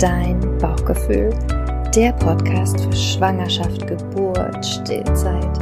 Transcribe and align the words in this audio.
dein 0.00 0.40
Bauchgefühl, 0.56 1.28
der 1.94 2.12
Podcast 2.14 2.80
für 2.80 2.92
Schwangerschaft, 2.92 3.86
Geburt, 3.86 4.64
Stillzeit 4.64 5.58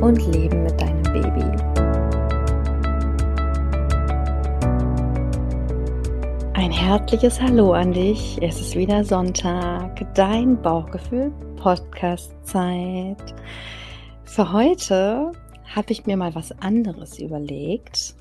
und 0.00 0.16
Leben 0.32 0.62
mit 0.62 0.80
deinem 0.80 1.02
Baby. 1.02 1.44
Ein 6.54 6.70
herzliches 6.70 7.38
Hallo 7.38 7.74
an 7.74 7.92
dich. 7.92 8.38
Es 8.40 8.58
ist 8.58 8.74
wieder 8.74 9.04
Sonntag, 9.04 10.14
dein 10.14 10.62
Bauchgefühl 10.62 11.30
Podcast 11.56 12.32
Zeit. 12.42 13.34
Für 14.24 14.50
heute 14.50 15.32
habe 15.74 15.92
ich 15.92 16.06
mir 16.06 16.16
mal 16.16 16.34
was 16.34 16.58
anderes 16.62 17.18
überlegt 17.18 18.14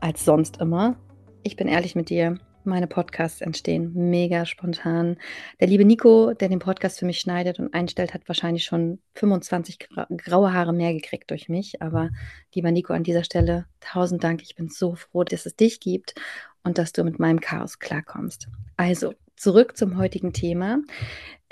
als 0.00 0.24
sonst 0.24 0.60
immer. 0.60 0.96
Ich 1.44 1.54
bin 1.54 1.68
ehrlich 1.68 1.94
mit 1.94 2.10
dir, 2.10 2.36
meine 2.66 2.86
Podcasts 2.86 3.40
entstehen 3.40 3.92
mega 3.94 4.46
spontan. 4.46 5.16
Der 5.60 5.68
liebe 5.68 5.84
Nico, 5.84 6.32
der 6.32 6.48
den 6.48 6.58
Podcast 6.58 6.98
für 6.98 7.06
mich 7.06 7.20
schneidet 7.20 7.58
und 7.58 7.72
einstellt, 7.74 8.14
hat 8.14 8.28
wahrscheinlich 8.28 8.64
schon 8.64 8.98
25 9.14 9.88
graue 10.16 10.52
Haare 10.52 10.72
mehr 10.72 10.92
gekriegt 10.92 11.30
durch 11.30 11.48
mich. 11.48 11.82
Aber 11.82 12.10
lieber 12.54 12.70
Nico, 12.70 12.92
an 12.92 13.04
dieser 13.04 13.24
Stelle 13.24 13.66
tausend 13.80 14.24
Dank. 14.24 14.42
Ich 14.42 14.54
bin 14.54 14.68
so 14.68 14.94
froh, 14.94 15.24
dass 15.24 15.46
es 15.46 15.56
dich 15.56 15.80
gibt 15.80 16.14
und 16.62 16.78
dass 16.78 16.92
du 16.92 17.04
mit 17.04 17.18
meinem 17.18 17.40
Chaos 17.40 17.78
klarkommst. 17.78 18.48
Also, 18.76 19.14
zurück 19.36 19.76
zum 19.76 19.98
heutigen 19.98 20.32
Thema. 20.32 20.78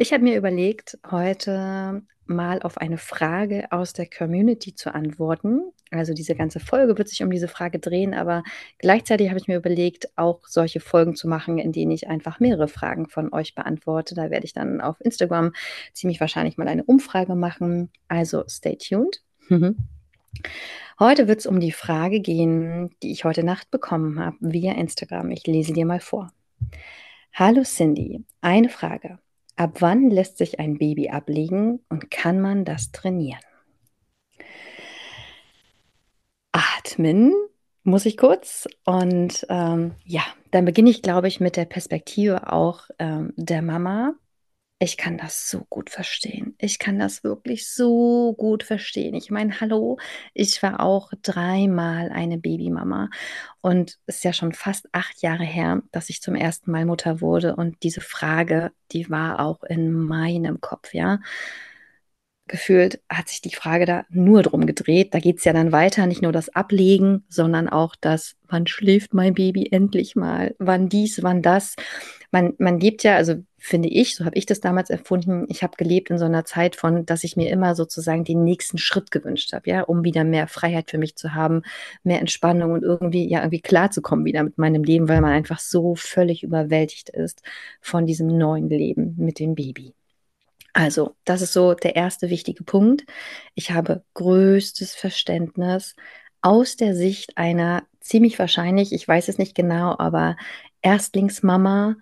Ich 0.02 0.12
habe 0.12 0.24
mir 0.24 0.36
überlegt, 0.36 0.98
heute 1.12 2.02
mal 2.26 2.60
auf 2.62 2.76
eine 2.76 2.98
Frage 2.98 3.70
aus 3.70 3.92
der 3.92 4.10
Community 4.10 4.74
zu 4.74 4.92
antworten. 4.92 5.60
Also 5.92 6.12
diese 6.12 6.34
ganze 6.34 6.58
Folge 6.58 6.98
wird 6.98 7.08
sich 7.08 7.22
um 7.22 7.30
diese 7.30 7.46
Frage 7.46 7.78
drehen, 7.78 8.12
aber 8.12 8.42
gleichzeitig 8.78 9.28
habe 9.28 9.38
ich 9.38 9.46
mir 9.46 9.58
überlegt, 9.58 10.08
auch 10.16 10.40
solche 10.48 10.80
Folgen 10.80 11.14
zu 11.14 11.28
machen, 11.28 11.58
in 11.58 11.70
denen 11.70 11.92
ich 11.92 12.08
einfach 12.08 12.40
mehrere 12.40 12.66
Fragen 12.66 13.08
von 13.08 13.32
euch 13.32 13.54
beantworte. 13.54 14.16
Da 14.16 14.28
werde 14.28 14.44
ich 14.44 14.52
dann 14.52 14.80
auf 14.80 15.00
Instagram 15.00 15.52
ziemlich 15.92 16.18
wahrscheinlich 16.18 16.56
mal 16.56 16.66
eine 16.66 16.82
Umfrage 16.82 17.36
machen. 17.36 17.88
Also 18.08 18.42
stay 18.48 18.76
tuned. 18.76 19.22
Mhm. 19.50 19.76
Heute 20.98 21.28
wird 21.28 21.38
es 21.38 21.46
um 21.46 21.60
die 21.60 21.70
Frage 21.70 22.18
gehen, 22.18 22.90
die 23.04 23.12
ich 23.12 23.24
heute 23.24 23.44
Nacht 23.44 23.70
bekommen 23.70 24.18
habe 24.18 24.36
via 24.40 24.72
Instagram. 24.72 25.30
Ich 25.30 25.46
lese 25.46 25.72
dir 25.72 25.86
mal 25.86 26.00
vor. 26.00 26.32
Hallo 27.32 27.62
Cindy, 27.62 28.24
eine 28.40 28.68
Frage. 28.68 29.20
Ab 29.56 29.80
wann 29.80 30.10
lässt 30.10 30.38
sich 30.38 30.60
ein 30.60 30.78
Baby 30.78 31.10
ablegen 31.10 31.80
und 31.88 32.10
kann 32.10 32.40
man 32.40 32.64
das 32.64 32.90
trainieren? 32.90 33.40
Atmen 36.52 37.32
muss 37.84 38.06
ich 38.06 38.16
kurz. 38.16 38.68
Und 38.84 39.46
ähm, 39.48 39.92
ja, 40.04 40.22
dann 40.50 40.64
beginne 40.64 40.90
ich, 40.90 41.02
glaube 41.02 41.28
ich, 41.28 41.40
mit 41.40 41.56
der 41.56 41.64
Perspektive 41.64 42.52
auch 42.52 42.88
ähm, 42.98 43.32
der 43.36 43.62
Mama. 43.62 44.14
Ich 44.82 44.96
kann 44.96 45.16
das 45.16 45.48
so 45.48 45.64
gut 45.70 45.90
verstehen. 45.90 46.56
Ich 46.58 46.80
kann 46.80 46.98
das 46.98 47.22
wirklich 47.22 47.70
so 47.70 48.34
gut 48.36 48.64
verstehen. 48.64 49.14
Ich 49.14 49.30
meine, 49.30 49.60
hallo, 49.60 49.98
ich 50.34 50.60
war 50.60 50.80
auch 50.80 51.12
dreimal 51.22 52.10
eine 52.10 52.36
Babymama 52.36 53.08
und 53.60 54.00
es 54.06 54.16
ist 54.16 54.24
ja 54.24 54.32
schon 54.32 54.52
fast 54.52 54.88
acht 54.90 55.22
Jahre 55.22 55.44
her, 55.44 55.82
dass 55.92 56.10
ich 56.10 56.20
zum 56.20 56.34
ersten 56.34 56.72
Mal 56.72 56.84
Mutter 56.84 57.20
wurde. 57.20 57.54
Und 57.54 57.84
diese 57.84 58.00
Frage, 58.00 58.72
die 58.90 59.08
war 59.08 59.38
auch 59.38 59.62
in 59.62 59.92
meinem 59.92 60.60
Kopf, 60.60 60.94
ja 60.94 61.20
gefühlt 62.48 63.00
hat 63.08 63.28
sich 63.28 63.40
die 63.40 63.54
Frage 63.54 63.86
da 63.86 64.04
nur 64.10 64.42
drum 64.42 64.66
gedreht. 64.66 65.14
Da 65.14 65.20
geht 65.20 65.38
es 65.38 65.44
ja 65.44 65.52
dann 65.52 65.72
weiter, 65.72 66.06
nicht 66.06 66.22
nur 66.22 66.32
das 66.32 66.48
Ablegen, 66.50 67.24
sondern 67.28 67.68
auch 67.68 67.94
das, 67.98 68.34
wann 68.48 68.66
schläft 68.66 69.14
mein 69.14 69.34
Baby 69.34 69.68
endlich 69.70 70.16
mal, 70.16 70.54
wann 70.58 70.88
dies, 70.88 71.22
wann 71.22 71.40
das. 71.40 71.76
Man, 72.30 72.54
man 72.58 72.80
lebt 72.80 73.04
ja, 73.04 73.16
also 73.16 73.42
finde 73.64 73.88
ich, 73.88 74.16
so 74.16 74.24
habe 74.24 74.36
ich 74.36 74.44
das 74.44 74.60
damals 74.60 74.90
erfunden, 74.90 75.46
ich 75.48 75.62
habe 75.62 75.76
gelebt 75.76 76.10
in 76.10 76.18
so 76.18 76.24
einer 76.24 76.44
Zeit 76.44 76.74
von, 76.74 77.06
dass 77.06 77.22
ich 77.22 77.36
mir 77.36 77.48
immer 77.48 77.76
sozusagen 77.76 78.24
den 78.24 78.42
nächsten 78.42 78.76
Schritt 78.76 79.12
gewünscht 79.12 79.52
habe, 79.52 79.70
ja, 79.70 79.82
um 79.82 80.02
wieder 80.02 80.24
mehr 80.24 80.48
Freiheit 80.48 80.90
für 80.90 80.98
mich 80.98 81.14
zu 81.14 81.34
haben, 81.34 81.62
mehr 82.02 82.18
Entspannung 82.18 82.72
und 82.72 82.82
irgendwie, 82.82 83.28
ja, 83.30 83.38
irgendwie 83.38 83.60
klarzukommen 83.60 84.24
wieder 84.24 84.42
mit 84.42 84.58
meinem 84.58 84.82
Leben, 84.82 85.08
weil 85.08 85.20
man 85.20 85.30
einfach 85.30 85.60
so 85.60 85.94
völlig 85.94 86.42
überwältigt 86.42 87.10
ist 87.10 87.42
von 87.80 88.04
diesem 88.04 88.26
neuen 88.36 88.68
Leben 88.68 89.14
mit 89.16 89.38
dem 89.38 89.54
Baby. 89.54 89.94
Also, 90.72 91.14
das 91.24 91.40
ist 91.40 91.52
so 91.52 91.74
der 91.74 91.94
erste 91.94 92.30
wichtige 92.30 92.64
Punkt. 92.64 93.04
Ich 93.54 93.70
habe 93.70 94.02
größtes 94.14 94.94
Verständnis 94.94 95.94
aus 96.40 96.76
der 96.76 96.96
Sicht 96.96 97.38
einer 97.38 97.84
ziemlich 98.00 98.40
wahrscheinlich, 98.40 98.92
ich 98.92 99.06
weiß 99.06 99.28
es 99.28 99.38
nicht 99.38 99.54
genau, 99.54 99.96
aber 99.98 100.36
Erstlingsmama, 100.80 101.96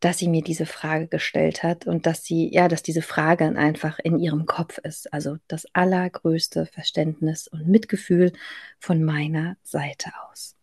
dass 0.00 0.18
sie 0.18 0.28
mir 0.28 0.42
diese 0.42 0.66
Frage 0.66 1.08
gestellt 1.08 1.62
hat 1.62 1.86
und 1.86 2.06
dass 2.06 2.24
sie, 2.24 2.52
ja, 2.52 2.68
dass 2.68 2.82
diese 2.82 3.02
Frage 3.02 3.46
einfach 3.56 3.98
in 3.98 4.18
ihrem 4.18 4.46
Kopf 4.46 4.78
ist. 4.78 5.12
Also 5.12 5.36
das 5.48 5.66
allergrößte 5.72 6.66
Verständnis 6.66 7.48
und 7.48 7.66
Mitgefühl 7.66 8.32
von 8.78 9.02
meiner 9.02 9.56
Seite 9.62 10.10
aus. 10.30 10.54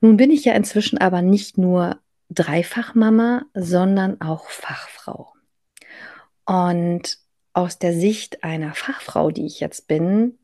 Nun 0.00 0.16
bin 0.16 0.30
ich 0.30 0.44
ja 0.44 0.54
inzwischen 0.54 0.98
aber 0.98 1.22
nicht 1.22 1.58
nur 1.58 1.98
Dreifachmama, 2.28 3.44
sondern 3.54 4.20
auch 4.20 4.48
Fachfrau. 4.48 5.32
Und 6.44 7.18
aus 7.52 7.78
der 7.78 7.94
Sicht 7.94 8.44
einer 8.44 8.74
Fachfrau, 8.74 9.30
die 9.30 9.46
ich 9.46 9.60
jetzt 9.60 9.86
bin, 9.86 10.38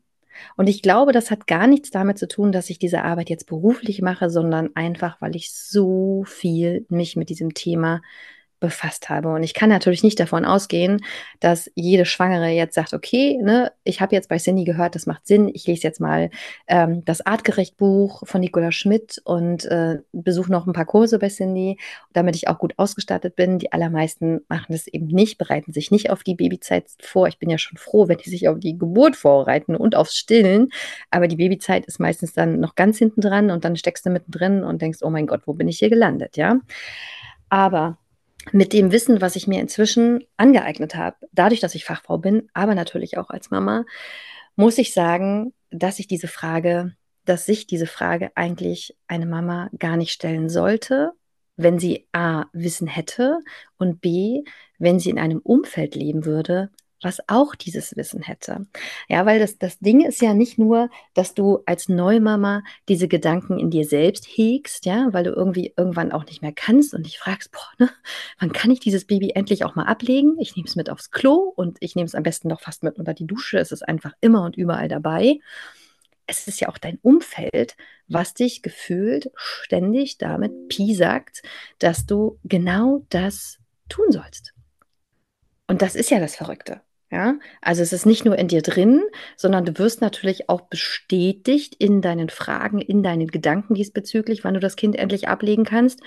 und 0.55 0.67
ich 0.67 0.81
glaube, 0.81 1.11
das 1.11 1.31
hat 1.31 1.47
gar 1.47 1.67
nichts 1.67 1.91
damit 1.91 2.17
zu 2.17 2.27
tun, 2.27 2.51
dass 2.51 2.69
ich 2.69 2.79
diese 2.79 3.03
Arbeit 3.03 3.29
jetzt 3.29 3.47
beruflich 3.47 4.01
mache, 4.01 4.29
sondern 4.29 4.75
einfach, 4.75 5.21
weil 5.21 5.35
ich 5.35 5.51
so 5.53 6.23
viel 6.25 6.85
mich 6.89 7.15
mit 7.15 7.29
diesem 7.29 7.53
Thema 7.53 8.01
befasst 8.59 9.09
habe. 9.09 9.29
Und 9.29 9.43
ich 9.43 9.53
kann 9.53 9.69
natürlich 9.69 10.03
nicht 10.03 10.19
davon 10.19 10.45
ausgehen, 10.45 11.03
dass 11.39 11.71
jede 11.75 12.05
Schwangere 12.05 12.49
jetzt 12.49 12.75
sagt, 12.75 12.93
okay, 12.93 13.39
ne, 13.41 13.71
ich 13.83 14.01
habe 14.01 14.15
jetzt 14.15 14.29
bei 14.29 14.37
Cindy 14.37 14.63
gehört, 14.63 14.95
das 14.95 15.05
macht 15.05 15.25
Sinn, 15.27 15.49
ich 15.53 15.65
lese 15.67 15.83
jetzt 15.83 15.99
mal 15.99 16.29
ähm, 16.67 17.03
das 17.05 17.25
Artgerecht-Buch 17.25 18.23
von 18.25 18.41
Nicola 18.41 18.71
Schmidt 18.71 19.21
und 19.23 19.65
äh, 19.65 19.99
besuche 20.11 20.51
noch 20.51 20.67
ein 20.67 20.73
paar 20.73 20.85
Kurse 20.85 21.19
bei 21.19 21.29
Cindy, 21.29 21.77
damit 22.13 22.35
ich 22.35 22.47
auch 22.47 22.59
gut 22.59 22.73
ausgestattet 22.77 23.35
bin. 23.35 23.59
Die 23.59 23.71
allermeisten 23.71 24.41
machen 24.49 24.67
das 24.69 24.87
eben 24.87 25.07
nicht, 25.07 25.37
bereiten 25.37 25.73
sich 25.73 25.91
nicht 25.91 26.09
auf 26.09 26.23
die 26.23 26.35
Babyzeit 26.35 26.85
vor. 27.01 27.27
Ich 27.27 27.39
bin 27.39 27.49
ja 27.49 27.57
schon 27.57 27.77
froh, 27.77 28.07
wenn 28.07 28.17
die 28.17 28.29
sich 28.29 28.47
auf 28.47 28.59
die 28.59 28.77
Geburt 28.77 29.15
vorbereiten 29.15 29.75
und 29.75 29.95
aufs 29.95 30.15
Stillen. 30.15 30.69
Aber 31.11 31.27
die 31.27 31.37
Babyzeit 31.37 31.85
ist 31.85 31.99
meistens 31.99 32.33
dann 32.33 32.59
noch 32.59 32.75
ganz 32.75 32.97
hinten 32.97 33.21
dran 33.21 33.51
und 33.51 33.63
dann 33.65 33.75
steckst 33.75 34.05
du 34.05 34.09
mittendrin 34.09 34.63
und 34.63 34.81
denkst, 34.81 34.99
oh 35.01 35.09
mein 35.09 35.27
Gott, 35.27 35.41
wo 35.45 35.53
bin 35.53 35.67
ich 35.67 35.79
hier 35.79 35.89
gelandet, 35.89 36.37
ja? 36.37 36.59
Aber 37.49 37.97
mit 38.51 38.73
dem 38.73 38.91
Wissen, 38.91 39.21
was 39.21 39.35
ich 39.35 39.47
mir 39.47 39.59
inzwischen 39.59 40.25
angeeignet 40.37 40.95
habe, 40.95 41.17
dadurch, 41.31 41.59
dass 41.59 41.75
ich 41.75 41.85
Fachfrau 41.85 42.17
bin, 42.17 42.49
aber 42.53 42.75
natürlich 42.75 43.17
auch 43.17 43.29
als 43.29 43.51
Mama, 43.51 43.85
muss 44.55 44.77
ich 44.77 44.93
sagen, 44.93 45.53
dass 45.71 45.99
ich 45.99 46.07
diese 46.07 46.27
Frage, 46.27 46.95
dass 47.25 47.45
sich 47.45 47.67
diese 47.67 47.87
Frage 47.87 48.31
eigentlich 48.35 48.97
eine 49.07 49.25
Mama 49.25 49.69
gar 49.77 49.97
nicht 49.97 50.11
stellen 50.11 50.49
sollte, 50.49 51.11
wenn 51.55 51.79
sie 51.79 52.07
A, 52.11 52.45
Wissen 52.53 52.87
hätte 52.87 53.39
und 53.77 54.01
B, 54.01 54.43
wenn 54.77 54.99
sie 54.99 55.09
in 55.09 55.19
einem 55.19 55.39
Umfeld 55.39 55.95
leben 55.95 56.25
würde, 56.25 56.71
was 57.01 57.19
auch 57.27 57.55
dieses 57.55 57.95
Wissen 57.95 58.21
hätte. 58.21 58.65
Ja, 59.07 59.25
weil 59.25 59.39
das, 59.39 59.57
das 59.57 59.79
Ding 59.79 60.05
ist 60.05 60.21
ja 60.21 60.33
nicht 60.33 60.57
nur, 60.57 60.89
dass 61.13 61.33
du 61.33 61.59
als 61.65 61.89
Neumama 61.89 62.63
diese 62.87 63.07
Gedanken 63.07 63.57
in 63.59 63.69
dir 63.69 63.85
selbst 63.85 64.25
hegst, 64.25 64.85
ja, 64.85 65.07
weil 65.11 65.23
du 65.23 65.31
irgendwie 65.31 65.73
irgendwann 65.77 66.11
auch 66.11 66.25
nicht 66.25 66.41
mehr 66.41 66.51
kannst 66.51 66.93
und 66.93 67.05
dich 67.05 67.19
fragst, 67.19 67.51
boah, 67.51 67.69
ne, 67.77 67.89
wann 68.39 68.51
kann 68.51 68.71
ich 68.71 68.79
dieses 68.79 69.05
Baby 69.05 69.31
endlich 69.35 69.63
auch 69.63 69.75
mal 69.75 69.85
ablegen? 69.85 70.37
Ich 70.39 70.55
nehme 70.55 70.67
es 70.67 70.75
mit 70.75 70.89
aufs 70.89 71.11
Klo 71.11 71.53
und 71.55 71.77
ich 71.79 71.95
nehme 71.95 72.05
es 72.05 72.15
am 72.15 72.23
besten 72.23 72.49
noch 72.49 72.61
fast 72.61 72.83
mit 72.83 72.97
unter 72.97 73.13
die 73.13 73.27
Dusche. 73.27 73.59
Es 73.59 73.71
ist 73.71 73.87
einfach 73.87 74.13
immer 74.21 74.43
und 74.43 74.57
überall 74.57 74.87
dabei. 74.87 75.39
Es 76.27 76.47
ist 76.47 76.59
ja 76.59 76.69
auch 76.69 76.77
dein 76.77 76.99
Umfeld, 77.01 77.75
was 78.07 78.35
dich 78.35 78.61
gefühlt 78.61 79.31
ständig 79.35 80.17
damit 80.17 80.67
piesackt, 80.67 81.41
dass 81.79 82.05
du 82.05 82.39
genau 82.43 83.03
das 83.09 83.57
tun 83.87 84.11
sollst. 84.11 84.53
Und 85.67 85.81
das 85.81 85.95
ist 85.95 86.09
ja 86.09 86.19
das 86.19 86.35
Verrückte. 86.35 86.81
Ja, 87.11 87.39
also 87.61 87.81
es 87.81 87.91
ist 87.91 88.05
nicht 88.05 88.23
nur 88.25 88.37
in 88.37 88.47
dir 88.47 88.61
drin, 88.61 89.01
sondern 89.35 89.65
du 89.65 89.75
wirst 89.79 89.99
natürlich 89.99 90.47
auch 90.47 90.61
bestätigt 90.61 91.73
in 91.79 92.01
deinen 92.01 92.29
Fragen, 92.29 92.79
in 92.79 93.01
deinen 93.01 93.27
Gedanken 93.27 93.73
diesbezüglich, 93.73 94.43
wann 94.43 94.53
du 94.53 94.59
das 94.59 94.75
Kind 94.75 94.95
endlich 94.95 95.27
ablegen 95.27 95.65
kannst, 95.65 96.01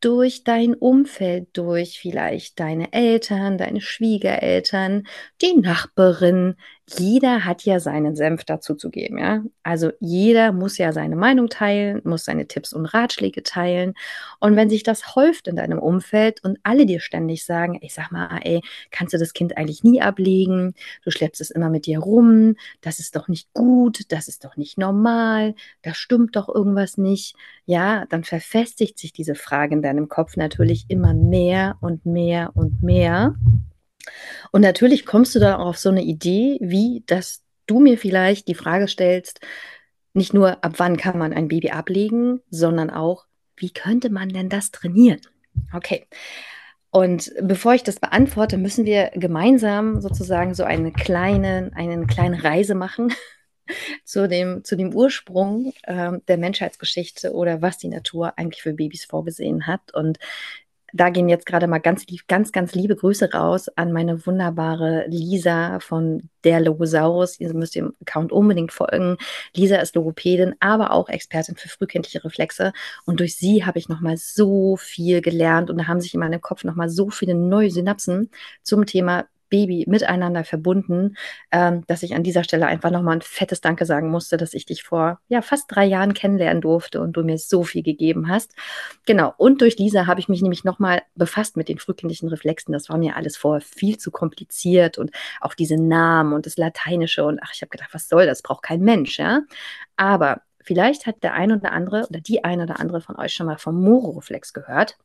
durch 0.00 0.44
dein 0.44 0.74
Umfeld, 0.74 1.48
durch 1.52 1.98
vielleicht 2.00 2.60
deine 2.60 2.92
Eltern, 2.94 3.58
deine 3.58 3.82
Schwiegereltern, 3.82 5.06
die 5.42 5.54
Nachbarin, 5.56 6.54
jeder 6.98 7.44
hat 7.44 7.64
ja 7.64 7.80
seinen 7.80 8.16
Senf 8.16 8.44
dazu 8.44 8.74
zu 8.74 8.90
geben, 8.90 9.18
ja. 9.18 9.42
Also 9.62 9.90
jeder 10.00 10.52
muss 10.52 10.78
ja 10.78 10.92
seine 10.92 11.16
Meinung 11.16 11.48
teilen, 11.48 12.00
muss 12.04 12.24
seine 12.24 12.46
Tipps 12.46 12.72
und 12.72 12.86
Ratschläge 12.86 13.42
teilen. 13.42 13.94
Und 14.40 14.56
wenn 14.56 14.70
sich 14.70 14.82
das 14.82 15.14
häuft 15.14 15.48
in 15.48 15.56
deinem 15.56 15.78
Umfeld 15.78 16.42
und 16.44 16.58
alle 16.62 16.86
dir 16.86 17.00
ständig 17.00 17.44
sagen, 17.44 17.78
ich 17.82 17.94
sag 17.94 18.10
mal, 18.10 18.40
ey, 18.42 18.60
kannst 18.90 19.14
du 19.14 19.18
das 19.18 19.32
Kind 19.32 19.56
eigentlich 19.56 19.84
nie 19.84 20.00
ablegen? 20.00 20.74
Du 21.04 21.10
schleppst 21.10 21.40
es 21.40 21.50
immer 21.50 21.70
mit 21.70 21.86
dir 21.86 21.98
rum, 21.98 22.56
das 22.80 22.98
ist 22.98 23.16
doch 23.16 23.28
nicht 23.28 23.52
gut, 23.54 24.10
das 24.12 24.28
ist 24.28 24.44
doch 24.44 24.56
nicht 24.56 24.78
normal, 24.78 25.54
da 25.82 25.94
stimmt 25.94 26.36
doch 26.36 26.48
irgendwas 26.48 26.96
nicht. 26.98 27.34
Ja, 27.66 28.06
dann 28.06 28.24
verfestigt 28.24 28.98
sich 28.98 29.12
diese 29.12 29.34
Frage 29.34 29.74
in 29.74 29.82
deinem 29.82 30.08
Kopf 30.08 30.36
natürlich 30.36 30.86
immer 30.88 31.14
mehr 31.14 31.76
und 31.80 32.06
mehr 32.06 32.52
und 32.54 32.82
mehr. 32.82 33.34
Und 34.52 34.62
natürlich 34.62 35.06
kommst 35.06 35.34
du 35.34 35.38
dann 35.38 35.60
auch 35.60 35.66
auf 35.66 35.78
so 35.78 35.88
eine 35.88 36.02
Idee, 36.02 36.58
wie 36.60 37.02
dass 37.06 37.42
du 37.66 37.80
mir 37.80 37.98
vielleicht 37.98 38.48
die 38.48 38.54
Frage 38.54 38.88
stellst, 38.88 39.40
nicht 40.14 40.34
nur 40.34 40.64
ab 40.64 40.74
wann 40.78 40.96
kann 40.96 41.18
man 41.18 41.32
ein 41.32 41.48
Baby 41.48 41.70
ablegen, 41.70 42.40
sondern 42.50 42.90
auch, 42.90 43.26
wie 43.56 43.70
könnte 43.70 44.10
man 44.10 44.28
denn 44.28 44.48
das 44.48 44.70
trainieren? 44.70 45.20
Okay. 45.72 46.06
Und 46.90 47.32
bevor 47.42 47.74
ich 47.74 47.82
das 47.82 48.00
beantworte, 48.00 48.56
müssen 48.56 48.86
wir 48.86 49.10
gemeinsam 49.14 50.00
sozusagen 50.00 50.54
so 50.54 50.64
eine 50.64 50.92
kleine, 50.92 51.70
eine 51.74 52.06
kleine 52.06 52.42
Reise 52.42 52.74
machen 52.74 53.12
zu 54.04 54.26
dem, 54.26 54.64
zu 54.64 54.74
dem 54.74 54.94
Ursprung 54.94 55.72
äh, 55.82 56.12
der 56.26 56.38
Menschheitsgeschichte 56.38 57.32
oder 57.32 57.60
was 57.60 57.76
die 57.76 57.88
Natur 57.88 58.38
eigentlich 58.38 58.62
für 58.62 58.72
Babys 58.72 59.04
vorgesehen 59.04 59.66
hat. 59.66 59.92
Und 59.92 60.18
da 60.92 61.10
gehen 61.10 61.28
jetzt 61.28 61.46
gerade 61.46 61.66
mal 61.66 61.78
ganz, 61.78 62.06
ganz, 62.26 62.52
ganz 62.52 62.74
liebe 62.74 62.96
Grüße 62.96 63.32
raus 63.32 63.68
an 63.76 63.92
meine 63.92 64.26
wunderbare 64.26 65.06
Lisa 65.08 65.80
von 65.80 66.30
der 66.44 66.60
Logosaurus. 66.60 67.38
Ihr 67.40 67.52
müsst 67.54 67.74
dem 67.74 67.94
Account 68.00 68.32
unbedingt 68.32 68.72
folgen. 68.72 69.16
Lisa 69.54 69.76
ist 69.76 69.94
Logopädin, 69.94 70.54
aber 70.60 70.92
auch 70.92 71.08
Expertin 71.08 71.56
für 71.56 71.68
frühkindliche 71.68 72.24
Reflexe. 72.24 72.72
Und 73.04 73.20
durch 73.20 73.36
sie 73.36 73.64
habe 73.66 73.78
ich 73.78 73.88
nochmal 73.88 74.16
so 74.16 74.76
viel 74.76 75.20
gelernt 75.20 75.70
und 75.70 75.78
da 75.78 75.86
haben 75.86 76.00
sich 76.00 76.14
in 76.14 76.20
meinem 76.20 76.40
Kopf 76.40 76.64
nochmal 76.64 76.88
so 76.88 77.10
viele 77.10 77.34
neue 77.34 77.70
Synapsen 77.70 78.30
zum 78.62 78.86
Thema 78.86 79.26
Baby 79.48 79.84
miteinander 79.88 80.44
verbunden, 80.44 81.16
ähm, 81.52 81.84
dass 81.86 82.02
ich 82.02 82.14
an 82.14 82.22
dieser 82.22 82.44
Stelle 82.44 82.66
einfach 82.66 82.90
nochmal 82.90 83.16
ein 83.16 83.22
fettes 83.22 83.60
Danke 83.60 83.86
sagen 83.86 84.10
musste, 84.10 84.36
dass 84.36 84.54
ich 84.54 84.66
dich 84.66 84.82
vor 84.82 85.20
ja, 85.28 85.42
fast 85.42 85.66
drei 85.68 85.84
Jahren 85.84 86.14
kennenlernen 86.14 86.60
durfte 86.60 87.00
und 87.00 87.12
du 87.12 87.22
mir 87.22 87.38
so 87.38 87.64
viel 87.64 87.82
gegeben 87.82 88.28
hast. 88.28 88.54
Genau, 89.06 89.34
und 89.36 89.60
durch 89.60 89.78
Lisa 89.78 90.06
habe 90.06 90.20
ich 90.20 90.28
mich 90.28 90.42
nämlich 90.42 90.64
nochmal 90.64 91.02
befasst 91.14 91.56
mit 91.56 91.68
den 91.68 91.78
frühkindlichen 91.78 92.28
Reflexen. 92.28 92.72
Das 92.72 92.88
war 92.88 92.98
mir 92.98 93.16
alles 93.16 93.36
vorher 93.36 93.60
viel 93.60 93.98
zu 93.98 94.10
kompliziert 94.10 94.98
und 94.98 95.10
auch 95.40 95.54
diese 95.54 95.76
Namen 95.76 96.32
und 96.32 96.46
das 96.46 96.56
Lateinische 96.56 97.24
und 97.24 97.40
ach, 97.42 97.52
ich 97.54 97.62
habe 97.62 97.70
gedacht, 97.70 97.90
was 97.92 98.08
soll 98.08 98.26
das? 98.26 98.42
Braucht 98.42 98.62
kein 98.62 98.80
Mensch, 98.80 99.18
ja. 99.18 99.42
Aber 99.96 100.42
vielleicht 100.62 101.06
hat 101.06 101.22
der 101.22 101.34
ein 101.34 101.52
oder 101.52 101.72
andere 101.72 102.06
oder 102.08 102.20
die 102.20 102.44
ein 102.44 102.60
oder 102.60 102.80
andere 102.80 103.00
von 103.00 103.16
euch 103.16 103.32
schon 103.34 103.46
mal 103.46 103.58
vom 103.58 103.82
Moro-Reflex 103.82 104.52
gehört. 104.52 104.98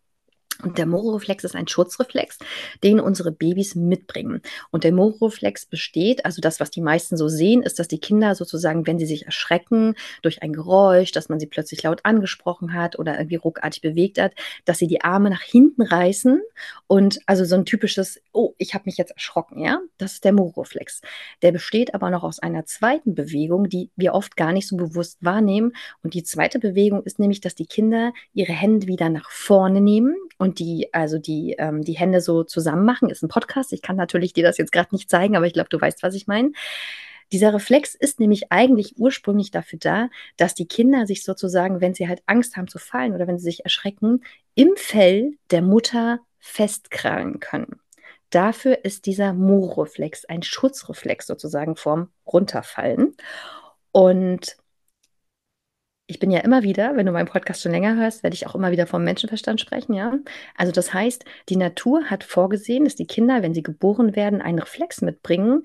Und 0.62 0.78
der 0.78 0.86
Mororeflex 0.86 1.44
ist 1.44 1.56
ein 1.56 1.68
Schutzreflex, 1.68 2.38
den 2.84 3.00
unsere 3.00 3.32
Babys 3.32 3.76
mitbringen. 3.76 4.42
Und 4.72 4.84
der 4.84 4.94
Mororeflex 4.94 5.66
besteht, 5.66 6.26
also 6.26 6.42
das, 6.42 6.60
was 6.60 6.70
die 6.70 6.82
meisten 6.82 7.18
so 7.18 7.28
sehen, 7.28 7.64
ist, 7.64 7.80
dass 7.80 7.88
die 7.88 8.00
Kinder 8.00 8.36
sozusagen, 8.36 8.86
wenn 8.86 9.00
sie 9.00 9.06
sich 9.06 9.26
erschrecken 9.26 9.96
durch 10.22 10.44
ein 10.44 10.54
Geräusch, 10.54 11.12
dass 11.12 11.30
man 11.30 11.40
sie 11.40 11.48
plötzlich 11.48 11.84
laut 11.84 12.02
angesprochen 12.04 12.74
hat 12.74 13.00
oder 13.00 13.18
irgendwie 13.18 13.36
ruckartig 13.36 13.82
bewegt 13.82 14.20
hat, 14.20 14.34
dass 14.66 14.78
sie 14.78 14.88
die 14.88 15.02
Arme 15.02 15.30
nach 15.30 15.42
hinten 15.42 15.82
reißen 15.82 16.42
und 16.88 17.20
also 17.26 17.46
so 17.46 17.56
ein 17.56 17.66
typisches, 17.66 18.22
oh, 18.32 18.54
ich 18.58 18.74
habe 18.74 18.84
mich 18.86 18.98
jetzt 18.98 19.12
erschrocken, 19.12 19.60
ja, 19.60 19.80
das 19.98 20.14
ist 20.14 20.24
der 20.24 20.34
Mororeflex. 20.34 21.02
Der 21.42 21.52
besteht 21.52 21.94
aber 21.94 22.10
noch 22.10 22.24
aus 22.24 22.40
einer 22.40 22.66
zweiten 22.66 23.16
Bewegung, 23.16 23.70
die 23.70 23.90
wir 23.96 24.14
oft 24.14 24.38
gar 24.38 24.54
nicht 24.54 24.68
so 24.68 24.78
bewusst 24.78 25.18
wahrnehmen. 25.22 25.74
Und 26.04 26.14
die 26.14 26.24
zweite 26.24 26.60
Bewegung 26.60 27.04
ist 27.04 27.20
nämlich, 27.20 27.42
dass 27.42 27.56
die 27.56 27.66
Kinder 27.66 28.14
ihre 28.34 28.54
Hände 28.54 28.88
wieder 28.88 29.10
nach 29.10 29.30
vorne 29.30 29.82
nehmen 29.82 30.16
und 30.44 30.60
die, 30.60 30.94
also 30.94 31.20
die, 31.20 31.56
ähm, 31.58 31.84
die 31.84 31.94
Hände 31.94 32.20
so 32.20 32.44
zusammen 32.44 32.84
machen, 32.84 33.10
ist 33.10 33.24
ein 33.24 33.30
Podcast. 33.30 33.72
Ich 33.72 33.82
kann 33.82 33.96
natürlich 33.96 34.34
dir 34.34 34.44
das 34.44 34.58
jetzt 34.58 34.74
gerade 34.74 34.90
nicht 34.92 35.10
zeigen, 35.10 35.38
aber 35.38 35.48
ich 35.48 35.54
glaube, 35.54 35.70
du 35.70 35.80
weißt, 35.80 36.04
was 36.04 36.16
ich 36.16 36.28
meine. 36.28 36.52
Dieser 37.32 37.54
Reflex 37.54 37.96
ist 37.96 38.20
nämlich 38.20 38.52
eigentlich 38.52 38.96
ursprünglich 38.98 39.52
dafür 39.52 39.80
da, 39.80 40.10
dass 40.36 40.54
die 40.54 40.68
Kinder 40.68 41.06
sich 41.08 41.24
sozusagen, 41.24 41.80
wenn 41.80 41.94
sie 41.94 42.10
halt 42.10 42.24
Angst 42.26 42.58
haben 42.58 42.68
zu 42.68 42.78
fallen 42.78 43.14
oder 43.14 43.26
wenn 43.26 43.38
sie 43.38 43.46
sich 43.46 43.64
erschrecken, 43.64 44.22
im 44.54 44.74
Fell 44.76 45.38
der 45.50 45.62
Mutter 45.62 46.20
festkrallen 46.40 47.40
können. 47.40 47.80
Dafür 48.30 48.84
ist 48.84 49.06
dieser 49.06 49.32
Mo-Reflex 49.32 50.26
ein 50.26 50.44
Schutzreflex 50.44 51.26
sozusagen 51.26 51.78
vorm 51.78 52.10
Runterfallen. 52.28 53.16
Und 53.94 54.58
ich 56.08 56.20
bin 56.20 56.32
ja 56.32 56.40
immer 56.40 56.64
wieder, 56.64 56.96
wenn 56.96 57.06
du 57.06 57.12
meinen 57.12 57.28
Podcast 57.28 57.62
schon 57.62 57.72
länger 57.72 57.96
hörst, 57.96 58.24
werde 58.24 58.34
ich 58.34 58.46
auch 58.46 58.56
immer 58.56 58.72
wieder 58.72 58.88
vom 58.88 59.04
Menschenverstand 59.04 59.62
sprechen, 59.62 59.94
ja. 59.94 60.18
Also 60.58 60.72
das 60.72 60.94
heißt, 60.94 61.24
die 61.50 61.56
Natur 61.56 62.06
hat 62.06 62.24
vorgesehen, 62.24 62.84
dass 62.84 62.96
die 62.96 63.08
Kinder, 63.08 63.42
wenn 63.42 63.54
sie 63.54 63.64
geboren 63.64 64.16
werden, 64.16 64.42
einen 64.42 64.60
Reflex 64.60 65.02
mitbringen, 65.02 65.64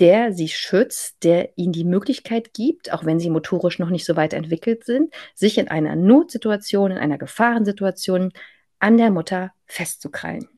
der 0.00 0.32
sie 0.32 0.48
schützt, 0.48 1.24
der 1.24 1.56
ihnen 1.56 1.72
die 1.72 1.84
Möglichkeit 1.84 2.54
gibt, 2.54 2.92
auch 2.92 3.04
wenn 3.04 3.18
sie 3.20 3.30
motorisch 3.30 3.78
noch 3.78 3.90
nicht 3.90 4.04
so 4.04 4.16
weit 4.16 4.32
entwickelt 4.32 4.84
sind, 4.84 5.12
sich 5.34 5.58
in 5.58 5.68
einer 5.68 5.96
Notsituation, 5.96 6.92
in 6.92 6.98
einer 6.98 7.18
Gefahrensituation 7.18 8.32
an 8.78 8.96
der 8.96 9.10
Mutter 9.10 9.52
festzukrallen. 9.66 10.48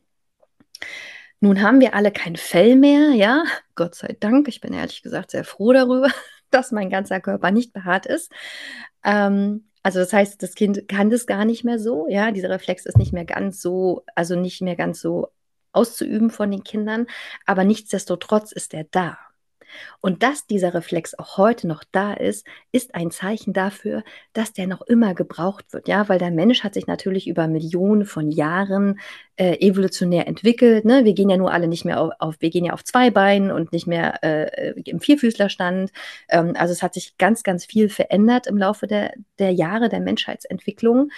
Nun 1.40 1.62
haben 1.62 1.80
wir 1.80 1.94
alle 1.94 2.12
kein 2.12 2.36
Fell 2.36 2.76
mehr, 2.76 3.12
ja, 3.12 3.44
Gott 3.74 3.94
sei 3.94 4.14
Dank. 4.20 4.46
Ich 4.48 4.60
bin 4.60 4.74
ehrlich 4.74 5.02
gesagt 5.02 5.30
sehr 5.30 5.44
froh 5.44 5.72
darüber, 5.72 6.10
dass 6.50 6.72
mein 6.72 6.90
ganzer 6.90 7.20
Körper 7.20 7.50
nicht 7.50 7.72
behaart 7.72 8.06
ist. 8.06 8.32
Ähm, 9.04 9.64
also 9.82 9.98
das 10.00 10.12
heißt, 10.12 10.42
das 10.42 10.54
Kind 10.54 10.88
kann 10.88 11.10
das 11.10 11.26
gar 11.26 11.44
nicht 11.44 11.64
mehr 11.64 11.78
so, 11.78 12.06
ja, 12.08 12.32
dieser 12.32 12.50
Reflex 12.50 12.84
ist 12.86 12.98
nicht 12.98 13.12
mehr 13.12 13.24
ganz 13.24 13.62
so, 13.62 14.04
also 14.14 14.36
nicht 14.36 14.60
mehr 14.60 14.76
ganz 14.76 15.00
so 15.00 15.28
auszuüben 15.72 16.30
von 16.30 16.50
den 16.50 16.64
Kindern, 16.64 17.06
aber 17.46 17.64
nichtsdestotrotz 17.64 18.52
ist 18.52 18.74
er 18.74 18.84
da. 18.84 19.18
Und 20.00 20.22
dass 20.22 20.46
dieser 20.46 20.74
Reflex 20.74 21.14
auch 21.14 21.36
heute 21.36 21.66
noch 21.66 21.84
da 21.92 22.12
ist, 22.12 22.46
ist 22.72 22.94
ein 22.94 23.10
Zeichen 23.10 23.52
dafür, 23.52 24.02
dass 24.32 24.52
der 24.52 24.66
noch 24.66 24.82
immer 24.82 25.14
gebraucht 25.14 25.72
wird. 25.72 25.88
Ja, 25.88 26.08
weil 26.08 26.18
der 26.18 26.30
Mensch 26.30 26.62
hat 26.64 26.74
sich 26.74 26.86
natürlich 26.86 27.28
über 27.28 27.48
Millionen 27.48 28.04
von 28.04 28.30
Jahren 28.30 29.00
äh, 29.36 29.56
evolutionär 29.60 30.26
entwickelt. 30.26 30.84
Ne? 30.84 31.04
Wir 31.04 31.14
gehen 31.14 31.30
ja 31.30 31.36
nur 31.36 31.52
alle 31.52 31.68
nicht 31.68 31.84
mehr 31.84 32.00
auf, 32.00 32.12
auf, 32.18 32.36
wir 32.40 32.50
gehen 32.50 32.64
ja 32.64 32.72
auf 32.72 32.84
zwei 32.84 33.10
Beinen 33.10 33.50
und 33.50 33.72
nicht 33.72 33.86
mehr 33.86 34.22
äh, 34.22 34.72
im 34.84 35.00
Vierfüßlerstand. 35.00 35.90
Ähm, 36.28 36.54
also 36.56 36.72
es 36.72 36.82
hat 36.82 36.94
sich 36.94 37.16
ganz, 37.18 37.42
ganz 37.42 37.64
viel 37.64 37.88
verändert 37.88 38.46
im 38.46 38.58
Laufe 38.58 38.86
der, 38.86 39.14
der 39.38 39.52
Jahre 39.52 39.88
der 39.88 40.00
Menschheitsentwicklung. 40.00 41.10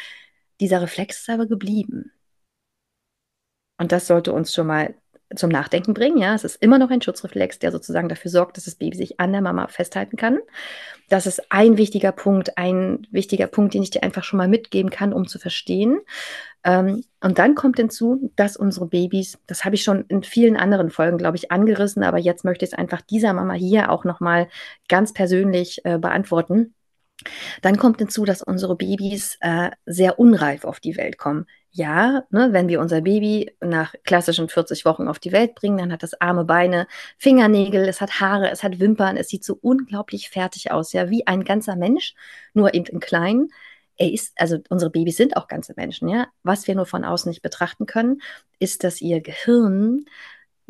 Dieser 0.61 0.81
Reflex 0.83 1.21
ist 1.21 1.31
aber 1.31 1.47
geblieben. 1.47 2.13
Und 3.79 3.91
das 3.91 4.07
sollte 4.07 4.33
uns 4.33 4.55
schon 4.55 4.69
mal 4.69 4.95
zum 5.37 5.51
Nachdenken 5.51 5.95
bringen. 5.95 6.19
Ja, 6.19 6.35
es 6.35 6.45
ist 6.45 6.63
immer 6.63 6.79
noch 6.79 6.91
ein 6.91 7.03
Schutzreflex, 7.03 7.59
der 7.59 7.73
sozusagen 7.73 8.09
dafür 8.09 8.31
sorgt, 8.31 8.57
dass 8.57 8.65
das 8.65 8.75
Baby 8.75 8.97
sich 8.97 9.21
an 9.21 9.33
der 9.33 9.43
Mama 9.43 9.69
festhalten 9.69 10.17
kann. 10.17 10.39
Das 11.09 11.27
ist 11.27 11.53
ein 11.53 11.77
wichtiger 11.77 12.13
Punkt, 12.13 12.57
ein 12.57 13.07
wichtiger 13.11 13.47
Punkt, 13.47 13.75
den 13.75 13.83
ich 13.83 13.91
dir 13.91 14.03
einfach 14.03 14.25
schon 14.25 14.39
mal 14.39 14.49
mitgeben 14.49 14.91
kann, 14.91 15.13
um 15.13 15.27
zu 15.27 15.39
verstehen. 15.39 16.01
Ähm, 16.65 17.05
und 17.21 17.39
dann 17.39 17.55
kommt 17.55 17.77
hinzu, 17.77 18.31
dass 18.37 18.57
unsere 18.57 18.87
Babys, 18.87 19.39
das 19.47 19.65
habe 19.65 19.75
ich 19.75 19.83
schon 19.83 20.05
in 20.09 20.23
vielen 20.23 20.57
anderen 20.57 20.91
Folgen, 20.91 21.19
glaube 21.19 21.37
ich, 21.37 21.51
angerissen, 21.51 22.03
aber 22.03 22.19
jetzt 22.19 22.45
möchte 22.45 22.65
ich 22.65 22.73
es 22.73 22.79
einfach 22.79 23.01
dieser 23.01 23.33
Mama 23.33 23.55
hier 23.55 23.91
auch 23.91 24.05
nochmal 24.05 24.49
ganz 24.89 25.13
persönlich 25.13 25.85
äh, 25.85 25.99
beantworten. 25.99 26.75
Dann 27.63 27.79
kommt 27.79 27.99
hinzu, 27.99 28.25
dass 28.25 28.43
unsere 28.43 28.77
Babys 28.77 29.37
äh, 29.41 29.71
sehr 29.87 30.19
unreif 30.19 30.65
auf 30.65 30.81
die 30.81 30.97
Welt 30.97 31.19
kommen 31.19 31.47
ja, 31.75 32.25
ne, 32.31 32.53
wenn 32.53 32.69
wir 32.69 32.81
unser 32.81 33.01
Baby 33.01 33.51
nach 33.61 33.95
klassischen 34.05 34.49
40 34.49 34.85
Wochen 34.85 35.09
auf 35.09 35.19
die 35.19 35.33
Welt 35.33 35.55
bringen, 35.55 35.79
dann 35.79 35.93
hat 35.93 36.03
das 36.03 36.21
arme 36.21 36.45
Beine, 36.45 36.87
Fingernägel, 37.17 37.89
es 37.89 38.03
hat 38.03 38.21
Haare, 38.21 38.51
es 38.51 38.63
hat 38.63 38.79
Wimpern, 38.79 39.17
es 39.17 39.29
sieht 39.29 39.43
so 39.43 39.59
unglaublich 39.63 40.29
fertig 40.29 40.71
aus, 40.71 40.93
ja, 40.93 41.09
wie 41.09 41.27
ein 41.27 41.45
ganzer 41.45 41.75
Mensch, 41.75 42.15
nur 42.53 42.75
eben 42.75 42.85
in 42.87 43.01
klein. 43.01 43.49
Er 43.97 44.13
ist, 44.13 44.35
also 44.37 44.59
unsere 44.69 44.91
Babys 44.91 45.17
sind 45.17 45.37
auch 45.37 45.49
ganze 45.49 45.73
Menschen, 45.77 46.09
ja. 46.09 46.27
Was 46.43 46.67
wir 46.67 46.75
nur 46.75 46.87
von 46.87 47.05
außen 47.05 47.31
nicht 47.31 47.43
betrachten 47.43 47.87
können, 47.87 48.21
ist, 48.59 48.85
dass 48.85 49.01
ihr 49.01 49.23
Gehirn 49.23 50.05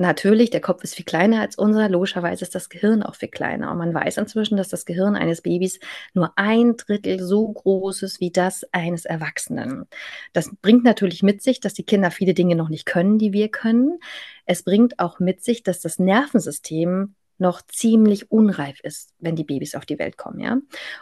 Natürlich, 0.02 0.50
der 0.50 0.61
Kopf 0.61 0.82
ist 0.82 0.97
viel 0.97 1.04
kleiner 1.04 1.40
als 1.42 1.54
unser, 1.54 1.88
logischerweise 1.88 2.44
ist 2.44 2.56
das 2.56 2.68
Gehirn 2.68 3.04
auch 3.04 3.14
viel 3.14 3.28
kleiner. 3.28 3.71
Und 3.71 3.78
man 3.78 3.94
weiß 3.94 4.16
inzwischen, 4.16 4.56
dass 4.56 4.68
das 4.68 4.85
Gehirn 4.85 5.14
eines 5.14 5.42
Babys 5.42 5.78
nur 6.12 6.32
ein 6.35 6.76
Drittel 6.76 7.21
so 7.21 7.52
groß 7.52 8.02
ist 8.02 8.18
wie 8.18 8.32
das 8.32 8.66
eines 8.73 9.04
Erwachsenen. 9.04 9.87
Das 10.32 10.50
bringt 10.61 10.82
natürlich 10.82 11.23
mit 11.23 11.40
sich, 11.40 11.61
dass 11.61 11.73
die 11.75 11.85
Kinder 11.85 12.11
viele 12.11 12.35
Dinge 12.35 12.56
noch 12.56 12.68
nicht 12.68 12.85
können, 12.85 13.21
die 13.21 13.32
wir 13.32 13.49
können. 13.49 14.00
Es 14.44 14.64
bringt 14.64 14.99
auch 14.99 15.21
mit 15.21 15.44
sich, 15.44 15.62
dass 15.62 15.78
das 15.78 16.00
Nervensystem 16.00 17.14
noch 17.42 17.61
ziemlich 17.61 18.32
unreif 18.32 18.80
ist, 18.82 19.12
wenn 19.18 19.37
die 19.37 19.44
Babys 19.44 19.75
auf 19.75 19.84
die 19.84 19.99
Welt 19.99 20.16
kommen, 20.16 20.40
ja. 20.40 20.58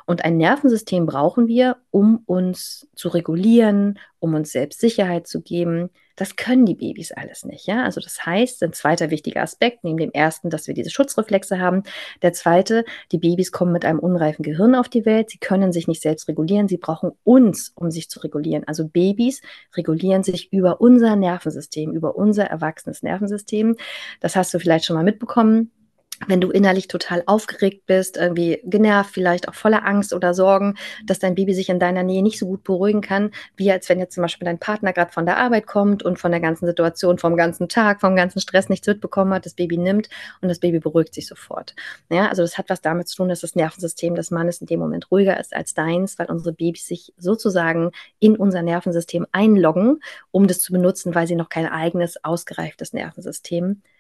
Und 0.07 0.25
ein 0.25 0.37
Nervensystem 0.37 1.07
brauchen 1.07 1.47
wir, 1.47 1.77
um 1.91 2.25
uns 2.27 2.89
zu 2.97 3.09
regulieren, 3.09 4.01
um 4.19 4.35
uns 4.35 4.53
selbst 4.53 4.81
Sicherheit 4.81 5.27
zu 5.27 5.41
geben. 5.41 5.91
Das 6.17 6.37
können 6.37 6.67
die 6.67 6.75
Babys 6.75 7.13
alles 7.13 7.45
nicht, 7.45 7.67
ja. 7.67 7.85
Also 7.85 8.01
das 8.01 8.27
heißt, 8.27 8.63
ein 8.63 8.73
zweiter 8.73 9.11
wichtiger 9.11 9.43
Aspekt, 9.43 9.85
neben 9.85 9.97
dem 9.97 10.13
ersten, 10.13 10.51
dass 10.51 10.67
wir 10.67 10.75
diese 10.75 10.91
Schutzreflexe 10.91 11.59
haben, 11.59 11.83
der 12.21 12.33
zweite, 12.33 12.85
die 13.13 13.19
Babys 13.19 13.53
kommen 13.53 13.73
mit 13.73 13.85
einem 13.85 13.99
unreifen 13.99 14.43
Gehirn 14.43 14.75
auf 14.75 14.89
die 14.89 15.07
Welt. 15.07 15.31
Sie 15.31 15.39
können 15.39 15.73
sich 15.73 15.89
nicht 15.89 16.03
selbst 16.03 16.29
regulieren. 16.29 16.69
Sie 16.69 16.77
brauchen 16.77 17.13
uns, 17.25 17.73
um 17.75 17.91
sich 17.91 18.11
zu 18.11 18.21
regulieren. 18.21 18.65
Also 18.67 18.87
Babys 18.87 19.41
regulieren 19.75 20.23
sich 20.23 20.53
über 20.53 20.81
unser 20.81 21.17
Nervensystem, 21.17 21.93
über 21.93 22.17
unser 22.17 22.45
erwachsenes 22.45 23.03
Nervensystem. 23.03 23.77
Das 24.21 24.37
hast 24.37 24.53
du 24.53 24.59
vielleicht 24.59 24.85
schon 24.85 24.97
mal 24.97 25.05
mitbekommen 25.05 25.71
wenn 26.27 26.41
du 26.41 26.51
innerlich 26.51 26.89
total 26.89 27.23
aufgeregt 27.27 27.87
bist, 27.87 28.17
irgendwie 28.17 28.61
genervt, 28.65 29.11
vielleicht 29.13 29.49
auch 29.49 29.55
voller 29.55 29.87
Angst 29.87 30.13
oder 30.13 30.35
Sorgen, 30.35 30.77
dass 31.07 31.19
dein 31.19 31.35
Baby 31.35 31.55
sich 31.55 31.69
in 31.71 31.79
deiner 31.79 32.03
Nähe 32.03 32.23
nicht 32.23 32.39
so 32.39 32.47
gut 32.47 32.63
beruhigen 32.63 33.01
kann, 33.01 33.31
wie 33.57 33.71
als 33.71 33.89
wenn 33.89 33.99
jetzt 33.99 34.15
zum 34.15 34.23
Beispiel 34.23 34.45
dein 34.45 34.59
Partner 34.59 34.93
gerade 34.93 35.13
von 35.13 35.25
der 35.25 35.39
Arbeit 35.39 35.67
kommt 35.67 36.03
und 36.03 36.19
von 36.19 36.31
der 36.31 36.41
ganzen 36.41 36.67
Situation, 36.67 37.19
vom 37.19 37.37
ganzen 37.37 37.69
Tag, 37.69 38.01
vom 38.01 38.17
ganzen 38.17 38.41
Stress 38.41 38.69
nichts 38.69 38.87
mitbekommen 38.87 39.33
hat, 39.33 39.47
das 39.47 39.55
Baby 39.55 39.79
nimmt 39.79 40.09
und 40.43 40.49
das 40.49 40.61
Baby 40.61 40.79
beruhigt 40.79 41.15
sich 41.15 41.27
sofort. 41.27 41.75
Ja, 42.11 42.29
also 42.29 42.43
das 42.43 42.59
hat 42.59 42.69
was 42.69 42.83
damit 42.83 43.09
zu 43.09 43.17
tun, 43.17 43.29
dass 43.29 43.41
das 43.41 43.55
Nervensystem 43.55 44.15
des 44.15 44.31
Mannes 44.31 44.61
in 44.61 44.67
dem 44.67 44.81
Moment 44.81 45.11
ruhiger 45.11 45.41
ist 45.41 45.55
als 45.55 45.75
deins, 45.75 46.19
weil 46.19 46.27
unsere 46.27 46.53
Babys 46.53 46.87
sich 46.87 47.15
sozusagen 47.17 47.93
in 48.19 48.37
unser 48.37 48.63
Nervensystem 48.63 49.27
einloggen, 49.33 50.01
um 50.31 50.47
das 50.47 50.61
zu 50.61 50.73
benutzen, 50.73 51.15
weil 51.15 51.27
sie 51.27 51.35
noch 51.35 51.49
kein 51.49 51.67
eigenes 51.67 52.23
ausgereiftes 52.23 52.93
Nervensystem 52.93 53.65
haben. 53.65 54.00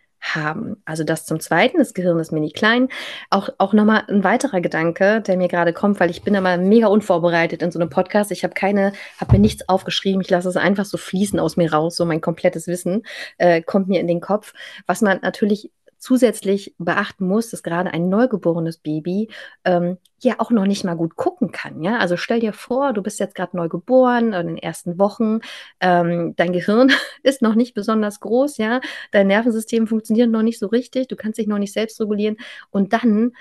Also 0.84 1.02
das 1.02 1.26
zum 1.26 1.40
Zweiten, 1.40 1.78
das 1.78 1.94
Gehirn 1.94 2.18
ist 2.18 2.30
mini 2.30 2.50
klein. 2.50 2.88
Auch, 3.30 3.48
auch 3.58 3.72
nochmal 3.72 4.04
ein 4.08 4.22
weiterer 4.22 4.60
Gedanke, 4.60 5.20
der 5.20 5.36
mir 5.36 5.48
gerade 5.48 5.72
kommt, 5.72 5.98
weil 5.98 6.10
ich 6.10 6.22
bin 6.22 6.34
immer 6.34 6.56
mega 6.56 6.86
unvorbereitet 6.86 7.62
in 7.62 7.70
so 7.72 7.80
einem 7.80 7.90
Podcast. 7.90 8.30
Ich 8.30 8.44
habe 8.44 8.54
keine, 8.54 8.92
habe 9.18 9.32
mir 9.32 9.38
nichts 9.38 9.68
aufgeschrieben. 9.68 10.20
Ich 10.20 10.30
lasse 10.30 10.48
es 10.48 10.56
einfach 10.56 10.84
so 10.84 10.98
fließen 10.98 11.40
aus 11.40 11.56
mir 11.56 11.72
raus. 11.72 11.96
So 11.96 12.04
mein 12.04 12.20
komplettes 12.20 12.66
Wissen 12.66 13.02
äh, 13.38 13.62
kommt 13.62 13.88
mir 13.88 14.00
in 14.00 14.06
den 14.06 14.20
Kopf. 14.20 14.52
Was 14.86 15.00
man 15.00 15.20
natürlich 15.22 15.72
zusätzlich 16.00 16.74
beachten 16.78 17.26
muss, 17.28 17.50
dass 17.50 17.62
gerade 17.62 17.92
ein 17.92 18.08
neugeborenes 18.08 18.78
Baby 18.78 19.28
ähm, 19.64 19.98
ja 20.22 20.34
auch 20.38 20.50
noch 20.50 20.66
nicht 20.66 20.82
mal 20.82 20.94
gut 20.96 21.14
gucken 21.14 21.52
kann. 21.52 21.82
Ja, 21.82 21.98
also 21.98 22.16
stell 22.16 22.40
dir 22.40 22.52
vor, 22.52 22.92
du 22.92 23.02
bist 23.02 23.20
jetzt 23.20 23.34
gerade 23.34 23.56
neu 23.56 23.68
geboren 23.68 24.32
in 24.32 24.46
den 24.48 24.58
ersten 24.58 24.98
Wochen, 24.98 25.40
ähm, 25.80 26.34
dein 26.36 26.52
Gehirn 26.52 26.90
ist 27.22 27.42
noch 27.42 27.54
nicht 27.54 27.74
besonders 27.74 28.20
groß, 28.20 28.56
ja, 28.56 28.80
dein 29.12 29.26
Nervensystem 29.28 29.86
funktioniert 29.86 30.30
noch 30.30 30.42
nicht 30.42 30.58
so 30.58 30.66
richtig, 30.66 31.08
du 31.08 31.16
kannst 31.16 31.38
dich 31.38 31.46
noch 31.46 31.58
nicht 31.58 31.72
selbst 31.72 32.00
regulieren 32.00 32.36
und 32.70 32.92
dann 32.92 33.32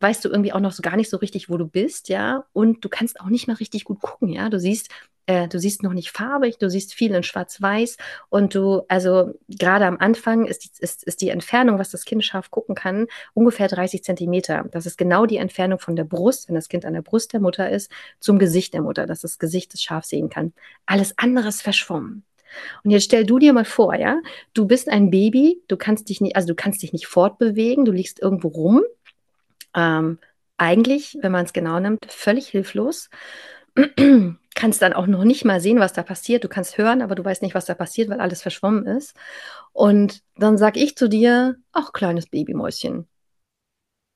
weißt 0.00 0.24
du 0.24 0.28
irgendwie 0.28 0.52
auch 0.52 0.60
noch 0.60 0.72
so 0.72 0.82
gar 0.82 0.96
nicht 0.96 1.08
so 1.08 1.16
richtig, 1.16 1.48
wo 1.48 1.56
du 1.56 1.66
bist, 1.66 2.08
ja, 2.08 2.44
und 2.52 2.84
du 2.84 2.88
kannst 2.88 3.20
auch 3.20 3.28
nicht 3.28 3.46
mal 3.48 3.54
richtig 3.54 3.84
gut 3.84 4.00
gucken, 4.00 4.28
ja. 4.28 4.50
Du 4.50 4.58
siehst 4.58 4.90
äh, 5.26 5.48
du 5.48 5.58
siehst 5.58 5.82
noch 5.82 5.92
nicht 5.92 6.10
farbig, 6.10 6.58
du 6.58 6.68
siehst 6.68 6.94
viel 6.94 7.14
in 7.14 7.22
Schwarz-Weiß 7.22 7.96
und 8.28 8.54
du, 8.54 8.82
also 8.88 9.32
gerade 9.48 9.86
am 9.86 9.98
Anfang 9.98 10.46
ist 10.46 10.64
die, 10.64 10.70
ist, 10.80 11.04
ist 11.04 11.20
die 11.20 11.28
Entfernung, 11.28 11.78
was 11.78 11.90
das 11.90 12.04
Kind 12.04 12.24
scharf 12.24 12.50
gucken 12.50 12.74
kann, 12.74 13.06
ungefähr 13.34 13.68
30 13.68 14.02
Zentimeter. 14.02 14.64
Das 14.70 14.86
ist 14.86 14.98
genau 14.98 15.26
die 15.26 15.36
Entfernung 15.36 15.78
von 15.78 15.96
der 15.96 16.04
Brust, 16.04 16.48
wenn 16.48 16.54
das 16.54 16.68
Kind 16.68 16.84
an 16.84 16.94
der 16.94 17.02
Brust 17.02 17.32
der 17.32 17.40
Mutter 17.40 17.70
ist, 17.70 17.90
zum 18.20 18.38
Gesicht 18.38 18.74
der 18.74 18.82
Mutter, 18.82 19.06
dass 19.06 19.20
das 19.20 19.38
Gesicht 19.38 19.72
es 19.74 19.82
scharf 19.82 20.04
sehen 20.04 20.28
kann. 20.28 20.52
Alles 20.86 21.14
andere 21.18 21.48
ist 21.48 21.62
verschwommen. 21.62 22.24
Und 22.84 22.90
jetzt 22.90 23.04
stell 23.04 23.24
du 23.24 23.38
dir 23.38 23.52
mal 23.52 23.64
vor, 23.64 23.94
ja, 23.94 24.20
du 24.52 24.66
bist 24.66 24.88
ein 24.88 25.10
Baby, 25.10 25.62
du 25.68 25.76
kannst 25.76 26.08
dich 26.08 26.20
nicht, 26.20 26.36
also 26.36 26.48
du 26.48 26.54
kannst 26.54 26.82
dich 26.82 26.92
nicht 26.92 27.06
fortbewegen, 27.06 27.84
du 27.84 27.92
liegst 27.92 28.20
irgendwo 28.20 28.48
rum. 28.48 28.82
Ähm, 29.74 30.18
eigentlich, 30.58 31.16
wenn 31.22 31.32
man 31.32 31.46
es 31.46 31.52
genau 31.52 31.80
nimmt, 31.80 32.00
völlig 32.08 32.48
hilflos 32.48 33.08
kannst 34.54 34.82
dann 34.82 34.92
auch 34.92 35.06
noch 35.06 35.24
nicht 35.24 35.44
mal 35.44 35.60
sehen, 35.60 35.80
was 35.80 35.92
da 35.92 36.02
passiert. 36.02 36.44
Du 36.44 36.48
kannst 36.48 36.78
hören, 36.78 37.02
aber 37.02 37.14
du 37.14 37.24
weißt 37.24 37.42
nicht, 37.42 37.54
was 37.54 37.64
da 37.64 37.74
passiert, 37.74 38.10
weil 38.10 38.20
alles 38.20 38.42
verschwommen 38.42 38.86
ist. 38.86 39.14
Und 39.72 40.22
dann 40.36 40.58
sag 40.58 40.76
ich 40.76 40.96
zu 40.96 41.08
dir, 41.08 41.56
ach, 41.72 41.92
kleines 41.92 42.26
Babymäuschen, 42.26 43.08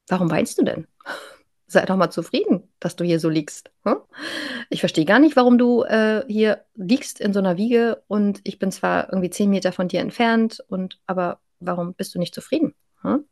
warum 0.09 0.31
weinst 0.31 0.59
du 0.59 0.65
denn? 0.65 0.87
Sei 1.69 1.85
doch 1.85 1.97
mal 1.97 2.11
zufrieden, 2.11 2.63
dass 2.79 2.95
du 2.95 3.05
hier 3.05 3.19
so 3.19 3.29
liegst. 3.29 3.73
Hm? 3.85 3.97
Ich 4.71 4.81
verstehe 4.81 5.05
gar 5.05 5.19
nicht, 5.19 5.35
warum 5.35 5.59
du 5.59 5.83
äh, 5.83 6.23
hier 6.29 6.65
liegst 6.75 7.21
in 7.21 7.33
so 7.33 7.41
einer 7.41 7.57
Wiege 7.57 8.05
und 8.07 8.41
ich 8.45 8.61
bin 8.61 8.71
zwar 8.71 9.13
irgendwie 9.13 9.31
zehn 9.31 9.51
Meter 9.51 9.73
von 9.73 9.89
dir 9.89 9.99
entfernt, 10.01 10.63
und 10.69 11.01
aber 11.07 11.41
warum 11.59 11.95
bist 11.95 12.15
du 12.15 12.21
nicht 12.21 12.35
zufrieden? 12.35 12.75
Hm? 13.03 13.25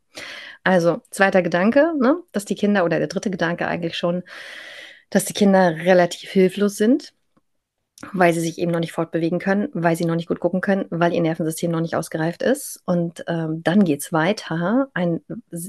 Also, 0.65 1.01
zweiter 1.11 1.41
Gedanke, 1.43 1.93
ne, 1.97 2.17
dass 2.33 2.43
die 2.43 2.55
Kinder, 2.55 2.83
oder 2.83 2.99
der 2.99 3.07
dritte 3.07 3.31
Gedanke 3.31 3.67
eigentlich 3.67 3.97
schon, 3.97 4.23
dass 5.09 5.25
die 5.25 5.33
Kinder 5.33 5.75
relativ 5.77 6.29
hilflos 6.29 6.75
sind, 6.77 7.13
weil 8.13 8.33
sie 8.33 8.41
sich 8.41 8.59
eben 8.59 8.71
noch 8.71 8.79
nicht 8.79 8.91
fortbewegen 8.91 9.39
können, 9.39 9.69
weil 9.73 9.95
sie 9.95 10.05
noch 10.05 10.15
nicht 10.15 10.27
gut 10.27 10.39
gucken 10.39 10.61
können, 10.61 10.85
weil 10.89 11.13
ihr 11.13 11.21
Nervensystem 11.21 11.71
noch 11.71 11.79
nicht 11.79 11.95
ausgereift 11.95 12.43
ist. 12.43 12.81
Und 12.85 13.23
ähm, 13.27 13.63
dann 13.63 13.83
geht 13.83 14.01
es 14.01 14.11
weiter. 14.11 14.89
Ein, 14.93 15.21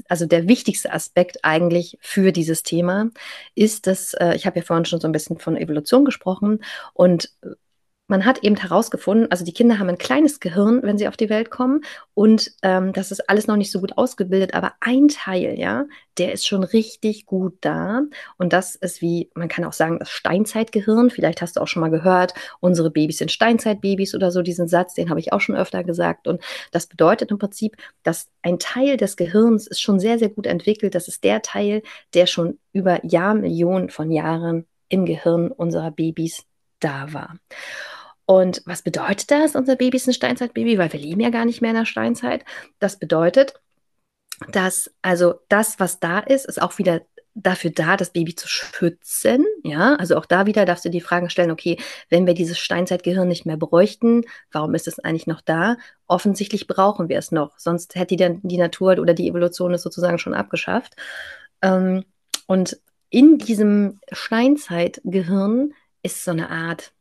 also 0.09 0.25
der 0.25 0.47
wichtigste 0.47 0.91
Aspekt 0.91 1.39
eigentlich 1.43 1.97
für 2.01 2.31
dieses 2.31 2.63
Thema 2.63 3.09
ist, 3.55 3.87
dass, 3.87 4.13
äh, 4.13 4.35
ich 4.35 4.45
habe 4.45 4.59
ja 4.59 4.65
vorhin 4.65 4.85
schon 4.85 4.99
so 4.99 5.07
ein 5.07 5.13
bisschen 5.13 5.39
von 5.39 5.55
Evolution 5.55 6.05
gesprochen 6.05 6.59
und 6.93 7.31
man 8.07 8.25
hat 8.25 8.43
eben 8.43 8.55
herausgefunden, 8.55 9.29
also 9.31 9.45
die 9.45 9.53
Kinder 9.53 9.79
haben 9.79 9.89
ein 9.89 9.97
kleines 9.97 10.39
Gehirn, 10.39 10.81
wenn 10.83 10.97
sie 10.97 11.07
auf 11.07 11.17
die 11.17 11.29
Welt 11.29 11.49
kommen, 11.49 11.81
und 12.17 12.51
ähm, 12.63 12.93
das 12.93 13.11
ist 13.11 13.29
alles 13.29 13.45
noch 13.45 13.57
nicht 13.57 13.71
so 13.71 13.79
gut 13.79 13.97
ausgebildet, 13.97 14.55
aber 14.55 14.73
ein 14.79 15.07
Teil, 15.07 15.59
ja, 15.59 15.85
der 16.17 16.33
ist 16.33 16.47
schon 16.47 16.63
richtig 16.63 17.27
gut 17.27 17.57
da. 17.61 18.01
Und 18.39 18.53
das 18.53 18.73
ist 18.73 19.03
wie, 19.03 19.29
man 19.35 19.49
kann 19.49 19.63
auch 19.65 19.73
sagen, 19.73 19.99
das 19.99 20.09
Steinzeitgehirn. 20.09 21.11
Vielleicht 21.11 21.43
hast 21.43 21.57
du 21.57 21.61
auch 21.61 21.67
schon 21.67 21.81
mal 21.81 21.91
gehört, 21.91 22.33
unsere 22.59 22.89
Babys 22.89 23.19
sind 23.19 23.31
Steinzeitbabys 23.31 24.15
oder 24.15 24.31
so, 24.31 24.41
diesen 24.41 24.67
Satz, 24.67 24.95
den 24.95 25.11
habe 25.11 25.19
ich 25.19 25.31
auch 25.31 25.41
schon 25.41 25.55
öfter 25.55 25.83
gesagt. 25.83 26.27
Und 26.27 26.41
das 26.71 26.87
bedeutet 26.87 27.29
im 27.29 27.37
Prinzip, 27.37 27.77
dass 28.01 28.31
ein 28.41 28.57
Teil 28.57 28.97
des 28.97 29.15
Gehirns 29.15 29.67
ist 29.67 29.81
schon 29.81 29.99
sehr, 29.99 30.17
sehr 30.17 30.29
gut 30.29 30.47
entwickelt. 30.47 30.95
Das 30.95 31.07
ist 31.07 31.23
der 31.23 31.43
Teil, 31.43 31.83
der 32.15 32.25
schon 32.25 32.57
über 32.73 33.05
Jahrmillionen 33.05 33.89
von 33.89 34.09
Jahren 34.09 34.65
im 34.89 35.05
Gehirn 35.05 35.51
unserer 35.51 35.91
Babys 35.91 36.45
da 36.79 37.13
war. 37.13 37.35
Und 38.27 38.61
was 38.65 38.81
bedeutet 38.81 39.31
das? 39.31 39.55
Unser 39.55 39.77
Baby 39.77 39.97
ist 39.97 40.07
ein 40.07 40.13
Steinzeitbaby, 40.13 40.77
weil 40.77 40.91
wir 40.91 40.99
leben 40.99 41.21
ja 41.21 41.29
gar 41.29 41.45
nicht 41.45 41.61
mehr 41.61 41.71
in 41.71 41.77
der 41.77 41.85
Steinzeit. 41.85 42.43
Das 42.77 42.99
bedeutet, 42.99 43.53
dass 44.51 44.91
also 45.01 45.35
das, 45.47 45.79
was 45.79 46.01
da 46.01 46.19
ist, 46.19 46.45
ist 46.45 46.61
auch 46.61 46.77
wieder 46.77 47.01
dafür 47.35 47.71
da, 47.71 47.95
das 47.95 48.09
Baby 48.11 48.35
zu 48.35 48.49
schützen. 48.49 49.45
Ja, 49.63 49.95
also 49.95 50.17
auch 50.17 50.25
da 50.25 50.45
wieder 50.45 50.65
darfst 50.65 50.83
du 50.83 50.89
die 50.89 50.99
Frage 50.99 51.29
stellen, 51.29 51.51
okay, 51.51 51.77
wenn 52.09 52.27
wir 52.27 52.33
dieses 52.33 52.59
Steinzeitgehirn 52.59 53.29
nicht 53.29 53.45
mehr 53.45 53.55
bräuchten, 53.55 54.23
warum 54.51 54.75
ist 54.75 54.89
es 54.89 54.99
eigentlich 54.99 55.27
noch 55.27 55.39
da? 55.39 55.77
Offensichtlich 56.07 56.67
brauchen 56.67 57.07
wir 57.07 57.19
es 57.19 57.31
noch, 57.31 57.57
sonst 57.57 57.95
hätte 57.95 58.17
die, 58.17 58.39
die 58.43 58.57
Natur 58.57 58.97
oder 58.99 59.13
die 59.13 59.29
Evolution 59.29 59.73
es 59.73 59.83
sozusagen 59.83 60.19
schon 60.19 60.33
abgeschafft. 60.33 60.97
Ähm, 61.61 62.03
und 62.45 62.77
in 63.09 63.37
diesem 63.37 64.01
Steinzeitgehirn 64.11 65.73
ist 66.01 66.25
so 66.25 66.31
eine 66.31 66.49
Art 66.49 66.91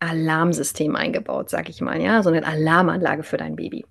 Alarmsystem 0.00 0.96
eingebaut, 0.96 1.50
sag 1.50 1.68
ich 1.68 1.80
mal, 1.80 2.00
ja, 2.00 2.22
so 2.22 2.30
eine 2.30 2.46
Alarmanlage 2.46 3.22
für 3.22 3.36
dein 3.36 3.56
Baby. 3.56 3.86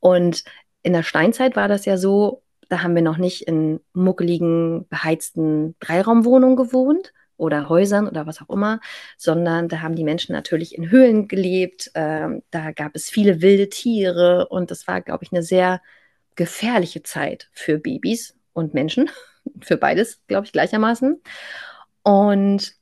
Und 0.00 0.44
in 0.82 0.92
der 0.92 1.02
Steinzeit 1.02 1.56
war 1.56 1.68
das 1.68 1.84
ja 1.84 1.96
so, 1.96 2.42
da 2.68 2.82
haben 2.82 2.94
wir 2.94 3.02
noch 3.02 3.18
nicht 3.18 3.42
in 3.42 3.80
muckeligen, 3.92 4.88
beheizten 4.88 5.76
Dreiraumwohnungen 5.78 6.56
gewohnt 6.56 7.12
oder 7.36 7.68
Häusern 7.68 8.08
oder 8.08 8.26
was 8.26 8.40
auch 8.40 8.48
immer, 8.48 8.80
sondern 9.16 9.68
da 9.68 9.80
haben 9.80 9.94
die 9.94 10.04
Menschen 10.04 10.32
natürlich 10.32 10.76
in 10.76 10.90
Höhlen 10.90 11.28
gelebt. 11.28 11.90
Ähm, 11.94 12.42
da 12.50 12.72
gab 12.72 12.94
es 12.94 13.10
viele 13.10 13.42
wilde 13.42 13.68
Tiere 13.68 14.48
und 14.48 14.70
das 14.70 14.88
war, 14.88 15.00
glaube 15.00 15.24
ich, 15.24 15.32
eine 15.32 15.42
sehr 15.42 15.82
gefährliche 16.34 17.02
Zeit 17.02 17.48
für 17.52 17.78
Babys 17.78 18.36
und 18.52 18.74
Menschen, 18.74 19.10
für 19.60 19.76
beides, 19.76 20.22
glaube 20.26 20.46
ich, 20.46 20.52
gleichermaßen. 20.52 21.20
Und 22.02 22.74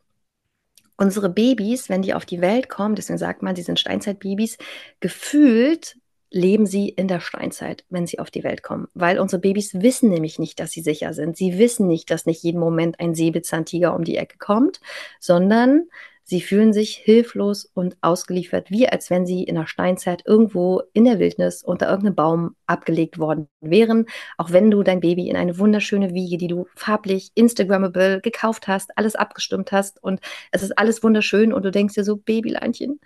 unsere 1.01 1.31
Babys, 1.31 1.89
wenn 1.89 2.03
die 2.03 2.15
auf 2.15 2.27
die 2.27 2.43
Welt 2.43 2.69
kommen, 2.69 2.95
deswegen 2.95 3.19
sagt 3.19 3.43
man, 3.43 3.57
sie 3.57 3.63
sind 3.63 3.81
Steinzeitbabys, 3.81 4.59
gefühlt 5.01 5.97
leben 6.31 6.67
sie 6.67 6.91
in 6.91 7.09
der 7.09 7.21
Steinzeit, 7.21 7.85
wenn 7.89 8.07
sie 8.07 8.21
auf 8.21 8.31
die 8.31 8.45
Welt 8.45 8.63
kommen. 8.63 8.87
Weil 8.95 9.19
unsere 9.19 9.41
Babys 9.41 9.75
wissen 9.75 10.11
nämlich 10.11 10.39
nicht, 10.39 10.61
dass 10.61 10.71
sie 10.71 10.83
sicher 10.83 11.13
sind. 11.13 11.37
Sie 11.37 11.59
wissen 11.59 11.89
nicht, 11.89 12.11
dass 12.11 12.27
nicht 12.27 12.43
jeden 12.45 12.61
Moment 12.61 13.01
ein 13.01 13.15
Säbelzahntiger 13.15 13.97
um 13.97 14.05
die 14.05 14.17
Ecke 14.17 14.39
kommt, 14.39 14.81
sondern 15.19 15.89
Sie 16.31 16.41
fühlen 16.41 16.73
sich 16.73 16.95
hilflos 16.95 17.65
und 17.65 17.97
ausgeliefert, 18.03 18.71
wie 18.71 18.89
als 18.89 19.11
wenn 19.11 19.27
sie 19.27 19.43
in 19.43 19.57
der 19.57 19.67
Steinzeit 19.67 20.23
irgendwo 20.25 20.81
in 20.93 21.05
der 21.05 21.19
Wildnis 21.19 21.65
unter 21.65 21.89
irgendeinem 21.89 22.15
Baum 22.15 22.57
abgelegt 22.67 23.19
worden 23.19 23.49
wären. 23.61 24.07
Auch 24.39 24.53
wenn 24.53 24.71
du 24.71 24.85
dein 24.85 25.01
Baby 25.01 25.29
in 25.29 25.37
eine 25.37 25.59
wunderschöne 25.59 26.15
Wiege, 26.15 26.37
die 26.37 26.47
du 26.47 26.69
farblich, 26.77 27.33
Instagrammable 27.35 28.21
gekauft 28.21 28.69
hast, 28.69 28.97
alles 28.97 29.17
abgestimmt 29.17 29.73
hast 29.73 30.01
und 30.05 30.21
es 30.53 30.63
ist 30.63 30.79
alles 30.79 31.03
wunderschön 31.03 31.53
und 31.53 31.65
du 31.65 31.73
denkst 31.73 31.95
dir 31.95 32.05
so, 32.05 32.17
Babyleinchen, 32.17 33.01